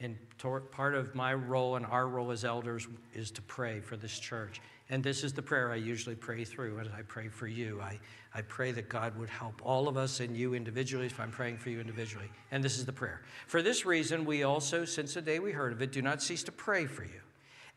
And 0.00 0.16
part 0.38 0.94
of 0.94 1.14
my 1.14 1.34
role 1.34 1.76
and 1.76 1.86
our 1.86 2.08
role 2.08 2.32
as 2.32 2.44
elders 2.44 2.88
is 3.14 3.30
to 3.32 3.42
pray 3.42 3.80
for 3.80 3.96
this 3.96 4.18
church 4.18 4.60
And 4.90 5.02
this 5.02 5.24
is 5.24 5.32
the 5.32 5.40
prayer 5.40 5.72
I 5.72 5.76
usually 5.76 6.16
pray 6.16 6.44
through 6.44 6.78
as 6.80 6.88
I 6.88 7.00
pray 7.00 7.28
for 7.28 7.46
you. 7.46 7.80
I, 7.80 7.98
I 8.34 8.42
pray 8.42 8.72
that 8.72 8.90
God 8.90 9.16
would 9.18 9.30
help 9.30 9.62
all 9.64 9.88
of 9.88 9.96
us 9.96 10.20
and 10.20 10.36
you 10.36 10.52
individually 10.52 11.06
if 11.06 11.18
I'm 11.18 11.30
praying 11.30 11.56
for 11.56 11.70
you 11.70 11.80
individually. 11.80 12.30
And 12.50 12.62
this 12.62 12.76
is 12.76 12.84
the 12.84 12.92
prayer. 12.92 13.22
For 13.46 13.62
this 13.62 13.86
reason, 13.86 14.26
we 14.26 14.42
also, 14.42 14.84
since 14.84 15.14
the 15.14 15.22
day 15.22 15.38
we 15.38 15.52
heard 15.52 15.72
of 15.72 15.80
it, 15.80 15.92
do 15.92 16.02
not 16.02 16.22
cease 16.22 16.42
to 16.42 16.52
pray 16.52 16.84
for 16.84 17.04
you 17.04 17.20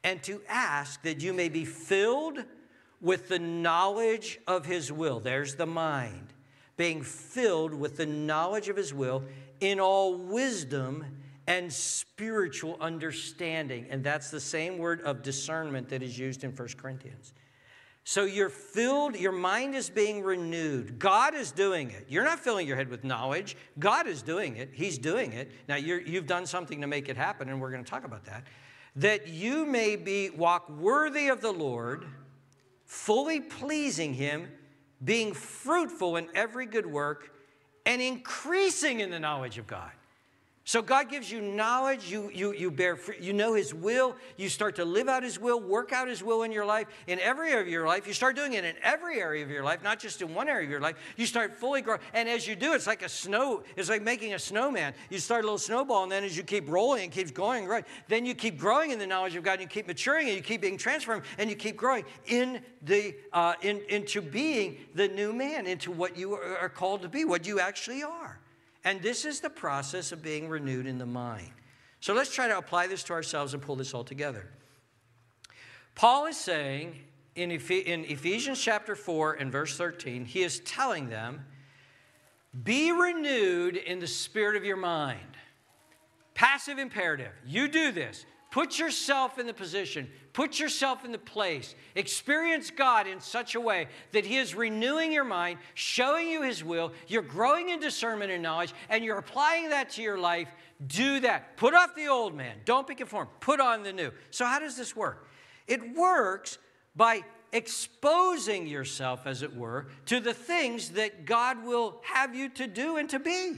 and 0.06 0.22
to 0.22 0.40
ask 0.48 1.02
that 1.02 1.20
you 1.20 1.34
may 1.34 1.50
be 1.50 1.66
filled 1.66 2.46
with 3.02 3.28
the 3.28 3.40
knowledge 3.40 4.40
of 4.48 4.64
his 4.66 4.92
will. 4.92 5.20
There's 5.20 5.56
the 5.56 5.66
mind. 5.66 6.32
Being 6.78 7.02
filled 7.02 7.74
with 7.74 7.98
the 7.98 8.06
knowledge 8.06 8.70
of 8.70 8.78
his 8.78 8.94
will 8.94 9.24
in 9.60 9.80
all 9.80 10.14
wisdom 10.14 11.06
and 11.48 11.74
spiritual 11.74 12.78
understanding. 12.80 13.88
And 13.90 14.04
that's 14.04 14.30
the 14.30 14.40
same 14.40 14.78
word 14.78 15.02
of 15.02 15.24
discernment 15.24 15.90
that 15.90 16.04
is 16.04 16.18
used 16.20 16.44
in 16.44 16.52
1 16.52 16.68
Corinthians. 16.78 17.34
So 18.04 18.26
you're 18.26 18.50
filled, 18.50 19.16
your 19.16 19.32
mind 19.32 19.74
is 19.74 19.90
being 19.90 20.22
renewed. 20.22 21.00
God 21.00 21.34
is 21.34 21.52
doing 21.52 21.90
it. 21.90 22.06
You're 22.08 22.24
not 22.24 22.40
filling 22.40 22.68
your 22.68 22.76
head 22.76 22.90
with 22.90 23.04
knowledge. 23.04 23.58
God 23.80 24.06
is 24.06 24.22
doing 24.22 24.58
it. 24.58 24.70
He's 24.72 25.00
doing 25.00 25.34
it. 25.34 25.50
Now 25.68 25.78
you 25.78 26.14
have 26.14 26.28
done 26.28 26.46
something 26.46 26.82
to 26.82 26.88
make 26.88 27.10
it 27.10 27.18
happen, 27.18 27.50
and 27.50 27.60
we're 27.60 27.72
going 27.72 27.84
to 27.84 27.90
talk 27.90 28.04
about 28.04 28.26
that. 28.26 28.44
That 28.96 29.28
you 29.28 29.66
may 29.66 29.96
be 29.96 30.30
walk 30.30 30.70
worthy 30.70 31.28
of 31.28 31.42
the 31.42 31.52
Lord, 31.52 32.06
fully 32.86 33.42
pleasing 33.42 34.14
Him, 34.14 34.50
being 35.04 35.34
fruitful 35.34 36.16
in 36.16 36.28
every 36.34 36.66
good 36.66 36.86
work, 36.86 37.34
and 37.86 38.02
increasing 38.02 39.02
in 39.02 39.10
the 39.10 39.20
knowledge 39.20 39.58
of 39.58 39.68
God. 39.68 39.92
So 40.68 40.82
God 40.82 41.12
gives 41.12 41.32
you 41.32 41.42
knowledge, 41.42 42.10
you, 42.10 42.32
you, 42.34 42.52
you 42.52 42.72
bear 42.72 42.98
you 43.20 43.34
know 43.34 43.54
his 43.54 43.72
will, 43.72 44.16
you 44.36 44.50
start 44.50 44.76
to 44.78 44.84
live 44.84 45.08
out 45.08 45.22
his 45.22 45.40
will, 45.40 45.60
work 45.60 45.94
out 45.94 46.08
his 46.08 46.24
will 46.24 46.42
in 46.42 46.52
your 46.52 46.66
life, 46.66 46.88
in 47.06 47.20
every 47.20 47.52
area 47.52 47.62
of 47.62 47.68
your 47.68 47.86
life. 47.86 48.08
You 48.08 48.14
start 48.14 48.36
doing 48.36 48.54
it 48.54 48.66
in 48.66 48.74
every 48.82 49.22
area 49.22 49.44
of 49.44 49.52
your 49.52 49.64
life, 49.64 49.84
not 49.84 50.00
just 50.00 50.24
in 50.24 50.34
one 50.34 50.50
area 50.50 50.66
of 50.66 50.72
your 50.72 50.82
life. 50.82 50.96
You 51.18 51.28
start 51.28 51.60
fully 51.60 51.84
growing. 51.84 52.02
And 52.16 52.28
as 52.28 52.48
you 52.48 52.56
do, 52.56 52.74
it's 52.74 52.88
like 52.88 53.04
a 53.04 53.10
snow, 53.10 53.62
it's 53.76 53.90
like 53.90 54.02
making 54.02 54.34
a 54.34 54.40
snowman. 54.40 54.96
You 55.12 55.20
start 55.20 55.44
a 55.44 55.46
little 55.46 55.60
snowball, 55.60 56.02
and 56.02 56.12
then 56.12 56.24
as 56.24 56.36
you 56.36 56.42
keep 56.42 56.68
rolling, 56.68 57.04
it 57.04 57.12
keeps 57.12 57.30
going, 57.30 57.68
right? 57.68 57.86
Then 58.08 58.26
you 58.26 58.34
keep 58.34 58.58
growing 58.58 58.90
in 58.90 58.98
the 58.98 59.06
knowledge 59.06 59.36
of 59.36 59.44
God, 59.44 59.60
and 59.60 59.62
you 59.62 59.68
keep 59.68 59.86
maturing, 59.86 60.30
and 60.30 60.36
you 60.36 60.42
keep 60.42 60.62
being 60.62 60.80
transformed, 60.80 61.26
and 61.38 61.48
you 61.48 61.56
keep 61.56 61.78
growing 61.78 62.06
in 62.26 62.60
the 62.82 63.16
uh, 63.34 63.54
in, 63.62 63.82
into 63.88 64.20
being 64.20 64.80
the 64.96 65.08
new 65.10 65.32
man, 65.32 65.68
into 65.68 65.92
what 65.92 66.18
you 66.18 66.34
are 66.34 66.70
called 66.70 67.04
to 67.04 67.08
be, 67.08 67.24
what 67.24 67.46
you 67.46 67.60
actually 67.60 68.02
are. 68.02 68.40
And 68.86 69.02
this 69.02 69.26
is 69.26 69.42
the 69.42 69.50
process 69.50 70.12
of 70.12 70.22
being 70.22 70.48
renewed 70.48 70.86
in 70.86 71.00
the 71.00 71.06
mind. 71.06 71.52
So 72.00 72.14
let's 72.14 72.34
try 72.34 72.48
to 72.48 72.58
apply 72.58 72.88
this 72.88 73.04
to 73.06 73.14
ourselves 73.14 73.54
and 73.54 73.62
pull 73.62 73.76
this 73.76 73.94
all 73.94 74.04
together. 74.04 74.48
Paul 75.96 76.28
is 76.28 76.38
saying 76.38 77.00
in, 77.36 77.52
Ephesians 77.52 78.62
chapter 78.62 78.96
4 78.96 79.34
and 79.34 79.52
verse 79.52 79.76
13, 79.76 80.24
he 80.26 80.44
is 80.44 80.60
telling 80.60 81.10
them, 81.10 81.46
be 82.64 82.92
renewed 82.92 83.76
in 83.76 84.00
the 84.00 84.08
spirit 84.08 84.56
of 84.56 84.64
your 84.64 84.78
mind. 84.78 85.20
Passive 86.36 86.78
imperative. 86.78 87.32
You 87.46 87.68
do 87.68 87.92
this. 87.92 88.26
Put 88.52 88.78
yourself 88.78 89.40
in 89.40 89.48
the 89.48 89.54
position, 89.54 90.10
put 90.36 90.60
yourself 90.60 91.06
in 91.06 91.14
the 91.14 91.18
place. 91.18 91.74
Experience 91.96 92.70
God 92.70 93.08
in 93.08 93.22
such 93.22 93.56
a 93.56 93.62
way 93.62 93.88
that 94.12 94.26
He 94.26 94.36
is 94.36 94.54
renewing 94.54 95.14
your 95.14 95.24
mind, 95.24 95.60
showing 95.74 96.28
you 96.28 96.44
His 96.44 96.62
will. 96.62 96.92
You're 97.08 97.22
growing 97.22 97.70
in 97.70 97.80
discernment 97.80 98.32
and 98.32 98.44
knowledge, 98.44 98.74
and 98.90 99.04
you're 99.04 99.18
applying 99.18 99.70
that 99.70 99.92
to 99.92 100.02
your 100.02 100.20
life. 100.20 100.50
Do 100.86 101.22
that. 101.22 101.56
Put 101.56 101.74
off 101.74 101.96
the 101.96 102.08
old 102.08 102.36
man. 102.36 102.58
Don't 102.66 102.86
be 102.86 102.96
conformed. 102.96 103.30
Put 103.40 103.62
on 103.62 103.84
the 103.84 103.94
new. 103.94 104.12
So, 104.30 104.46
how 104.46 104.60
does 104.60 104.76
this 104.76 104.94
work? 104.94 105.26
It 105.68 105.96
works 105.96 106.58
by 106.98 107.22
exposing 107.54 108.68
yourself, 108.68 109.26
as 109.26 109.42
it 109.42 109.56
were, 109.56 109.88
to 110.08 110.20
the 110.20 110.34
things 110.34 110.90
that 110.92 111.26
God 111.26 111.64
will 111.64 112.02
have 112.04 112.36
you 112.36 112.50
to 112.50 112.68
do 112.68 112.98
and 112.98 113.10
to 113.10 113.20
be. 113.20 113.54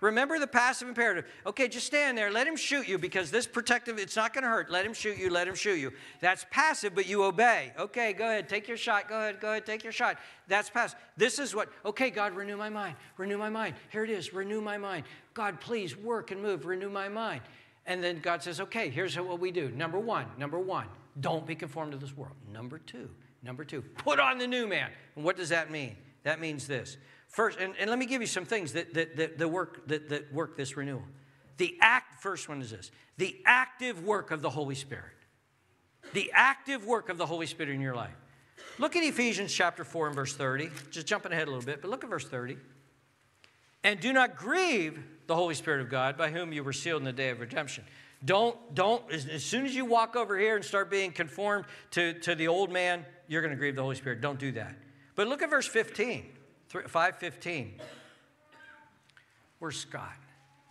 Remember 0.00 0.38
the 0.38 0.46
passive 0.46 0.88
imperative. 0.88 1.24
Okay, 1.46 1.68
just 1.68 1.86
stand 1.86 2.18
there. 2.18 2.30
Let 2.30 2.46
him 2.46 2.56
shoot 2.56 2.86
you 2.86 2.98
because 2.98 3.30
this 3.30 3.46
protective, 3.46 3.98
it's 3.98 4.16
not 4.16 4.34
going 4.34 4.44
to 4.44 4.48
hurt. 4.48 4.70
Let 4.70 4.84
him 4.84 4.92
shoot 4.92 5.16
you. 5.16 5.30
Let 5.30 5.48
him 5.48 5.54
shoot 5.54 5.78
you. 5.78 5.92
That's 6.20 6.44
passive, 6.50 6.94
but 6.94 7.06
you 7.06 7.22
obey. 7.24 7.72
Okay, 7.78 8.12
go 8.12 8.24
ahead. 8.24 8.48
Take 8.48 8.68
your 8.68 8.76
shot. 8.76 9.08
Go 9.08 9.16
ahead. 9.16 9.40
Go 9.40 9.50
ahead. 9.50 9.64
Take 9.64 9.82
your 9.82 9.92
shot. 9.92 10.18
That's 10.48 10.68
passive. 10.68 10.98
This 11.16 11.38
is 11.38 11.54
what, 11.54 11.68
okay, 11.84 12.10
God, 12.10 12.34
renew 12.34 12.56
my 12.56 12.68
mind. 12.68 12.96
Renew 13.16 13.38
my 13.38 13.48
mind. 13.48 13.74
Here 13.90 14.04
it 14.04 14.10
is. 14.10 14.34
Renew 14.34 14.60
my 14.60 14.76
mind. 14.76 15.04
God, 15.32 15.60
please 15.60 15.96
work 15.96 16.30
and 16.30 16.42
move. 16.42 16.66
Renew 16.66 16.90
my 16.90 17.08
mind. 17.08 17.40
And 17.86 18.02
then 18.02 18.20
God 18.20 18.42
says, 18.42 18.60
okay, 18.60 18.90
here's 18.90 19.18
what 19.18 19.40
we 19.40 19.50
do. 19.50 19.70
Number 19.70 19.98
one, 19.98 20.26
number 20.36 20.58
one, 20.58 20.86
don't 21.20 21.46
be 21.46 21.54
conformed 21.54 21.92
to 21.92 21.98
this 21.98 22.16
world. 22.16 22.34
Number 22.52 22.78
two, 22.78 23.08
number 23.42 23.64
two, 23.64 23.80
put 23.80 24.20
on 24.20 24.38
the 24.38 24.46
new 24.46 24.66
man. 24.66 24.90
And 25.14 25.24
what 25.24 25.36
does 25.36 25.50
that 25.50 25.70
mean? 25.70 25.96
That 26.24 26.40
means 26.40 26.66
this 26.66 26.96
First, 27.36 27.58
and, 27.60 27.74
and 27.78 27.90
let 27.90 27.98
me 27.98 28.06
give 28.06 28.22
you 28.22 28.26
some 28.26 28.46
things 28.46 28.72
that, 28.72 28.94
that, 28.94 29.14
that, 29.18 29.36
that 29.36 29.48
work, 29.48 29.86
that, 29.88 30.08
that 30.08 30.32
work 30.32 30.56
this 30.56 30.74
renewal. 30.74 31.02
The 31.58 31.76
act, 31.82 32.22
first 32.22 32.48
one 32.48 32.62
is 32.62 32.70
this 32.70 32.90
the 33.18 33.36
active 33.44 34.02
work 34.02 34.30
of 34.30 34.40
the 34.40 34.48
Holy 34.48 34.74
Spirit. 34.74 35.12
The 36.14 36.32
active 36.34 36.86
work 36.86 37.10
of 37.10 37.18
the 37.18 37.26
Holy 37.26 37.44
Spirit 37.44 37.74
in 37.74 37.82
your 37.82 37.94
life. 37.94 38.16
Look 38.78 38.96
at 38.96 39.04
Ephesians 39.04 39.52
chapter 39.52 39.84
4 39.84 40.06
and 40.06 40.16
verse 40.16 40.34
30. 40.34 40.70
Just 40.90 41.06
jumping 41.06 41.30
ahead 41.30 41.46
a 41.46 41.50
little 41.50 41.66
bit, 41.66 41.82
but 41.82 41.90
look 41.90 42.04
at 42.04 42.08
verse 42.08 42.26
30. 42.26 42.56
And 43.84 44.00
do 44.00 44.14
not 44.14 44.36
grieve 44.36 44.98
the 45.26 45.34
Holy 45.34 45.54
Spirit 45.54 45.82
of 45.82 45.90
God 45.90 46.16
by 46.16 46.30
whom 46.30 46.54
you 46.54 46.64
were 46.64 46.72
sealed 46.72 47.02
in 47.02 47.04
the 47.04 47.12
day 47.12 47.28
of 47.28 47.40
redemption. 47.40 47.84
Don't, 48.24 48.56
don't, 48.74 49.12
as, 49.12 49.26
as 49.26 49.44
soon 49.44 49.66
as 49.66 49.76
you 49.76 49.84
walk 49.84 50.16
over 50.16 50.38
here 50.38 50.56
and 50.56 50.64
start 50.64 50.90
being 50.90 51.12
conformed 51.12 51.66
to, 51.90 52.14
to 52.20 52.34
the 52.34 52.48
old 52.48 52.72
man, 52.72 53.04
you're 53.28 53.42
going 53.42 53.52
to 53.52 53.58
grieve 53.58 53.76
the 53.76 53.82
Holy 53.82 53.96
Spirit. 53.96 54.22
Don't 54.22 54.38
do 54.38 54.52
that. 54.52 54.74
But 55.14 55.28
look 55.28 55.42
at 55.42 55.50
verse 55.50 55.66
15. 55.66 56.32
515. 56.68 57.74
Where's 59.58 59.78
Scott? 59.78 60.16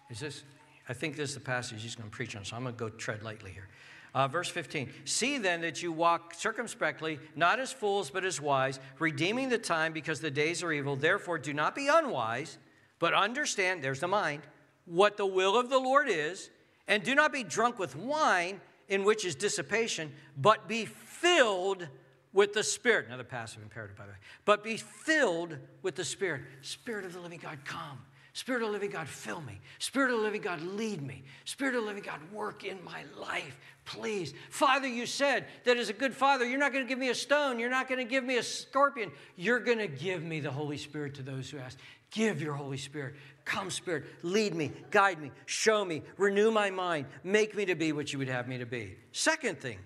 Is 0.09 0.19
this, 0.19 0.43
I 0.87 0.93
think 0.93 1.15
this 1.15 1.29
is 1.29 1.35
the 1.35 1.41
passage 1.41 1.81
he's 1.81 1.95
going 1.95 2.09
to 2.09 2.15
preach 2.15 2.35
on, 2.35 2.45
so 2.45 2.55
I'm 2.55 2.63
going 2.63 2.75
to 2.75 2.79
go 2.79 2.89
tread 2.89 3.23
lightly 3.23 3.51
here. 3.51 3.67
Uh, 4.13 4.29
verse 4.29 4.47
15 4.47 4.89
See 5.03 5.37
then 5.37 5.61
that 5.61 5.83
you 5.83 5.91
walk 5.91 6.33
circumspectly, 6.33 7.19
not 7.35 7.59
as 7.59 7.73
fools, 7.73 8.09
but 8.09 8.23
as 8.23 8.39
wise, 8.39 8.79
redeeming 8.99 9.49
the 9.49 9.57
time 9.57 9.91
because 9.91 10.21
the 10.21 10.31
days 10.31 10.63
are 10.63 10.71
evil. 10.71 10.95
Therefore, 10.95 11.37
do 11.37 11.53
not 11.53 11.75
be 11.75 11.89
unwise, 11.89 12.57
but 12.99 13.13
understand, 13.13 13.83
there's 13.83 13.99
the 13.99 14.07
mind, 14.07 14.43
what 14.85 15.17
the 15.17 15.25
will 15.25 15.57
of 15.57 15.69
the 15.69 15.79
Lord 15.79 16.07
is, 16.07 16.49
and 16.87 17.03
do 17.03 17.13
not 17.13 17.33
be 17.33 17.43
drunk 17.43 17.77
with 17.77 17.95
wine, 17.95 18.61
in 18.87 19.03
which 19.03 19.25
is 19.25 19.35
dissipation, 19.35 20.13
but 20.37 20.67
be 20.67 20.85
filled 20.85 21.87
with 22.35 22.53
the 22.53 22.61
Spirit. 22.61 23.07
Another 23.07 23.23
passive 23.23 23.63
imperative, 23.63 23.97
by 23.97 24.05
the 24.05 24.11
way. 24.11 24.17
But 24.43 24.63
be 24.63 24.77
filled 24.77 25.57
with 25.81 25.95
the 25.95 26.03
Spirit. 26.03 26.41
Spirit 26.61 27.05
of 27.05 27.13
the 27.13 27.19
living 27.19 27.39
God, 27.41 27.57
come. 27.65 27.99
Spirit 28.33 28.61
of 28.61 28.67
the 28.67 28.73
living 28.73 28.91
God, 28.91 29.07
fill 29.07 29.39
me. 29.39 29.61
Spirit 29.79 30.11
of 30.11 30.17
the 30.17 30.23
living 30.23 30.41
God, 30.41 30.61
lead 30.61 31.01
me. 31.01 31.23
Spirit 31.45 31.73
of 31.73 31.81
the 31.81 31.87
living 31.87 32.03
God, 32.03 32.19
work 32.33 32.65
in 32.65 32.77
my 32.83 33.03
life, 33.17 33.57
please. 33.85 34.33
Father, 34.49 34.89
you 34.89 35.05
said 35.05 35.45
that 35.63 35.77
as 35.77 35.87
a 35.87 35.93
good 35.93 36.13
father, 36.13 36.45
you're 36.45 36.59
not 36.59 36.73
going 36.73 36.83
to 36.83 36.89
give 36.89 36.99
me 36.99 37.07
a 37.07 37.15
stone. 37.15 37.57
You're 37.57 37.69
not 37.69 37.87
going 37.87 37.99
to 37.99 38.05
give 38.05 38.25
me 38.25 38.35
a 38.35 38.43
scorpion. 38.43 39.11
You're 39.37 39.61
going 39.61 39.77
to 39.77 39.87
give 39.87 40.21
me 40.21 40.41
the 40.41 40.51
Holy 40.51 40.77
Spirit 40.77 41.15
to 41.15 41.23
those 41.23 41.49
who 41.49 41.59
ask. 41.59 41.79
Give 42.11 42.41
your 42.41 42.53
Holy 42.53 42.77
Spirit. 42.77 43.15
Come, 43.45 43.69
Spirit, 43.69 44.03
lead 44.21 44.53
me, 44.53 44.73
guide 44.91 45.21
me, 45.21 45.31
show 45.45 45.85
me, 45.85 46.01
renew 46.17 46.51
my 46.51 46.71
mind, 46.71 47.05
make 47.23 47.55
me 47.55 47.63
to 47.65 47.75
be 47.75 47.93
what 47.93 48.11
you 48.11 48.19
would 48.19 48.27
have 48.27 48.47
me 48.49 48.57
to 48.57 48.65
be. 48.65 48.97
Second 49.13 49.61
thing, 49.61 49.77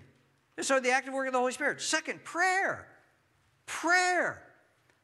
so 0.62 0.80
the 0.80 0.90
active 0.90 1.14
work 1.14 1.26
of 1.26 1.32
the 1.32 1.38
Holy 1.38 1.52
Spirit. 1.52 1.80
Second, 1.80 2.24
prayer. 2.24 2.86
Prayer. 3.66 4.42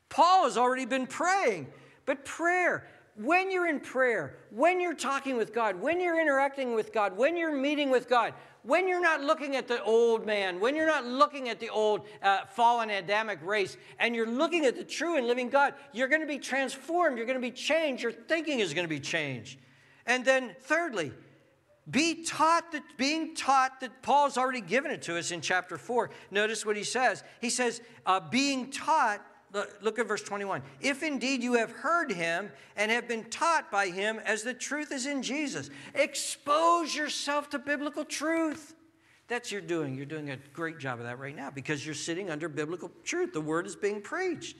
Paul 0.08 0.44
has 0.44 0.56
already 0.56 0.86
been 0.86 1.06
praying, 1.06 1.66
but 2.04 2.24
prayer. 2.24 2.86
When 3.16 3.50
you're 3.50 3.66
in 3.66 3.80
prayer, 3.80 4.36
when 4.50 4.78
you're 4.78 4.94
talking 4.94 5.38
with 5.38 5.54
God, 5.54 5.80
when 5.80 6.00
you're 6.00 6.20
interacting 6.20 6.74
with 6.74 6.92
God, 6.92 7.16
when 7.16 7.34
you're 7.34 7.56
meeting 7.56 7.90
with 7.90 8.10
God, 8.10 8.34
when 8.62 8.88
you're 8.88 9.00
not 9.00 9.22
looking 9.22 9.56
at 9.56 9.68
the 9.68 9.82
old 9.84 10.26
man, 10.26 10.60
when 10.60 10.74
you're 10.74 10.86
not 10.86 11.06
looking 11.06 11.48
at 11.48 11.58
the 11.60 11.68
old 11.68 12.06
uh, 12.20 12.44
fallen 12.46 12.90
Adamic 12.90 13.38
race, 13.42 13.76
and 13.98 14.14
you're 14.14 14.28
looking 14.28 14.66
at 14.66 14.76
the 14.76 14.84
true 14.84 15.16
and 15.16 15.26
living 15.26 15.48
God, 15.48 15.74
you're 15.92 16.08
going 16.08 16.20
to 16.20 16.26
be 16.26 16.38
transformed. 16.38 17.16
You're 17.16 17.26
going 17.26 17.40
to 17.40 17.42
be 17.42 17.52
changed. 17.52 18.02
Your 18.02 18.12
thinking 18.12 18.60
is 18.60 18.74
going 18.74 18.84
to 18.84 18.94
be 18.94 19.00
changed. 19.00 19.58
And 20.04 20.24
then, 20.24 20.54
thirdly, 20.62 21.12
be 21.90 22.25
taught 22.25 22.72
that 22.72 22.83
being 22.96 23.35
taught 23.35 23.81
that 23.81 24.03
Paul's 24.03 24.37
already 24.37 24.61
given 24.61 24.90
it 24.90 25.03
to 25.03 25.16
us 25.18 25.31
in 25.31 25.40
chapter 25.40 25.79
4. 25.79 26.11
Notice 26.31 26.66
what 26.66 26.77
he 26.77 26.83
says. 26.83 27.22
He 27.40 27.51
says, 27.51 27.81
uh, 28.05 28.20
being 28.20 28.70
taught, 28.70 29.25
look 29.81 29.99
at 29.99 30.09
verse 30.09 30.22
21. 30.22 30.62
If 30.81 31.03
indeed 31.03 31.42
you 31.42 31.55
have 31.55 31.70
heard 31.70 32.11
him 32.11 32.51
and 32.77 32.90
have 32.90 33.07
been 33.07 33.25
taught 33.25 33.70
by 33.70 33.88
him 33.88 34.20
as 34.25 34.42
the 34.42 34.55
truth 34.55 34.90
is 34.90 35.07
in 35.07 35.22
Jesus, 35.22 35.70
expose 35.94 36.94
yourself 36.94 37.51
to 37.51 37.59
biblical 37.59 38.05
truth. 38.05 38.75
That's 39.29 39.51
you're 39.51 39.61
doing. 39.61 39.94
You're 39.96 40.07
doing 40.07 40.31
a 40.31 40.37
great 40.53 40.79
job 40.79 40.99
of 40.99 41.05
that 41.05 41.18
right 41.18 41.35
now 41.35 41.51
because 41.51 41.85
you're 41.85 41.94
sitting 41.94 42.31
under 42.31 42.49
biblical 42.49 42.90
truth. 43.05 43.33
The 43.33 43.40
word 43.40 43.66
is 43.66 43.77
being 43.77 44.01
preached. 44.01 44.57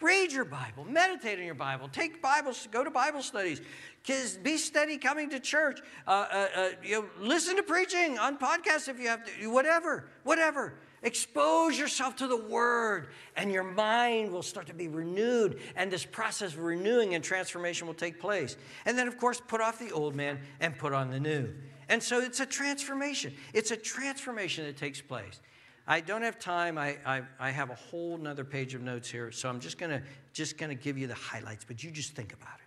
Read 0.00 0.32
your 0.32 0.46
Bible, 0.46 0.84
meditate 0.84 1.38
on 1.38 1.44
your 1.44 1.54
Bible, 1.54 1.86
take 1.86 2.22
Bibles, 2.22 2.66
go 2.70 2.82
to 2.82 2.90
Bible 2.90 3.22
studies, 3.22 3.60
Kids, 4.02 4.36
be 4.36 4.56
steady 4.56 4.96
coming 4.96 5.28
to 5.30 5.38
church. 5.38 5.80
Uh, 6.06 6.10
uh, 6.10 6.48
uh, 6.56 6.68
you 6.82 7.02
know, 7.02 7.06
listen 7.20 7.56
to 7.56 7.62
preaching 7.62 8.18
on 8.18 8.38
podcasts 8.38 8.88
if 8.88 8.98
you 8.98 9.08
have 9.08 9.24
to, 9.24 9.50
whatever, 9.50 10.08
whatever. 10.24 10.74
Expose 11.02 11.78
yourself 11.78 12.16
to 12.16 12.26
the 12.26 12.36
Word, 12.36 13.08
and 13.36 13.50
your 13.50 13.64
mind 13.64 14.30
will 14.30 14.42
start 14.42 14.66
to 14.66 14.74
be 14.74 14.88
renewed, 14.88 15.58
and 15.76 15.90
this 15.90 16.04
process 16.04 16.52
of 16.52 16.60
renewing 16.60 17.14
and 17.14 17.24
transformation 17.24 17.86
will 17.86 17.94
take 17.94 18.20
place. 18.20 18.56
And 18.84 18.98
then, 18.98 19.08
of 19.08 19.16
course, 19.16 19.40
put 19.40 19.60
off 19.62 19.78
the 19.78 19.92
old 19.92 20.14
man 20.14 20.40
and 20.60 20.76
put 20.76 20.92
on 20.92 21.10
the 21.10 21.20
new. 21.20 21.54
And 21.88 22.02
so 22.02 22.20
it's 22.20 22.40
a 22.40 22.46
transformation. 22.46 23.34
It's 23.54 23.70
a 23.70 23.76
transformation 23.76 24.64
that 24.66 24.76
takes 24.76 25.00
place. 25.00 25.40
I 25.86 26.00
don't 26.00 26.22
have 26.22 26.38
time. 26.38 26.78
I, 26.78 26.98
I, 27.04 27.22
I 27.38 27.50
have 27.50 27.70
a 27.70 27.74
whole 27.74 28.16
nother 28.16 28.44
page 28.44 28.74
of 28.74 28.82
notes 28.82 29.10
here, 29.10 29.32
so 29.32 29.48
I'm 29.48 29.58
just 29.58 29.78
gonna 29.78 30.02
just 30.32 30.56
gonna 30.56 30.74
give 30.74 30.96
you 30.96 31.06
the 31.06 31.14
highlights, 31.14 31.64
but 31.64 31.82
you 31.82 31.90
just 31.90 32.12
think 32.12 32.32
about 32.32 32.54
it. 32.58 32.59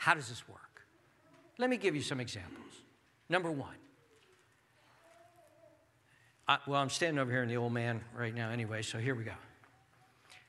How 0.00 0.14
does 0.14 0.30
this 0.30 0.48
work? 0.48 0.86
Let 1.58 1.68
me 1.68 1.76
give 1.76 1.94
you 1.94 2.00
some 2.00 2.20
examples. 2.20 2.72
Number 3.28 3.50
one, 3.50 3.74
I, 6.48 6.56
well, 6.66 6.80
I'm 6.80 6.88
standing 6.88 7.18
over 7.18 7.30
here 7.30 7.42
in 7.42 7.50
the 7.50 7.58
old 7.58 7.74
man 7.74 8.00
right 8.16 8.34
now 8.34 8.48
anyway, 8.48 8.80
so 8.80 8.96
here 8.96 9.14
we 9.14 9.24
go. 9.24 9.34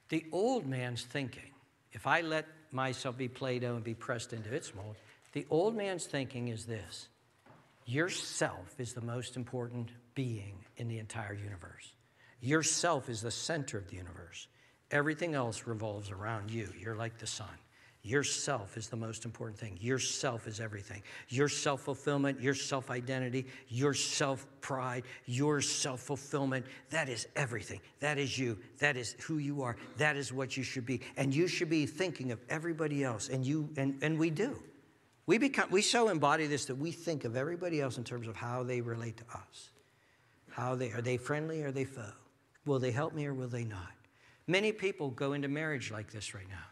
The 0.08 0.24
old 0.32 0.66
man's 0.66 1.04
thinking, 1.04 1.52
if 1.92 2.08
I 2.08 2.22
let 2.22 2.48
myself 2.72 3.18
be 3.18 3.28
Play 3.28 3.60
Doh 3.60 3.76
and 3.76 3.84
be 3.84 3.94
pressed 3.94 4.32
into 4.32 4.54
its 4.54 4.74
mold, 4.74 4.96
the 5.34 5.46
old 5.50 5.76
man's 5.76 6.06
thinking 6.06 6.48
is 6.48 6.66
this 6.66 7.10
yourself 7.86 8.80
is 8.80 8.94
the 8.94 9.02
most 9.02 9.36
important 9.36 9.90
being 10.16 10.64
in 10.78 10.88
the 10.88 11.00
entire 11.00 11.34
universe. 11.34 11.92
Yourself 12.40 13.10
is 13.10 13.22
the 13.22 13.32
center 13.32 13.78
of 13.78 13.90
the 13.90 13.98
universe. 13.98 14.48
Everything 14.92 15.36
else 15.36 15.68
revolves 15.68 16.10
around 16.10 16.52
you. 16.52 16.70
You're 16.80 16.96
like 16.96 17.18
the 17.18 17.28
sun. 17.28 17.50
Yourself 18.04 18.78
is 18.78 18.88
the 18.88 18.96
most 18.96 19.26
important 19.26 19.60
thing. 19.60 19.78
Yourself 19.80 20.48
is 20.48 20.60
everything. 20.60 21.04
Your 21.30 21.48
self 21.48 21.82
fulfillment, 21.82 22.42
your 22.42 22.56
self 22.56 22.90
identity, 22.90 23.46
your 23.68 23.94
self 23.94 24.48
pride, 24.60 25.04
your 25.26 25.62
self 25.62 26.00
fulfillment, 26.02 26.66
that 26.90 27.10
is 27.10 27.28
everything. 27.36 27.80
That 28.00 28.18
is 28.18 28.40
you. 28.40 28.58
That 28.80 28.98
is 28.98 29.16
who 29.22 29.38
you 29.38 29.62
are. 29.62 29.78
That 29.98 30.18
is 30.18 30.34
what 30.34 30.58
you 30.58 30.64
should 30.64 30.86
be. 30.86 31.02
And 31.16 31.34
you 31.34 31.48
should 31.48 31.70
be 31.70 31.86
thinking 31.86 32.32
of 32.32 32.40
everybody 32.50 33.04
else. 33.04 33.30
And 33.30 33.46
you 33.46 33.70
and, 33.78 34.00
and 34.02 34.18
we 34.18 34.32
do. 34.32 34.62
We 35.28 35.38
become 35.38 35.70
we 35.70 35.84
so 35.84 36.10
embody 36.10 36.48
this 36.48 36.66
that 36.66 36.76
we 36.76 36.92
think 36.92 37.24
of 37.24 37.36
everybody 37.36 37.82
else 37.82 38.00
in 38.00 38.04
terms 38.04 38.28
of 38.28 38.36
how 38.36 38.64
they 38.64 38.82
relate 38.82 39.18
to 39.18 39.24
us. 39.32 39.70
How 40.50 40.74
they 40.74 40.92
are 40.92 41.02
they 41.02 41.18
friendly 41.18 41.62
or 41.62 41.68
are 41.68 41.72
they 41.72 41.86
foe? 41.86 42.14
Will 42.66 42.80
they 42.80 42.92
help 42.92 43.14
me 43.14 43.28
or 43.28 43.36
will 43.36 43.48
they 43.48 43.64
not? 43.64 43.92
Many 44.48 44.72
people 44.72 45.12
go 45.12 45.34
into 45.34 45.48
marriage 45.48 45.92
like 45.92 46.12
this 46.12 46.34
right 46.34 46.50
now. 46.50 46.71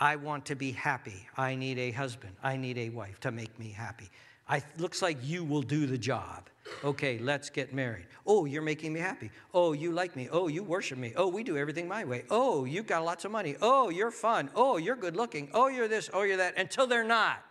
I 0.00 0.16
want 0.16 0.46
to 0.46 0.54
be 0.54 0.72
happy. 0.72 1.28
I 1.36 1.54
need 1.54 1.78
a 1.78 1.90
husband. 1.90 2.34
I 2.42 2.56
need 2.56 2.78
a 2.78 2.88
wife 2.88 3.20
to 3.20 3.30
make 3.30 3.56
me 3.58 3.70
happy. 3.70 4.08
I 4.48 4.62
looks 4.78 5.02
like 5.02 5.18
you 5.22 5.44
will 5.44 5.62
do 5.62 5.86
the 5.86 5.98
job. 5.98 6.48
Okay, 6.82 7.18
let's 7.18 7.50
get 7.50 7.74
married. 7.74 8.06
Oh, 8.26 8.46
you're 8.46 8.62
making 8.62 8.92
me 8.92 9.00
happy. 9.00 9.30
Oh, 9.52 9.72
you 9.72 9.92
like 9.92 10.16
me. 10.16 10.28
Oh, 10.30 10.48
you 10.48 10.62
worship 10.62 10.98
me. 10.98 11.12
Oh, 11.16 11.28
we 11.28 11.42
do 11.42 11.56
everything 11.56 11.86
my 11.86 12.04
way. 12.04 12.24
Oh, 12.30 12.64
you've 12.64 12.86
got 12.86 13.04
lots 13.04 13.24
of 13.24 13.30
money. 13.30 13.56
Oh, 13.60 13.90
you're 13.90 14.10
fun. 14.10 14.50
Oh, 14.54 14.78
you're 14.78 14.96
good 14.96 15.16
looking. 15.16 15.50
Oh, 15.52 15.68
you're 15.68 15.88
this. 15.88 16.08
Oh, 16.12 16.22
you're 16.22 16.38
that. 16.38 16.56
Until 16.56 16.86
they're 16.86 17.04
not. 17.04 17.42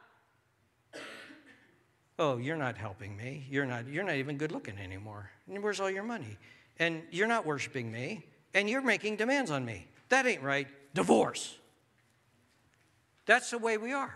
Oh, 2.17 2.37
you're 2.37 2.57
not 2.57 2.77
helping 2.77 3.15
me. 3.15 3.45
You're 3.49 3.65
not. 3.65 3.87
You're 3.87 4.03
not 4.03 4.15
even 4.15 4.37
good 4.37 4.51
looking 4.51 4.77
anymore. 4.77 5.29
Where's 5.47 5.79
all 5.79 5.91
your 5.91 6.03
money? 6.03 6.37
And 6.79 7.03
you're 7.11 7.27
not 7.27 7.45
worshiping 7.45 7.91
me. 7.91 8.25
And 8.53 8.69
you're 8.69 8.81
making 8.81 9.17
demands 9.17 9.51
on 9.51 9.63
me. 9.63 9.87
That 10.09 10.25
ain't 10.25 10.41
right. 10.41 10.67
Divorce. 10.93 11.58
That's 13.29 13.51
the 13.51 13.59
way 13.59 13.77
we 13.77 13.93
are. 13.93 14.15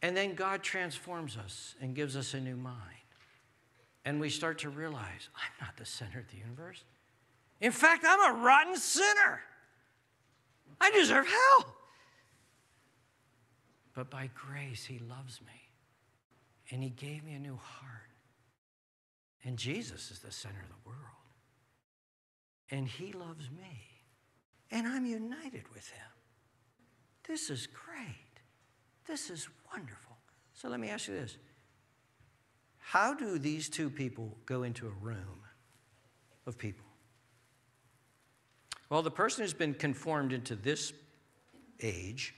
And 0.00 0.16
then 0.16 0.34
God 0.34 0.62
transforms 0.62 1.36
us 1.36 1.74
and 1.78 1.94
gives 1.94 2.16
us 2.16 2.32
a 2.32 2.40
new 2.40 2.56
mind. 2.56 2.78
And 4.06 4.18
we 4.18 4.30
start 4.30 4.60
to 4.60 4.70
realize 4.70 5.28
I'm 5.36 5.66
not 5.66 5.76
the 5.76 5.84
center 5.84 6.20
of 6.20 6.28
the 6.30 6.38
universe. 6.38 6.84
In 7.60 7.70
fact, 7.70 8.06
I'm 8.08 8.34
a 8.34 8.38
rotten 8.42 8.78
sinner. 8.78 9.42
I 10.80 10.90
deserve 10.90 11.26
hell. 11.26 11.76
But 13.94 14.08
by 14.08 14.30
grace, 14.34 14.86
He 14.86 14.98
loves 14.98 15.42
me. 15.42 15.60
And 16.70 16.82
He 16.82 16.88
gave 16.88 17.22
me 17.22 17.34
a 17.34 17.38
new 17.38 17.58
heart. 17.62 18.08
And 19.44 19.58
Jesus 19.58 20.10
is 20.10 20.20
the 20.20 20.32
center 20.32 20.62
of 20.62 20.68
the 20.70 20.88
world. 20.88 20.98
And 22.70 22.88
He 22.88 23.12
loves 23.12 23.50
me. 23.50 23.82
And 24.70 24.86
I'm 24.86 25.04
united 25.04 25.64
with 25.74 25.90
Him. 25.90 26.21
This 27.26 27.50
is 27.50 27.66
great. 27.66 28.06
This 29.06 29.30
is 29.30 29.48
wonderful. 29.72 30.16
So 30.54 30.68
let 30.68 30.80
me 30.80 30.88
ask 30.88 31.08
you 31.08 31.14
this 31.14 31.36
How 32.78 33.14
do 33.14 33.38
these 33.38 33.68
two 33.68 33.90
people 33.90 34.36
go 34.46 34.62
into 34.62 34.86
a 34.86 34.90
room 34.90 35.40
of 36.46 36.58
people? 36.58 36.86
Well, 38.90 39.02
the 39.02 39.10
person 39.10 39.42
who's 39.42 39.54
been 39.54 39.74
conformed 39.74 40.32
into 40.32 40.54
this 40.54 40.92
age 41.80 42.34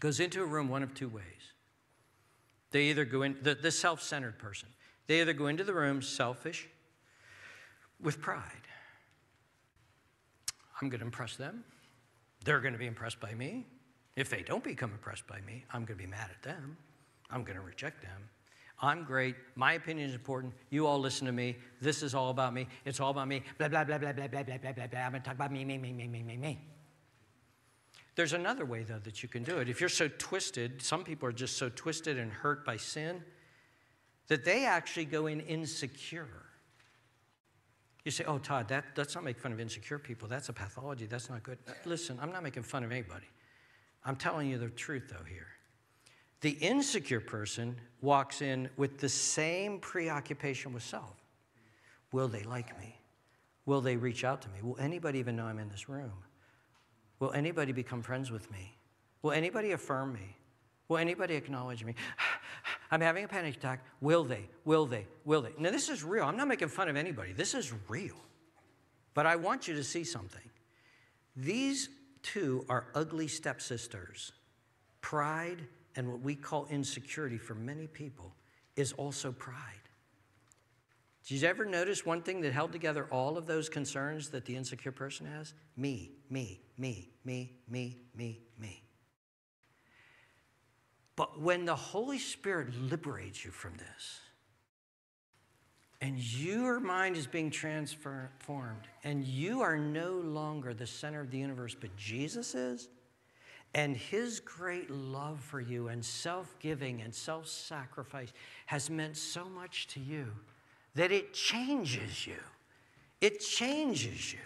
goes 0.00 0.20
into 0.20 0.42
a 0.42 0.46
room 0.46 0.68
one 0.68 0.82
of 0.82 0.94
two 0.94 1.08
ways. 1.08 1.24
They 2.72 2.84
either 2.84 3.04
go 3.04 3.22
in, 3.22 3.36
the, 3.40 3.54
the 3.54 3.70
self 3.70 4.02
centered 4.02 4.38
person, 4.38 4.68
they 5.06 5.20
either 5.20 5.32
go 5.32 5.46
into 5.46 5.62
the 5.64 5.74
room 5.74 6.02
selfish 6.02 6.68
with 8.00 8.20
pride. 8.20 8.50
I'm 10.80 10.88
going 10.88 11.00
to 11.00 11.06
impress 11.06 11.36
them. 11.36 11.64
They're 12.44 12.60
going 12.60 12.72
to 12.72 12.78
be 12.78 12.86
impressed 12.86 13.20
by 13.20 13.32
me. 13.32 13.66
If 14.16 14.30
they 14.30 14.42
don't 14.42 14.62
become 14.62 14.92
impressed 14.92 15.26
by 15.26 15.40
me, 15.40 15.64
I'm 15.72 15.84
going 15.84 15.98
to 15.98 16.04
be 16.04 16.10
mad 16.10 16.30
at 16.30 16.42
them. 16.42 16.76
I'm 17.30 17.42
going 17.42 17.58
to 17.58 17.64
reject 17.64 18.02
them. 18.02 18.28
I'm 18.80 19.04
great. 19.04 19.36
My 19.56 19.74
opinion 19.74 20.08
is 20.08 20.14
important. 20.14 20.52
You 20.70 20.86
all 20.86 20.98
listen 20.98 21.26
to 21.26 21.32
me. 21.32 21.56
This 21.80 22.02
is 22.02 22.14
all 22.14 22.30
about 22.30 22.52
me. 22.52 22.66
It's 22.84 23.00
all 23.00 23.10
about 23.10 23.28
me. 23.28 23.42
Blah, 23.58 23.68
blah, 23.68 23.84
blah, 23.84 23.98
blah, 23.98 24.12
blah, 24.12 24.28
blah, 24.28 24.42
blah, 24.42 24.58
blah, 24.58 24.72
blah, 24.72 24.86
blah. 24.86 25.00
I'm 25.00 25.12
going 25.12 25.22
to 25.22 25.26
talk 25.26 25.34
about 25.34 25.52
me, 25.52 25.64
me, 25.64 25.78
me, 25.78 25.92
me, 25.92 26.06
me, 26.06 26.22
me, 26.22 26.36
me. 26.36 26.60
There's 28.16 28.32
another 28.32 28.64
way, 28.64 28.84
though, 28.84 29.00
that 29.00 29.22
you 29.22 29.28
can 29.28 29.42
do 29.42 29.58
it. 29.58 29.68
If 29.68 29.80
you're 29.80 29.88
so 29.88 30.08
twisted, 30.18 30.82
some 30.82 31.02
people 31.02 31.28
are 31.28 31.32
just 31.32 31.56
so 31.56 31.68
twisted 31.68 32.18
and 32.18 32.30
hurt 32.30 32.64
by 32.64 32.76
sin 32.76 33.22
that 34.28 34.44
they 34.44 34.64
actually 34.64 35.04
go 35.06 35.26
in 35.26 35.40
insecure. 35.40 36.28
You 38.04 38.10
say, 38.10 38.24
oh, 38.24 38.38
Todd, 38.38 38.68
that, 38.68 38.84
let's 38.96 39.14
not 39.14 39.24
make 39.24 39.38
fun 39.38 39.52
of 39.52 39.60
insecure 39.60 39.98
people. 39.98 40.28
That's 40.28 40.48
a 40.48 40.52
pathology. 40.52 41.06
That's 41.06 41.30
not 41.30 41.42
good. 41.42 41.58
Listen, 41.84 42.18
I'm 42.20 42.30
not 42.30 42.42
making 42.42 42.62
fun 42.62 42.84
of 42.84 42.92
anybody. 42.92 43.26
I'm 44.04 44.16
telling 44.16 44.48
you 44.48 44.58
the 44.58 44.68
truth, 44.68 45.04
though, 45.10 45.24
here. 45.28 45.46
The 46.40 46.50
insecure 46.50 47.20
person 47.20 47.76
walks 48.02 48.42
in 48.42 48.68
with 48.76 48.98
the 48.98 49.08
same 49.08 49.78
preoccupation 49.80 50.74
with 50.74 50.82
self. 50.82 51.24
Will 52.12 52.28
they 52.28 52.42
like 52.42 52.78
me? 52.78 53.00
Will 53.66 53.80
they 53.80 53.96
reach 53.96 54.24
out 54.24 54.42
to 54.42 54.48
me? 54.50 54.60
Will 54.62 54.78
anybody 54.78 55.18
even 55.18 55.36
know 55.36 55.46
I'm 55.46 55.58
in 55.58 55.70
this 55.70 55.88
room? 55.88 56.12
Will 57.18 57.32
anybody 57.32 57.72
become 57.72 58.02
friends 58.02 58.30
with 58.30 58.50
me? 58.50 58.76
Will 59.22 59.32
anybody 59.32 59.72
affirm 59.72 60.12
me? 60.12 60.36
Will 60.88 60.98
anybody 60.98 61.34
acknowledge 61.34 61.82
me? 61.82 61.94
I'm 62.90 63.00
having 63.00 63.24
a 63.24 63.28
panic 63.28 63.56
attack. 63.56 63.82
Will 64.02 64.24
they? 64.24 64.48
Will 64.66 64.84
they? 64.84 65.06
Will 65.24 65.40
they? 65.40 65.52
Now, 65.58 65.70
this 65.70 65.88
is 65.88 66.04
real. 66.04 66.24
I'm 66.24 66.36
not 66.36 66.48
making 66.48 66.68
fun 66.68 66.88
of 66.88 66.96
anybody. 66.96 67.32
This 67.32 67.54
is 67.54 67.72
real. 67.88 68.16
But 69.14 69.26
I 69.26 69.36
want 69.36 69.66
you 69.66 69.74
to 69.76 69.84
see 69.84 70.04
something. 70.04 70.42
These 71.34 71.88
two 72.24 72.64
are 72.68 72.86
ugly 72.94 73.28
stepsisters. 73.28 74.32
Pride 75.00 75.68
and 75.94 76.10
what 76.10 76.20
we 76.20 76.34
call 76.34 76.66
insecurity 76.70 77.38
for 77.38 77.54
many 77.54 77.86
people 77.86 78.34
is 78.74 78.92
also 78.94 79.30
pride. 79.30 79.84
Did 81.26 81.40
you 81.40 81.48
ever 81.48 81.64
notice 81.64 82.04
one 82.04 82.22
thing 82.22 82.40
that 82.40 82.52
held 82.52 82.72
together 82.72 83.06
all 83.10 83.38
of 83.38 83.46
those 83.46 83.68
concerns 83.68 84.30
that 84.30 84.44
the 84.44 84.56
insecure 84.56 84.92
person 84.92 85.26
has? 85.26 85.54
Me, 85.76 86.10
me, 86.28 86.60
me, 86.76 87.10
me, 87.24 87.52
me, 87.68 87.98
me, 88.14 88.40
me. 88.58 88.82
But 91.16 91.40
when 91.40 91.64
the 91.64 91.76
Holy 91.76 92.18
Spirit 92.18 92.74
liberates 92.74 93.44
you 93.44 93.52
from 93.52 93.76
this, 93.76 94.20
and 96.04 96.18
your 96.18 96.80
mind 96.80 97.16
is 97.16 97.26
being 97.26 97.50
transformed, 97.50 98.86
and 99.04 99.24
you 99.24 99.62
are 99.62 99.78
no 99.78 100.12
longer 100.12 100.74
the 100.74 100.86
center 100.86 101.22
of 101.22 101.30
the 101.30 101.38
universe, 101.38 101.74
but 101.74 101.96
Jesus 101.96 102.54
is, 102.54 102.90
and 103.72 103.96
his 103.96 104.38
great 104.38 104.90
love 104.90 105.40
for 105.40 105.62
you 105.62 105.88
and 105.88 106.04
self 106.04 106.58
giving 106.58 107.00
and 107.00 107.14
self 107.14 107.46
sacrifice 107.46 108.34
has 108.66 108.90
meant 108.90 109.16
so 109.16 109.46
much 109.46 109.86
to 109.88 110.00
you 110.00 110.26
that 110.94 111.10
it 111.10 111.32
changes 111.32 112.26
you. 112.26 112.36
It 113.22 113.40
changes 113.40 114.30
you. 114.34 114.40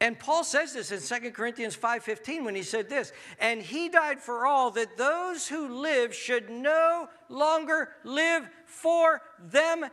And 0.00 0.16
Paul 0.18 0.44
says 0.44 0.72
this 0.72 0.92
in 0.92 1.00
2 1.00 1.32
Corinthians 1.32 1.76
5:15 1.76 2.44
when 2.44 2.54
he 2.54 2.62
said 2.62 2.88
this, 2.88 3.12
and 3.40 3.60
he 3.60 3.88
died 3.88 4.20
for 4.20 4.46
all 4.46 4.70
that 4.70 4.96
those 4.96 5.48
who 5.48 5.66
live 5.82 6.14
should 6.14 6.48
no 6.48 7.08
longer 7.28 7.90
live 8.04 8.48
for 8.70 9.20
themselves, 9.38 9.84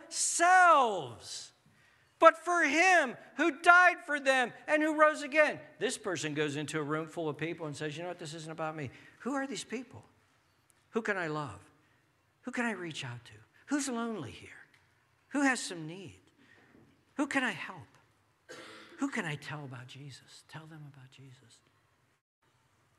but 2.19 2.37
for 2.37 2.63
him 2.63 3.17
who 3.35 3.59
died 3.61 3.97
for 4.05 4.19
them 4.19 4.53
and 4.67 4.81
who 4.81 4.99
rose 4.99 5.23
again. 5.23 5.59
This 5.79 5.97
person 5.97 6.33
goes 6.33 6.55
into 6.55 6.79
a 6.79 6.83
room 6.83 7.07
full 7.07 7.27
of 7.27 7.37
people 7.37 7.67
and 7.67 7.75
says, 7.75 7.97
"You 7.97 8.03
know 8.03 8.09
what? 8.09 8.19
This 8.19 8.33
isn't 8.33 8.51
about 8.51 8.75
me. 8.75 8.91
Who 9.19 9.33
are 9.33 9.45
these 9.47 9.63
people? 9.63 10.05
Who 10.91 11.01
can 11.01 11.17
I 11.17 11.27
love? 11.27 11.59
Who 12.41 12.51
can 12.51 12.65
I 12.65 12.71
reach 12.71 13.03
out 13.03 13.25
to? 13.25 13.33
Who's 13.67 13.89
lonely 13.89 14.31
here? 14.31 14.65
Who 15.29 15.41
has 15.41 15.59
some 15.59 15.85
need? 15.85 16.21
Who 17.15 17.27
can 17.27 17.43
I 17.43 17.51
help? 17.51 17.97
Who 18.99 19.09
can 19.09 19.25
I 19.25 19.35
tell 19.35 19.63
about 19.65 19.87
Jesus? 19.87 20.43
Tell 20.47 20.65
them 20.65 20.91
about 20.93 21.11
Jesus. 21.11 21.59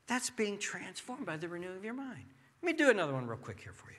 That's 0.07 0.29
being 0.29 0.57
transformed 0.57 1.25
by 1.25 1.37
the 1.37 1.47
renewing 1.47 1.77
of 1.77 1.83
your 1.83 1.93
mind. 1.93 2.25
Let 2.61 2.65
me 2.65 2.73
do 2.73 2.89
another 2.89 3.13
one 3.13 3.27
real 3.27 3.37
quick 3.37 3.59
here 3.59 3.73
for 3.73 3.89
you. 3.91 3.97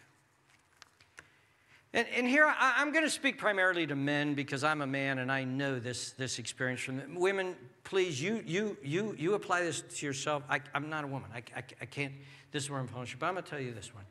And, 1.93 2.07
and 2.15 2.29
here 2.29 2.47
I, 2.47 2.81
am 2.81 2.93
going 2.93 3.05
to 3.05 3.11
speak 3.11 3.37
primarily 3.37 3.87
to 3.89 3.97
men 3.97 4.35
because 4.35 4.63
I'm 4.63 4.81
a 4.81 4.87
man 4.87 5.19
and 5.19 5.31
I 5.31 5.43
know 5.43 5.81
this, 5.81 6.13
this 6.13 6.39
experience 6.39 6.81
from. 6.81 7.17
Women, 7.17 7.57
please, 7.83 8.23
you, 8.23 8.45
you, 8.47 8.77
you, 8.83 9.17
you 9.19 9.35
apply 9.35 9.63
this 9.63 9.83
to 9.97 10.07
yourself. 10.07 10.45
I, 10.49 10.61
am 10.75 10.89
not 10.89 11.03
a 11.03 11.09
woman. 11.09 11.31
I, 11.35 11.39
I, 11.57 11.65
I, 11.81 11.87
can't, 11.87 12.13
this 12.53 12.65
is 12.65 12.71
where 12.71 12.79
I'm 12.79 12.87
pushing, 12.87 13.17
but 13.19 13.27
I'm 13.27 13.35
going 13.35 13.45
to 13.45 13.51
tell 13.51 13.61
you 13.61 13.73
this 13.73 13.93
one. 13.93 14.05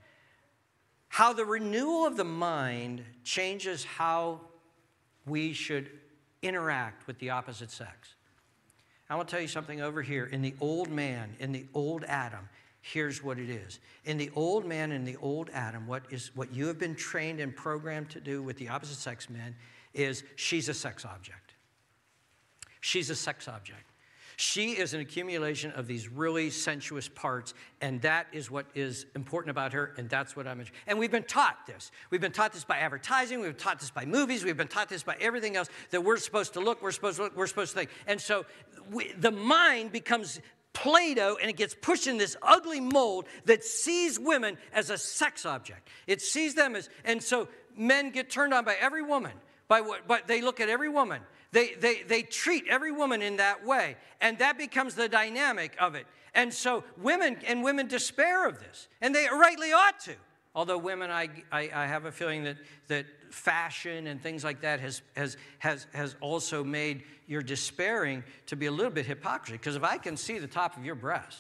How 1.08 1.32
the 1.32 1.46
renewal 1.46 2.06
of 2.06 2.18
the 2.18 2.26
mind 2.26 3.04
changes 3.24 3.86
how 3.86 4.42
we 5.26 5.54
should 5.54 5.90
interact 6.42 7.08
with 7.08 7.18
the 7.20 7.30
opposite 7.30 7.72
sex. 7.72 8.16
I 9.10 9.16
want 9.16 9.28
to 9.28 9.32
tell 9.32 9.42
you 9.42 9.48
something 9.48 9.82
over 9.82 10.02
here. 10.02 10.26
In 10.26 10.42
the 10.42 10.54
old 10.62 10.90
man, 10.90 11.36
in 11.40 11.52
the 11.52 11.66
old 11.74 12.04
Adam, 12.04 12.48
here's 12.82 13.24
what 13.24 13.38
it 13.38 13.50
is. 13.50 13.80
In 14.06 14.18
the 14.18 14.32
old 14.36 14.66
man 14.66 14.92
and 14.92 15.08
the 15.08 15.18
old 15.18 15.50
Adam, 15.54 15.88
what 15.88 16.04
is 16.10 16.32
what 16.36 16.54
you 16.54 16.68
have 16.68 16.80
been 16.80 16.96
trained 16.96 17.40
and 17.40 17.56
programmed 17.56 18.10
to 18.12 18.20
do 18.20 18.42
with 18.42 18.58
the 18.58 18.70
opposite 18.70 18.98
sex 18.98 19.30
men 19.30 19.56
is 19.94 20.24
she's 20.36 20.70
a 20.70 20.74
sex 20.74 21.06
object. 21.06 21.54
She's 22.82 23.10
a 23.10 23.16
sex 23.16 23.48
object. 23.48 23.84
She 24.38 24.72
is 24.72 24.94
an 24.94 25.02
accumulation 25.02 25.72
of 25.72 25.86
these 25.86 26.08
really 26.08 26.50
sensuous 26.50 27.10
parts, 27.10 27.54
and 27.82 28.02
that 28.04 28.28
is 28.32 28.50
what 28.50 28.68
is 28.74 29.06
important 29.14 29.52
about 29.52 29.74
her, 29.74 29.94
and 29.98 30.10
that's 30.10 30.34
what 30.34 30.48
I'm. 30.48 30.64
And 30.88 30.98
we've 30.98 31.12
been 31.12 31.24
taught 31.24 31.68
this. 31.68 31.92
We've 32.10 32.22
been 32.22 32.32
taught 32.32 32.54
this 32.54 32.64
by 32.64 32.78
advertising. 32.78 33.42
We've 33.42 33.50
been 33.50 33.60
taught 33.60 33.82
this 33.82 33.92
by 33.92 34.06
movies. 34.06 34.46
We've 34.46 34.56
been 34.56 34.70
taught 34.70 34.88
this 34.88 35.04
by 35.04 35.18
everything 35.20 35.58
else 35.58 35.68
that 35.90 36.06
we're 36.06 36.16
supposed 36.16 36.54
to 36.54 36.62
look, 36.62 36.82
we're 36.82 36.94
supposed 36.94 37.18
to 37.18 37.24
look, 37.24 37.36
we're 37.36 37.48
supposed 37.48 37.74
to 37.74 37.80
think. 37.80 37.90
And 38.08 38.22
so 38.22 38.46
we, 38.90 39.12
the 39.12 39.30
mind 39.32 39.92
becomes 39.92 40.40
Play-Doh 40.74 41.38
and 41.42 41.50
it 41.50 41.58
gets 41.58 41.74
pushed 41.74 42.08
in 42.08 42.18
this 42.18 42.36
ugly 42.42 42.80
mold 42.80 43.26
that 43.46 43.64
sees 43.64 44.20
women 44.20 44.58
as 44.74 44.90
a 44.90 44.98
sex 44.98 45.46
object. 45.46 45.88
It 46.08 46.22
sees 46.22 46.56
them 46.56 46.76
as, 46.76 46.90
and 47.04 47.22
so 47.22 47.48
men 47.76 48.12
get 48.12 48.30
turned 48.30 48.54
on 48.54 48.66
by 48.66 48.76
every 48.80 49.02
woman. 49.02 49.34
By 49.68 49.82
what, 49.82 50.08
but 50.08 50.28
they 50.28 50.42
look 50.42 50.60
at 50.60 50.70
every 50.70 50.90
woman. 50.90 51.22
They, 51.52 51.74
they, 51.74 52.04
they 52.04 52.22
treat 52.24 52.66
every 52.68 52.92
woman 52.92 53.22
in 53.22 53.38
that 53.38 53.66
way. 53.66 53.98
And 54.22 54.38
that 54.40 54.58
becomes 54.58 54.96
the 54.96 55.10
dynamic 55.10 55.76
of 55.80 55.96
it. 55.96 56.06
And 56.34 56.54
so 56.54 56.84
women 56.98 57.38
and 57.48 57.64
women 57.64 57.88
despair 57.88 58.48
of 58.48 58.60
this. 58.60 58.88
And 59.02 59.14
they 59.14 59.28
rightly 59.32 59.72
ought 59.72 60.00
to. 60.02 60.16
Although 60.60 60.80
women, 60.80 61.10
I, 61.10 61.30
I, 61.54 61.70
I 61.74 61.86
have 61.86 62.04
a 62.04 62.12
feeling 62.12 62.44
that, 62.44 62.58
that 62.90 63.06
fashion 63.30 64.08
and 64.08 64.22
things 64.22 64.44
like 64.44 64.60
that 64.60 64.82
has, 64.82 65.02
has, 65.16 65.38
has, 65.60 65.88
has 65.94 66.18
also 66.20 66.66
made 66.66 67.04
your 67.28 67.42
despairing 67.42 68.26
to 68.48 68.58
be 68.58 68.66
a 68.66 68.72
little 68.72 68.92
bit 68.92 69.06
hypocrisy. 69.06 69.54
Because 69.54 69.78
if 69.78 69.86
I 69.86 69.98
can 69.98 70.18
see 70.18 70.38
the 70.38 70.48
top 70.48 70.76
of 70.76 70.84
your 70.84 70.96
breast, 70.96 71.40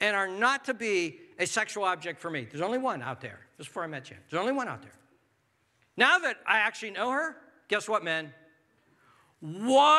and 0.00 0.14
are 0.14 0.28
not 0.28 0.66
to 0.66 0.74
be 0.74 1.18
a 1.38 1.46
sexual 1.46 1.84
object 1.84 2.20
for 2.20 2.30
me. 2.30 2.46
There's 2.50 2.62
only 2.62 2.78
one 2.78 3.02
out 3.02 3.20
there, 3.20 3.40
just 3.56 3.70
before 3.70 3.84
I 3.84 3.86
met 3.86 4.10
you. 4.10 4.16
There's 4.30 4.40
only 4.40 4.52
one 4.52 4.68
out 4.68 4.82
there. 4.82 4.94
Now 5.96 6.18
that 6.18 6.36
I 6.46 6.58
actually 6.58 6.92
know 6.92 7.10
her, 7.10 7.36
guess 7.68 7.88
what, 7.88 8.04
men? 8.04 8.32
100% 9.44 9.94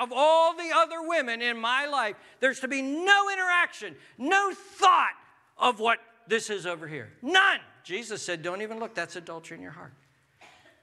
of 0.00 0.12
all 0.12 0.56
the 0.56 0.70
other 0.74 1.02
women 1.02 1.42
in 1.42 1.58
my 1.58 1.86
life, 1.86 2.16
there's 2.40 2.60
to 2.60 2.68
be 2.68 2.80
no 2.80 3.30
interaction, 3.30 3.94
no 4.16 4.52
thought 4.54 5.12
of 5.58 5.80
what 5.80 5.98
this 6.26 6.48
is 6.48 6.66
over 6.66 6.88
here. 6.88 7.12
None. 7.20 7.60
Jesus 7.82 8.22
said, 8.22 8.42
Don't 8.42 8.62
even 8.62 8.78
look, 8.78 8.94
that's 8.94 9.16
adultery 9.16 9.58
in 9.58 9.62
your 9.62 9.72
heart. 9.72 9.92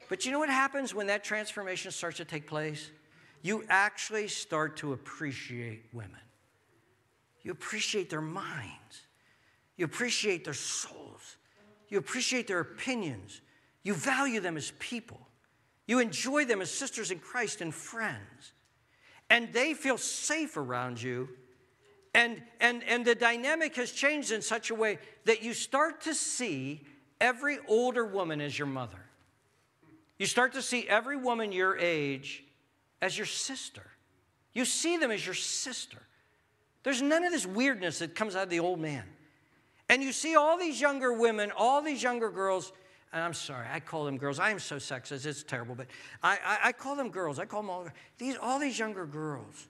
But 0.09 0.25
you 0.25 0.31
know 0.31 0.39
what 0.39 0.49
happens 0.49 0.93
when 0.93 1.07
that 1.07 1.23
transformation 1.23 1.89
starts 1.91 2.17
to 2.17 2.25
take 2.25 2.45
place? 2.45 2.91
You 3.41 3.63
actually 3.69 4.27
start 4.27 4.77
to 4.77 4.93
appreciate 4.93 5.85
women. 5.93 6.19
You 7.43 7.51
appreciate 7.51 8.09
their 8.09 8.21
minds, 8.21 9.05
you 9.77 9.85
appreciate 9.85 10.45
their 10.45 10.53
souls, 10.53 11.37
you 11.89 11.97
appreciate 11.97 12.47
their 12.47 12.59
opinions, 12.59 13.41
you 13.83 13.93
value 13.93 14.39
them 14.39 14.57
as 14.57 14.71
people. 14.79 15.19
You 15.87 15.99
enjoy 15.99 16.45
them 16.45 16.61
as 16.61 16.71
sisters 16.71 17.11
in 17.11 17.19
Christ 17.19 17.59
and 17.59 17.73
friends. 17.73 18.53
And 19.29 19.51
they 19.51 19.73
feel 19.73 19.97
safe 19.97 20.55
around 20.55 21.01
you. 21.01 21.27
And, 22.13 22.41
and, 22.59 22.83
and 22.83 23.03
the 23.03 23.15
dynamic 23.15 23.75
has 23.75 23.91
changed 23.91 24.31
in 24.31 24.41
such 24.41 24.69
a 24.69 24.75
way 24.75 24.99
that 25.25 25.43
you 25.43 25.53
start 25.53 26.01
to 26.01 26.13
see 26.13 26.85
every 27.19 27.57
older 27.67 28.05
woman 28.05 28.39
as 28.39 28.57
your 28.57 28.67
mother. 28.67 28.99
You 30.17 30.27
start 30.27 30.53
to 30.53 30.61
see 30.61 30.87
every 30.87 31.17
woman 31.17 31.51
your 31.51 31.77
age 31.77 32.43
as 33.01 33.17
your 33.17 33.27
sister. 33.27 33.87
You 34.53 34.65
see 34.65 34.97
them 34.97 35.11
as 35.11 35.25
your 35.25 35.35
sister. 35.35 35.99
There's 36.83 37.01
none 37.01 37.23
of 37.23 37.31
this 37.31 37.45
weirdness 37.45 37.99
that 37.99 38.15
comes 38.15 38.35
out 38.35 38.43
of 38.43 38.49
the 38.49 38.59
old 38.59 38.79
man. 38.79 39.03
And 39.89 40.01
you 40.01 40.11
see 40.11 40.35
all 40.35 40.57
these 40.57 40.79
younger 40.79 41.13
women, 41.13 41.51
all 41.55 41.81
these 41.81 42.01
younger 42.01 42.29
girls 42.29 42.71
and 43.13 43.21
I'm 43.21 43.33
sorry, 43.33 43.67
I 43.71 43.79
call 43.79 44.05
them 44.05 44.17
girls. 44.17 44.39
I 44.39 44.51
am 44.51 44.59
so 44.59 44.77
sexist, 44.77 45.25
it's 45.25 45.43
terrible, 45.43 45.75
but 45.75 45.87
I, 46.23 46.37
I, 46.43 46.59
I 46.65 46.71
call 46.71 46.95
them 46.95 47.09
girls. 47.09 47.39
I 47.39 47.45
call 47.45 47.61
them 47.61 47.69
all 47.69 47.87
these, 48.17 48.37
all 48.41 48.57
these 48.57 48.79
younger 48.79 49.05
girls 49.05 49.67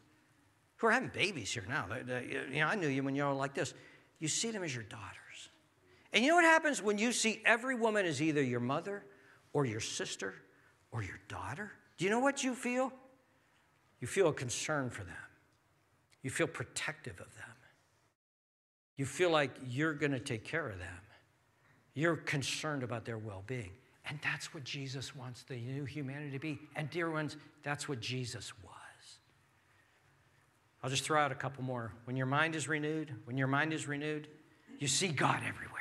who 0.77 0.87
are 0.87 0.91
having 0.91 1.09
babies 1.09 1.51
here 1.51 1.65
now. 1.67 1.87
They, 1.89 2.03
they, 2.03 2.45
you 2.51 2.59
know, 2.59 2.67
I 2.67 2.75
knew 2.75 2.87
you 2.87 3.03
when 3.03 3.15
you 3.15 3.23
were 3.23 3.33
like 3.33 3.55
this. 3.55 3.73
You 4.19 4.27
see 4.27 4.51
them 4.51 4.63
as 4.63 4.73
your 4.73 4.83
daughters. 4.83 5.49
And 6.13 6.23
you 6.23 6.29
know 6.29 6.35
what 6.35 6.45
happens 6.45 6.83
when 6.83 6.99
you 6.99 7.11
see 7.11 7.41
every 7.45 7.73
woman 7.73 8.05
as 8.05 8.21
either 8.21 8.43
your 8.43 8.59
mother 8.59 9.03
or 9.53 9.65
your 9.65 9.79
sister 9.79 10.35
or 10.91 11.01
your 11.01 11.19
daughter? 11.27 11.71
Do 11.97 12.05
you 12.05 12.11
know 12.11 12.19
what 12.19 12.43
you 12.43 12.53
feel? 12.53 12.93
You 13.99 14.07
feel 14.07 14.27
a 14.27 14.33
concern 14.33 14.91
for 14.91 15.03
them. 15.03 15.15
You 16.23 16.29
feel 16.29 16.47
protective 16.47 17.19
of 17.19 17.35
them. 17.35 17.55
You 18.97 19.05
feel 19.05 19.31
like 19.31 19.51
you're 19.67 19.93
going 19.93 20.11
to 20.11 20.19
take 20.19 20.43
care 20.43 20.67
of 20.69 20.77
them. 20.77 20.87
You're 21.93 22.15
concerned 22.15 22.83
about 22.83 23.05
their 23.05 23.17
well 23.17 23.43
being. 23.47 23.71
And 24.05 24.19
that's 24.23 24.53
what 24.53 24.63
Jesus 24.63 25.15
wants 25.15 25.43
the 25.43 25.55
new 25.55 25.85
humanity 25.85 26.31
to 26.31 26.39
be. 26.39 26.59
And, 26.75 26.89
dear 26.89 27.09
ones, 27.09 27.37
that's 27.63 27.87
what 27.87 27.99
Jesus 27.99 28.51
was. 28.63 28.71
I'll 30.83 30.89
just 30.89 31.03
throw 31.03 31.21
out 31.21 31.31
a 31.31 31.35
couple 31.35 31.63
more. 31.63 31.93
When 32.05 32.15
your 32.15 32.25
mind 32.25 32.55
is 32.55 32.67
renewed, 32.67 33.13
when 33.25 33.37
your 33.37 33.47
mind 33.47 33.73
is 33.73 33.87
renewed, 33.87 34.27
you 34.79 34.87
see 34.87 35.09
God 35.09 35.41
everywhere. 35.47 35.80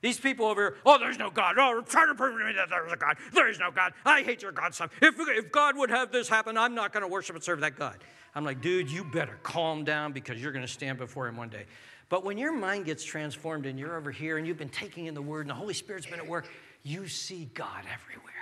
These 0.00 0.20
people 0.20 0.46
over 0.46 0.60
here, 0.60 0.76
oh, 0.86 0.98
there's 0.98 1.18
no 1.18 1.30
God. 1.30 1.56
Oh, 1.58 1.80
try 1.80 2.06
to 2.06 2.14
prove 2.14 2.38
to 2.38 2.44
me 2.44 2.52
that 2.52 2.68
there's 2.70 2.92
a 2.92 2.96
God. 2.96 3.16
There 3.32 3.48
is 3.48 3.58
no 3.58 3.70
God. 3.70 3.92
I 4.04 4.22
hate 4.22 4.42
your 4.42 4.52
God 4.52 4.74
stuff. 4.74 4.90
If, 5.02 5.16
if 5.18 5.50
God 5.50 5.76
would 5.76 5.90
have 5.90 6.12
this 6.12 6.28
happen, 6.28 6.56
I'm 6.56 6.74
not 6.74 6.92
going 6.92 7.02
to 7.02 7.08
worship 7.08 7.34
and 7.34 7.42
serve 7.42 7.60
that 7.60 7.76
God. 7.76 7.96
I'm 8.34 8.44
like, 8.44 8.60
dude, 8.60 8.90
you 8.90 9.02
better 9.02 9.38
calm 9.42 9.84
down 9.84 10.12
because 10.12 10.40
you're 10.40 10.52
going 10.52 10.64
to 10.64 10.72
stand 10.72 10.98
before 10.98 11.26
him 11.26 11.36
one 11.36 11.48
day. 11.48 11.64
But 12.08 12.24
when 12.24 12.38
your 12.38 12.52
mind 12.52 12.86
gets 12.86 13.04
transformed 13.04 13.66
and 13.66 13.78
you're 13.78 13.96
over 13.96 14.10
here 14.10 14.38
and 14.38 14.46
you've 14.46 14.56
been 14.56 14.68
taking 14.68 15.06
in 15.06 15.14
the 15.14 15.22
Word 15.22 15.42
and 15.42 15.50
the 15.50 15.54
Holy 15.54 15.74
Spirit's 15.74 16.06
been 16.06 16.20
at 16.20 16.26
work, 16.26 16.48
you 16.82 17.08
see 17.08 17.50
God 17.54 17.84
everywhere. 17.92 18.34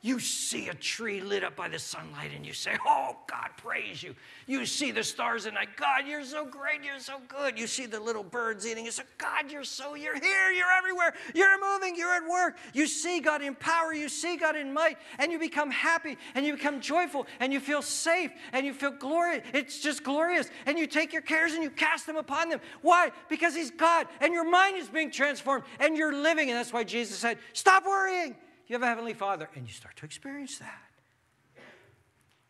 You 0.00 0.20
see 0.20 0.68
a 0.68 0.74
tree 0.74 1.20
lit 1.20 1.42
up 1.42 1.56
by 1.56 1.66
the 1.66 1.78
sunlight 1.78 2.30
and 2.32 2.46
you 2.46 2.52
say, 2.52 2.76
Oh, 2.86 3.16
God, 3.26 3.48
praise 3.56 4.00
you. 4.00 4.14
You 4.46 4.64
see 4.64 4.92
the 4.92 5.02
stars 5.02 5.44
at 5.44 5.54
night. 5.54 5.70
God, 5.76 6.06
you're 6.06 6.24
so 6.24 6.46
great. 6.46 6.84
You're 6.84 7.00
so 7.00 7.20
good. 7.26 7.58
You 7.58 7.66
see 7.66 7.86
the 7.86 7.98
little 7.98 8.22
birds 8.22 8.64
eating. 8.64 8.84
You 8.84 8.92
say, 8.92 9.02
God, 9.18 9.50
you're 9.50 9.64
so, 9.64 9.96
you're 9.96 10.14
here. 10.14 10.52
You're 10.52 10.70
everywhere. 10.70 11.14
You're 11.34 11.58
moving. 11.60 11.96
You're 11.96 12.14
at 12.14 12.28
work. 12.28 12.58
You 12.74 12.86
see 12.86 13.18
God 13.18 13.42
in 13.42 13.56
power. 13.56 13.92
You 13.92 14.08
see 14.08 14.36
God 14.36 14.54
in 14.54 14.72
might. 14.72 14.98
And 15.18 15.32
you 15.32 15.38
become 15.40 15.72
happy 15.72 16.16
and 16.36 16.46
you 16.46 16.54
become 16.54 16.80
joyful 16.80 17.26
and 17.40 17.52
you 17.52 17.58
feel 17.58 17.82
safe 17.82 18.30
and 18.52 18.64
you 18.64 18.74
feel 18.74 18.92
glorious. 18.92 19.44
It's 19.52 19.80
just 19.80 20.04
glorious. 20.04 20.48
And 20.66 20.78
you 20.78 20.86
take 20.86 21.12
your 21.12 21.22
cares 21.22 21.54
and 21.54 21.62
you 21.62 21.70
cast 21.70 22.06
them 22.06 22.16
upon 22.16 22.50
them. 22.50 22.60
Why? 22.82 23.10
Because 23.28 23.52
He's 23.52 23.72
God 23.72 24.06
and 24.20 24.32
your 24.32 24.48
mind 24.48 24.76
is 24.76 24.88
being 24.88 25.10
transformed 25.10 25.64
and 25.80 25.96
you're 25.96 26.14
living. 26.14 26.50
And 26.50 26.56
that's 26.56 26.72
why 26.72 26.84
Jesus 26.84 27.18
said, 27.18 27.38
Stop 27.52 27.84
worrying. 27.84 28.36
You 28.68 28.74
have 28.74 28.82
a 28.82 28.86
Heavenly 28.86 29.14
Father, 29.14 29.48
and 29.54 29.66
you 29.66 29.72
start 29.72 29.96
to 29.96 30.04
experience 30.04 30.58
that. 30.58 30.82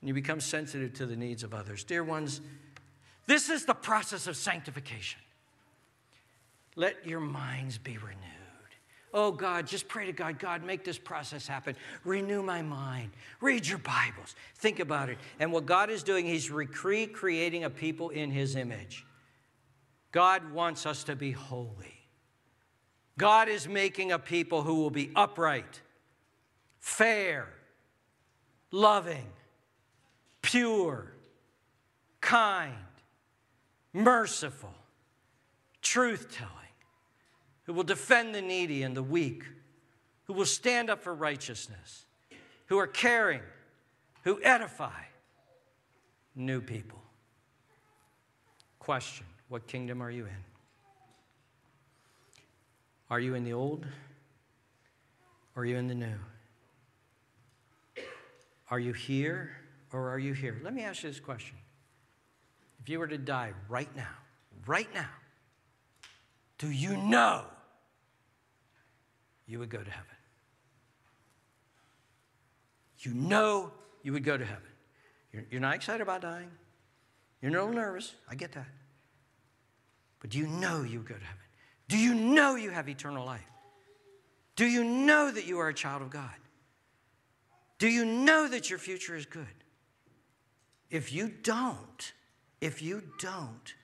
And 0.00 0.08
you 0.08 0.14
become 0.14 0.40
sensitive 0.40 0.92
to 0.94 1.06
the 1.06 1.16
needs 1.16 1.44
of 1.44 1.54
others. 1.54 1.84
Dear 1.84 2.04
ones, 2.04 2.40
this 3.26 3.48
is 3.48 3.64
the 3.64 3.74
process 3.74 4.26
of 4.26 4.36
sanctification. 4.36 5.20
Let 6.76 7.06
your 7.06 7.20
minds 7.20 7.78
be 7.78 7.98
renewed. 7.98 8.18
Oh 9.14 9.32
God, 9.32 9.66
just 9.66 9.88
pray 9.88 10.06
to 10.06 10.12
God, 10.12 10.38
God, 10.38 10.62
make 10.64 10.84
this 10.84 10.98
process 10.98 11.46
happen. 11.46 11.76
Renew 12.04 12.42
my 12.42 12.62
mind. 12.62 13.10
Read 13.40 13.66
your 13.66 13.78
Bibles. 13.78 14.34
Think 14.56 14.80
about 14.80 15.08
it. 15.08 15.18
And 15.40 15.52
what 15.52 15.66
God 15.66 15.88
is 15.88 16.02
doing, 16.02 16.26
He's 16.26 16.50
recreating 16.50 17.64
a 17.64 17.70
people 17.70 18.10
in 18.10 18.30
His 18.30 18.54
image. 18.54 19.06
God 20.12 20.52
wants 20.52 20.84
us 20.84 21.04
to 21.04 21.16
be 21.16 21.32
holy. 21.32 21.94
God 23.16 23.48
is 23.48 23.66
making 23.66 24.12
a 24.12 24.18
people 24.18 24.62
who 24.62 24.76
will 24.76 24.90
be 24.90 25.10
upright 25.16 25.80
fair, 26.88 27.46
loving, 28.72 29.26
pure, 30.42 31.12
kind, 32.20 32.74
merciful, 33.92 34.74
truth 35.82 36.32
telling, 36.32 36.52
who 37.64 37.74
will 37.74 37.84
defend 37.84 38.34
the 38.34 38.40
needy 38.40 38.82
and 38.82 38.96
the 38.96 39.02
weak, 39.02 39.44
who 40.24 40.32
will 40.32 40.46
stand 40.46 40.88
up 40.88 41.02
for 41.02 41.14
righteousness, 41.14 42.06
who 42.66 42.78
are 42.78 42.86
caring, 42.86 43.42
who 44.24 44.40
edify 44.42 45.02
new 46.34 46.60
people. 46.60 47.02
Question 48.78 49.26
What 49.48 49.66
kingdom 49.66 50.02
are 50.02 50.10
you 50.10 50.24
in? 50.24 50.44
Are 53.10 53.20
you 53.20 53.34
in 53.34 53.44
the 53.44 53.52
old? 53.52 53.86
Or 55.54 55.62
are 55.62 55.66
you 55.66 55.76
in 55.76 55.86
the 55.86 55.94
new? 55.94 56.18
Are 58.70 58.78
you 58.78 58.92
here 58.92 59.50
or 59.92 60.10
are 60.10 60.18
you 60.18 60.32
here? 60.32 60.60
Let 60.62 60.74
me 60.74 60.82
ask 60.82 61.02
you 61.02 61.10
this 61.10 61.20
question. 61.20 61.56
If 62.80 62.88
you 62.88 62.98
were 62.98 63.06
to 63.06 63.18
die 63.18 63.52
right 63.68 63.94
now, 63.96 64.14
right 64.66 64.92
now, 64.94 65.08
do 66.58 66.70
you 66.70 66.96
know 66.96 67.44
you 69.46 69.58
would 69.58 69.70
go 69.70 69.78
to 69.78 69.90
heaven? 69.90 70.06
You 73.00 73.14
know 73.14 73.72
you 74.02 74.12
would 74.12 74.24
go 74.24 74.36
to 74.36 74.44
heaven. 74.44 74.62
You're, 75.32 75.44
you're 75.50 75.60
not 75.60 75.74
excited 75.74 76.02
about 76.02 76.20
dying. 76.20 76.50
You're 77.40 77.52
a 77.52 77.54
little 77.54 77.74
nervous. 77.74 78.14
I 78.28 78.34
get 78.34 78.52
that. 78.52 78.66
But 80.20 80.30
do 80.30 80.38
you 80.38 80.48
know 80.48 80.82
you 80.82 80.98
would 80.98 81.08
go 81.08 81.14
to 81.14 81.24
heaven? 81.24 81.42
Do 81.88 81.96
you 81.96 82.14
know 82.14 82.56
you 82.56 82.70
have 82.70 82.88
eternal 82.88 83.24
life? 83.24 83.40
Do 84.56 84.66
you 84.66 84.82
know 84.82 85.30
that 85.30 85.46
you 85.46 85.60
are 85.60 85.68
a 85.68 85.74
child 85.74 86.02
of 86.02 86.10
God? 86.10 86.34
Do 87.78 87.88
you 87.88 88.04
know 88.04 88.48
that 88.48 88.70
your 88.70 88.78
future 88.78 89.14
is 89.14 89.26
good? 89.26 89.46
If 90.90 91.12
you 91.12 91.28
don't, 91.28 92.12
if 92.60 92.82
you 92.82 93.02
don't, 93.20 93.74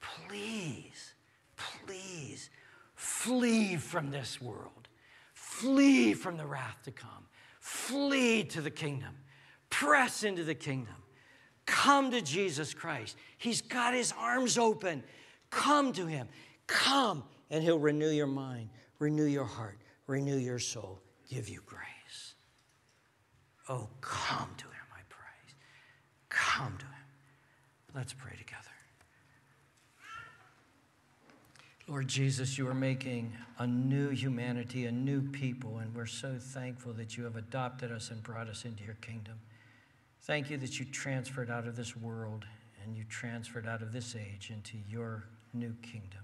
please, 0.00 1.14
please 1.56 2.50
flee 2.94 3.76
from 3.76 4.10
this 4.10 4.40
world. 4.40 4.88
Flee 5.32 6.12
from 6.12 6.36
the 6.36 6.46
wrath 6.46 6.78
to 6.84 6.90
come. 6.90 7.26
Flee 7.60 8.44
to 8.44 8.60
the 8.60 8.70
kingdom. 8.70 9.14
Press 9.70 10.24
into 10.24 10.44
the 10.44 10.54
kingdom. 10.54 10.94
Come 11.64 12.10
to 12.10 12.20
Jesus 12.20 12.74
Christ. 12.74 13.16
He's 13.38 13.60
got 13.60 13.94
his 13.94 14.12
arms 14.18 14.58
open. 14.58 15.02
Come 15.50 15.92
to 15.94 16.06
him. 16.06 16.28
Come, 16.66 17.24
and 17.50 17.62
he'll 17.62 17.78
renew 17.78 18.10
your 18.10 18.26
mind, 18.26 18.70
renew 18.98 19.24
your 19.24 19.44
heart, 19.44 19.78
renew 20.06 20.36
your 20.36 20.58
soul, 20.58 21.00
give 21.28 21.48
you 21.48 21.60
grace. 21.64 21.95
Oh, 23.68 23.88
come 24.00 24.48
to 24.58 24.64
him, 24.64 24.86
I 24.94 25.00
pray. 25.08 25.54
Come 26.28 26.76
to 26.78 26.84
him. 26.84 26.92
Let's 27.94 28.12
pray 28.12 28.32
together. 28.36 28.62
Lord 31.88 32.08
Jesus, 32.08 32.58
you 32.58 32.68
are 32.68 32.74
making 32.74 33.32
a 33.58 33.66
new 33.66 34.10
humanity, 34.10 34.86
a 34.86 34.92
new 34.92 35.22
people, 35.22 35.78
and 35.78 35.94
we're 35.94 36.06
so 36.06 36.36
thankful 36.38 36.92
that 36.94 37.16
you 37.16 37.24
have 37.24 37.36
adopted 37.36 37.92
us 37.92 38.10
and 38.10 38.22
brought 38.22 38.48
us 38.48 38.64
into 38.64 38.84
your 38.84 38.96
kingdom. 38.96 39.38
Thank 40.22 40.50
you 40.50 40.56
that 40.58 40.80
you 40.80 40.84
transferred 40.84 41.50
out 41.50 41.68
of 41.68 41.76
this 41.76 41.96
world 41.96 42.44
and 42.84 42.96
you 42.96 43.04
transferred 43.04 43.66
out 43.66 43.82
of 43.82 43.92
this 43.92 44.16
age 44.16 44.50
into 44.50 44.76
your 44.90 45.24
new 45.54 45.74
kingdom. 45.82 46.20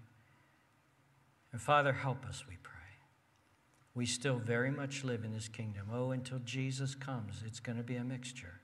And 1.52 1.60
Father, 1.60 1.92
help 1.92 2.24
us, 2.26 2.44
we 2.48 2.56
pray 2.62 2.81
we 3.94 4.06
still 4.06 4.38
very 4.38 4.70
much 4.70 5.04
live 5.04 5.24
in 5.24 5.32
this 5.32 5.48
kingdom. 5.48 5.88
Oh, 5.92 6.12
until 6.12 6.38
Jesus 6.40 6.94
comes, 6.94 7.42
it's 7.46 7.60
going 7.60 7.76
to 7.76 7.84
be 7.84 7.96
a 7.96 8.04
mixture. 8.04 8.60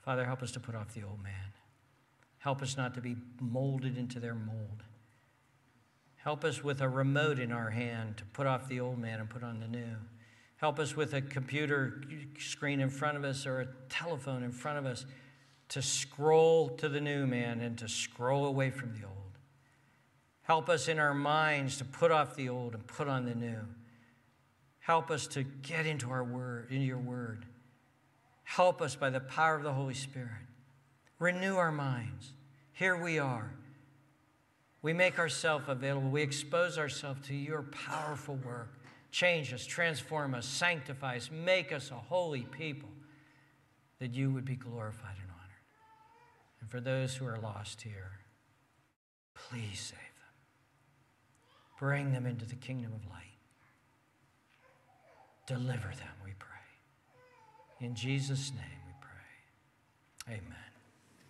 Father, 0.00 0.24
help 0.24 0.42
us 0.42 0.52
to 0.52 0.60
put 0.60 0.74
off 0.74 0.94
the 0.94 1.02
old 1.02 1.22
man. 1.22 1.32
Help 2.38 2.60
us 2.60 2.76
not 2.76 2.94
to 2.94 3.00
be 3.00 3.16
molded 3.40 3.96
into 3.96 4.18
their 4.18 4.34
mold. 4.34 4.82
Help 6.16 6.44
us 6.44 6.62
with 6.62 6.80
a 6.80 6.88
remote 6.88 7.38
in 7.38 7.52
our 7.52 7.70
hand 7.70 8.16
to 8.16 8.24
put 8.26 8.46
off 8.46 8.68
the 8.68 8.80
old 8.80 8.98
man 8.98 9.20
and 9.20 9.30
put 9.30 9.42
on 9.42 9.60
the 9.60 9.68
new. 9.68 9.96
Help 10.56 10.78
us 10.78 10.96
with 10.96 11.14
a 11.14 11.20
computer 11.20 12.02
screen 12.38 12.80
in 12.80 12.90
front 12.90 13.16
of 13.16 13.24
us 13.24 13.46
or 13.46 13.60
a 13.60 13.68
telephone 13.88 14.42
in 14.42 14.52
front 14.52 14.78
of 14.78 14.86
us 14.86 15.06
to 15.68 15.82
scroll 15.82 16.68
to 16.68 16.88
the 16.88 17.00
new 17.00 17.26
man 17.26 17.60
and 17.60 17.78
to 17.78 17.88
scroll 17.88 18.46
away 18.46 18.70
from 18.70 18.92
the 18.92 19.06
old. 19.06 19.38
Help 20.42 20.68
us 20.68 20.86
in 20.86 20.98
our 20.98 21.14
minds 21.14 21.78
to 21.78 21.84
put 21.84 22.10
off 22.10 22.36
the 22.36 22.48
old 22.48 22.74
and 22.74 22.86
put 22.86 23.08
on 23.08 23.24
the 23.24 23.34
new. 23.34 23.58
Help 24.82 25.10
us 25.10 25.28
to 25.28 25.44
get 25.44 25.86
into 25.86 26.10
our 26.10 26.24
word, 26.24 26.66
into 26.70 26.84
your 26.84 26.98
word. 26.98 27.46
Help 28.42 28.82
us 28.82 28.96
by 28.96 29.10
the 29.10 29.20
power 29.20 29.54
of 29.54 29.62
the 29.62 29.72
Holy 29.72 29.94
Spirit. 29.94 30.30
Renew 31.20 31.56
our 31.56 31.70
minds. 31.70 32.32
Here 32.72 33.00
we 33.00 33.20
are. 33.20 33.52
We 34.82 34.92
make 34.92 35.20
ourselves 35.20 35.66
available. 35.68 36.10
We 36.10 36.22
expose 36.22 36.78
ourselves 36.78 37.26
to 37.28 37.34
your 37.34 37.62
powerful 37.62 38.34
work. 38.44 38.74
Change 39.12 39.52
us, 39.52 39.64
transform 39.64 40.34
us, 40.34 40.46
sanctify 40.46 41.16
us, 41.16 41.30
make 41.30 41.70
us 41.70 41.92
a 41.92 41.94
holy 41.94 42.42
people 42.42 42.88
that 44.00 44.12
you 44.12 44.32
would 44.32 44.44
be 44.44 44.56
glorified 44.56 45.14
and 45.20 45.30
honored. 45.30 45.62
And 46.60 46.68
for 46.68 46.80
those 46.80 47.14
who 47.14 47.26
are 47.26 47.38
lost 47.38 47.82
here, 47.82 48.18
please 49.34 49.78
save 49.78 49.98
them. 49.98 50.34
Bring 51.78 52.12
them 52.12 52.26
into 52.26 52.46
the 52.46 52.56
kingdom 52.56 52.92
of 52.94 53.08
light. 53.08 53.31
Deliver 55.46 55.88
them, 55.88 56.14
we 56.24 56.32
pray. 56.38 57.86
In 57.86 57.94
Jesus' 57.94 58.52
name 58.52 58.80
we 58.86 58.92
pray. 59.00 60.36
Amen. 60.36 60.61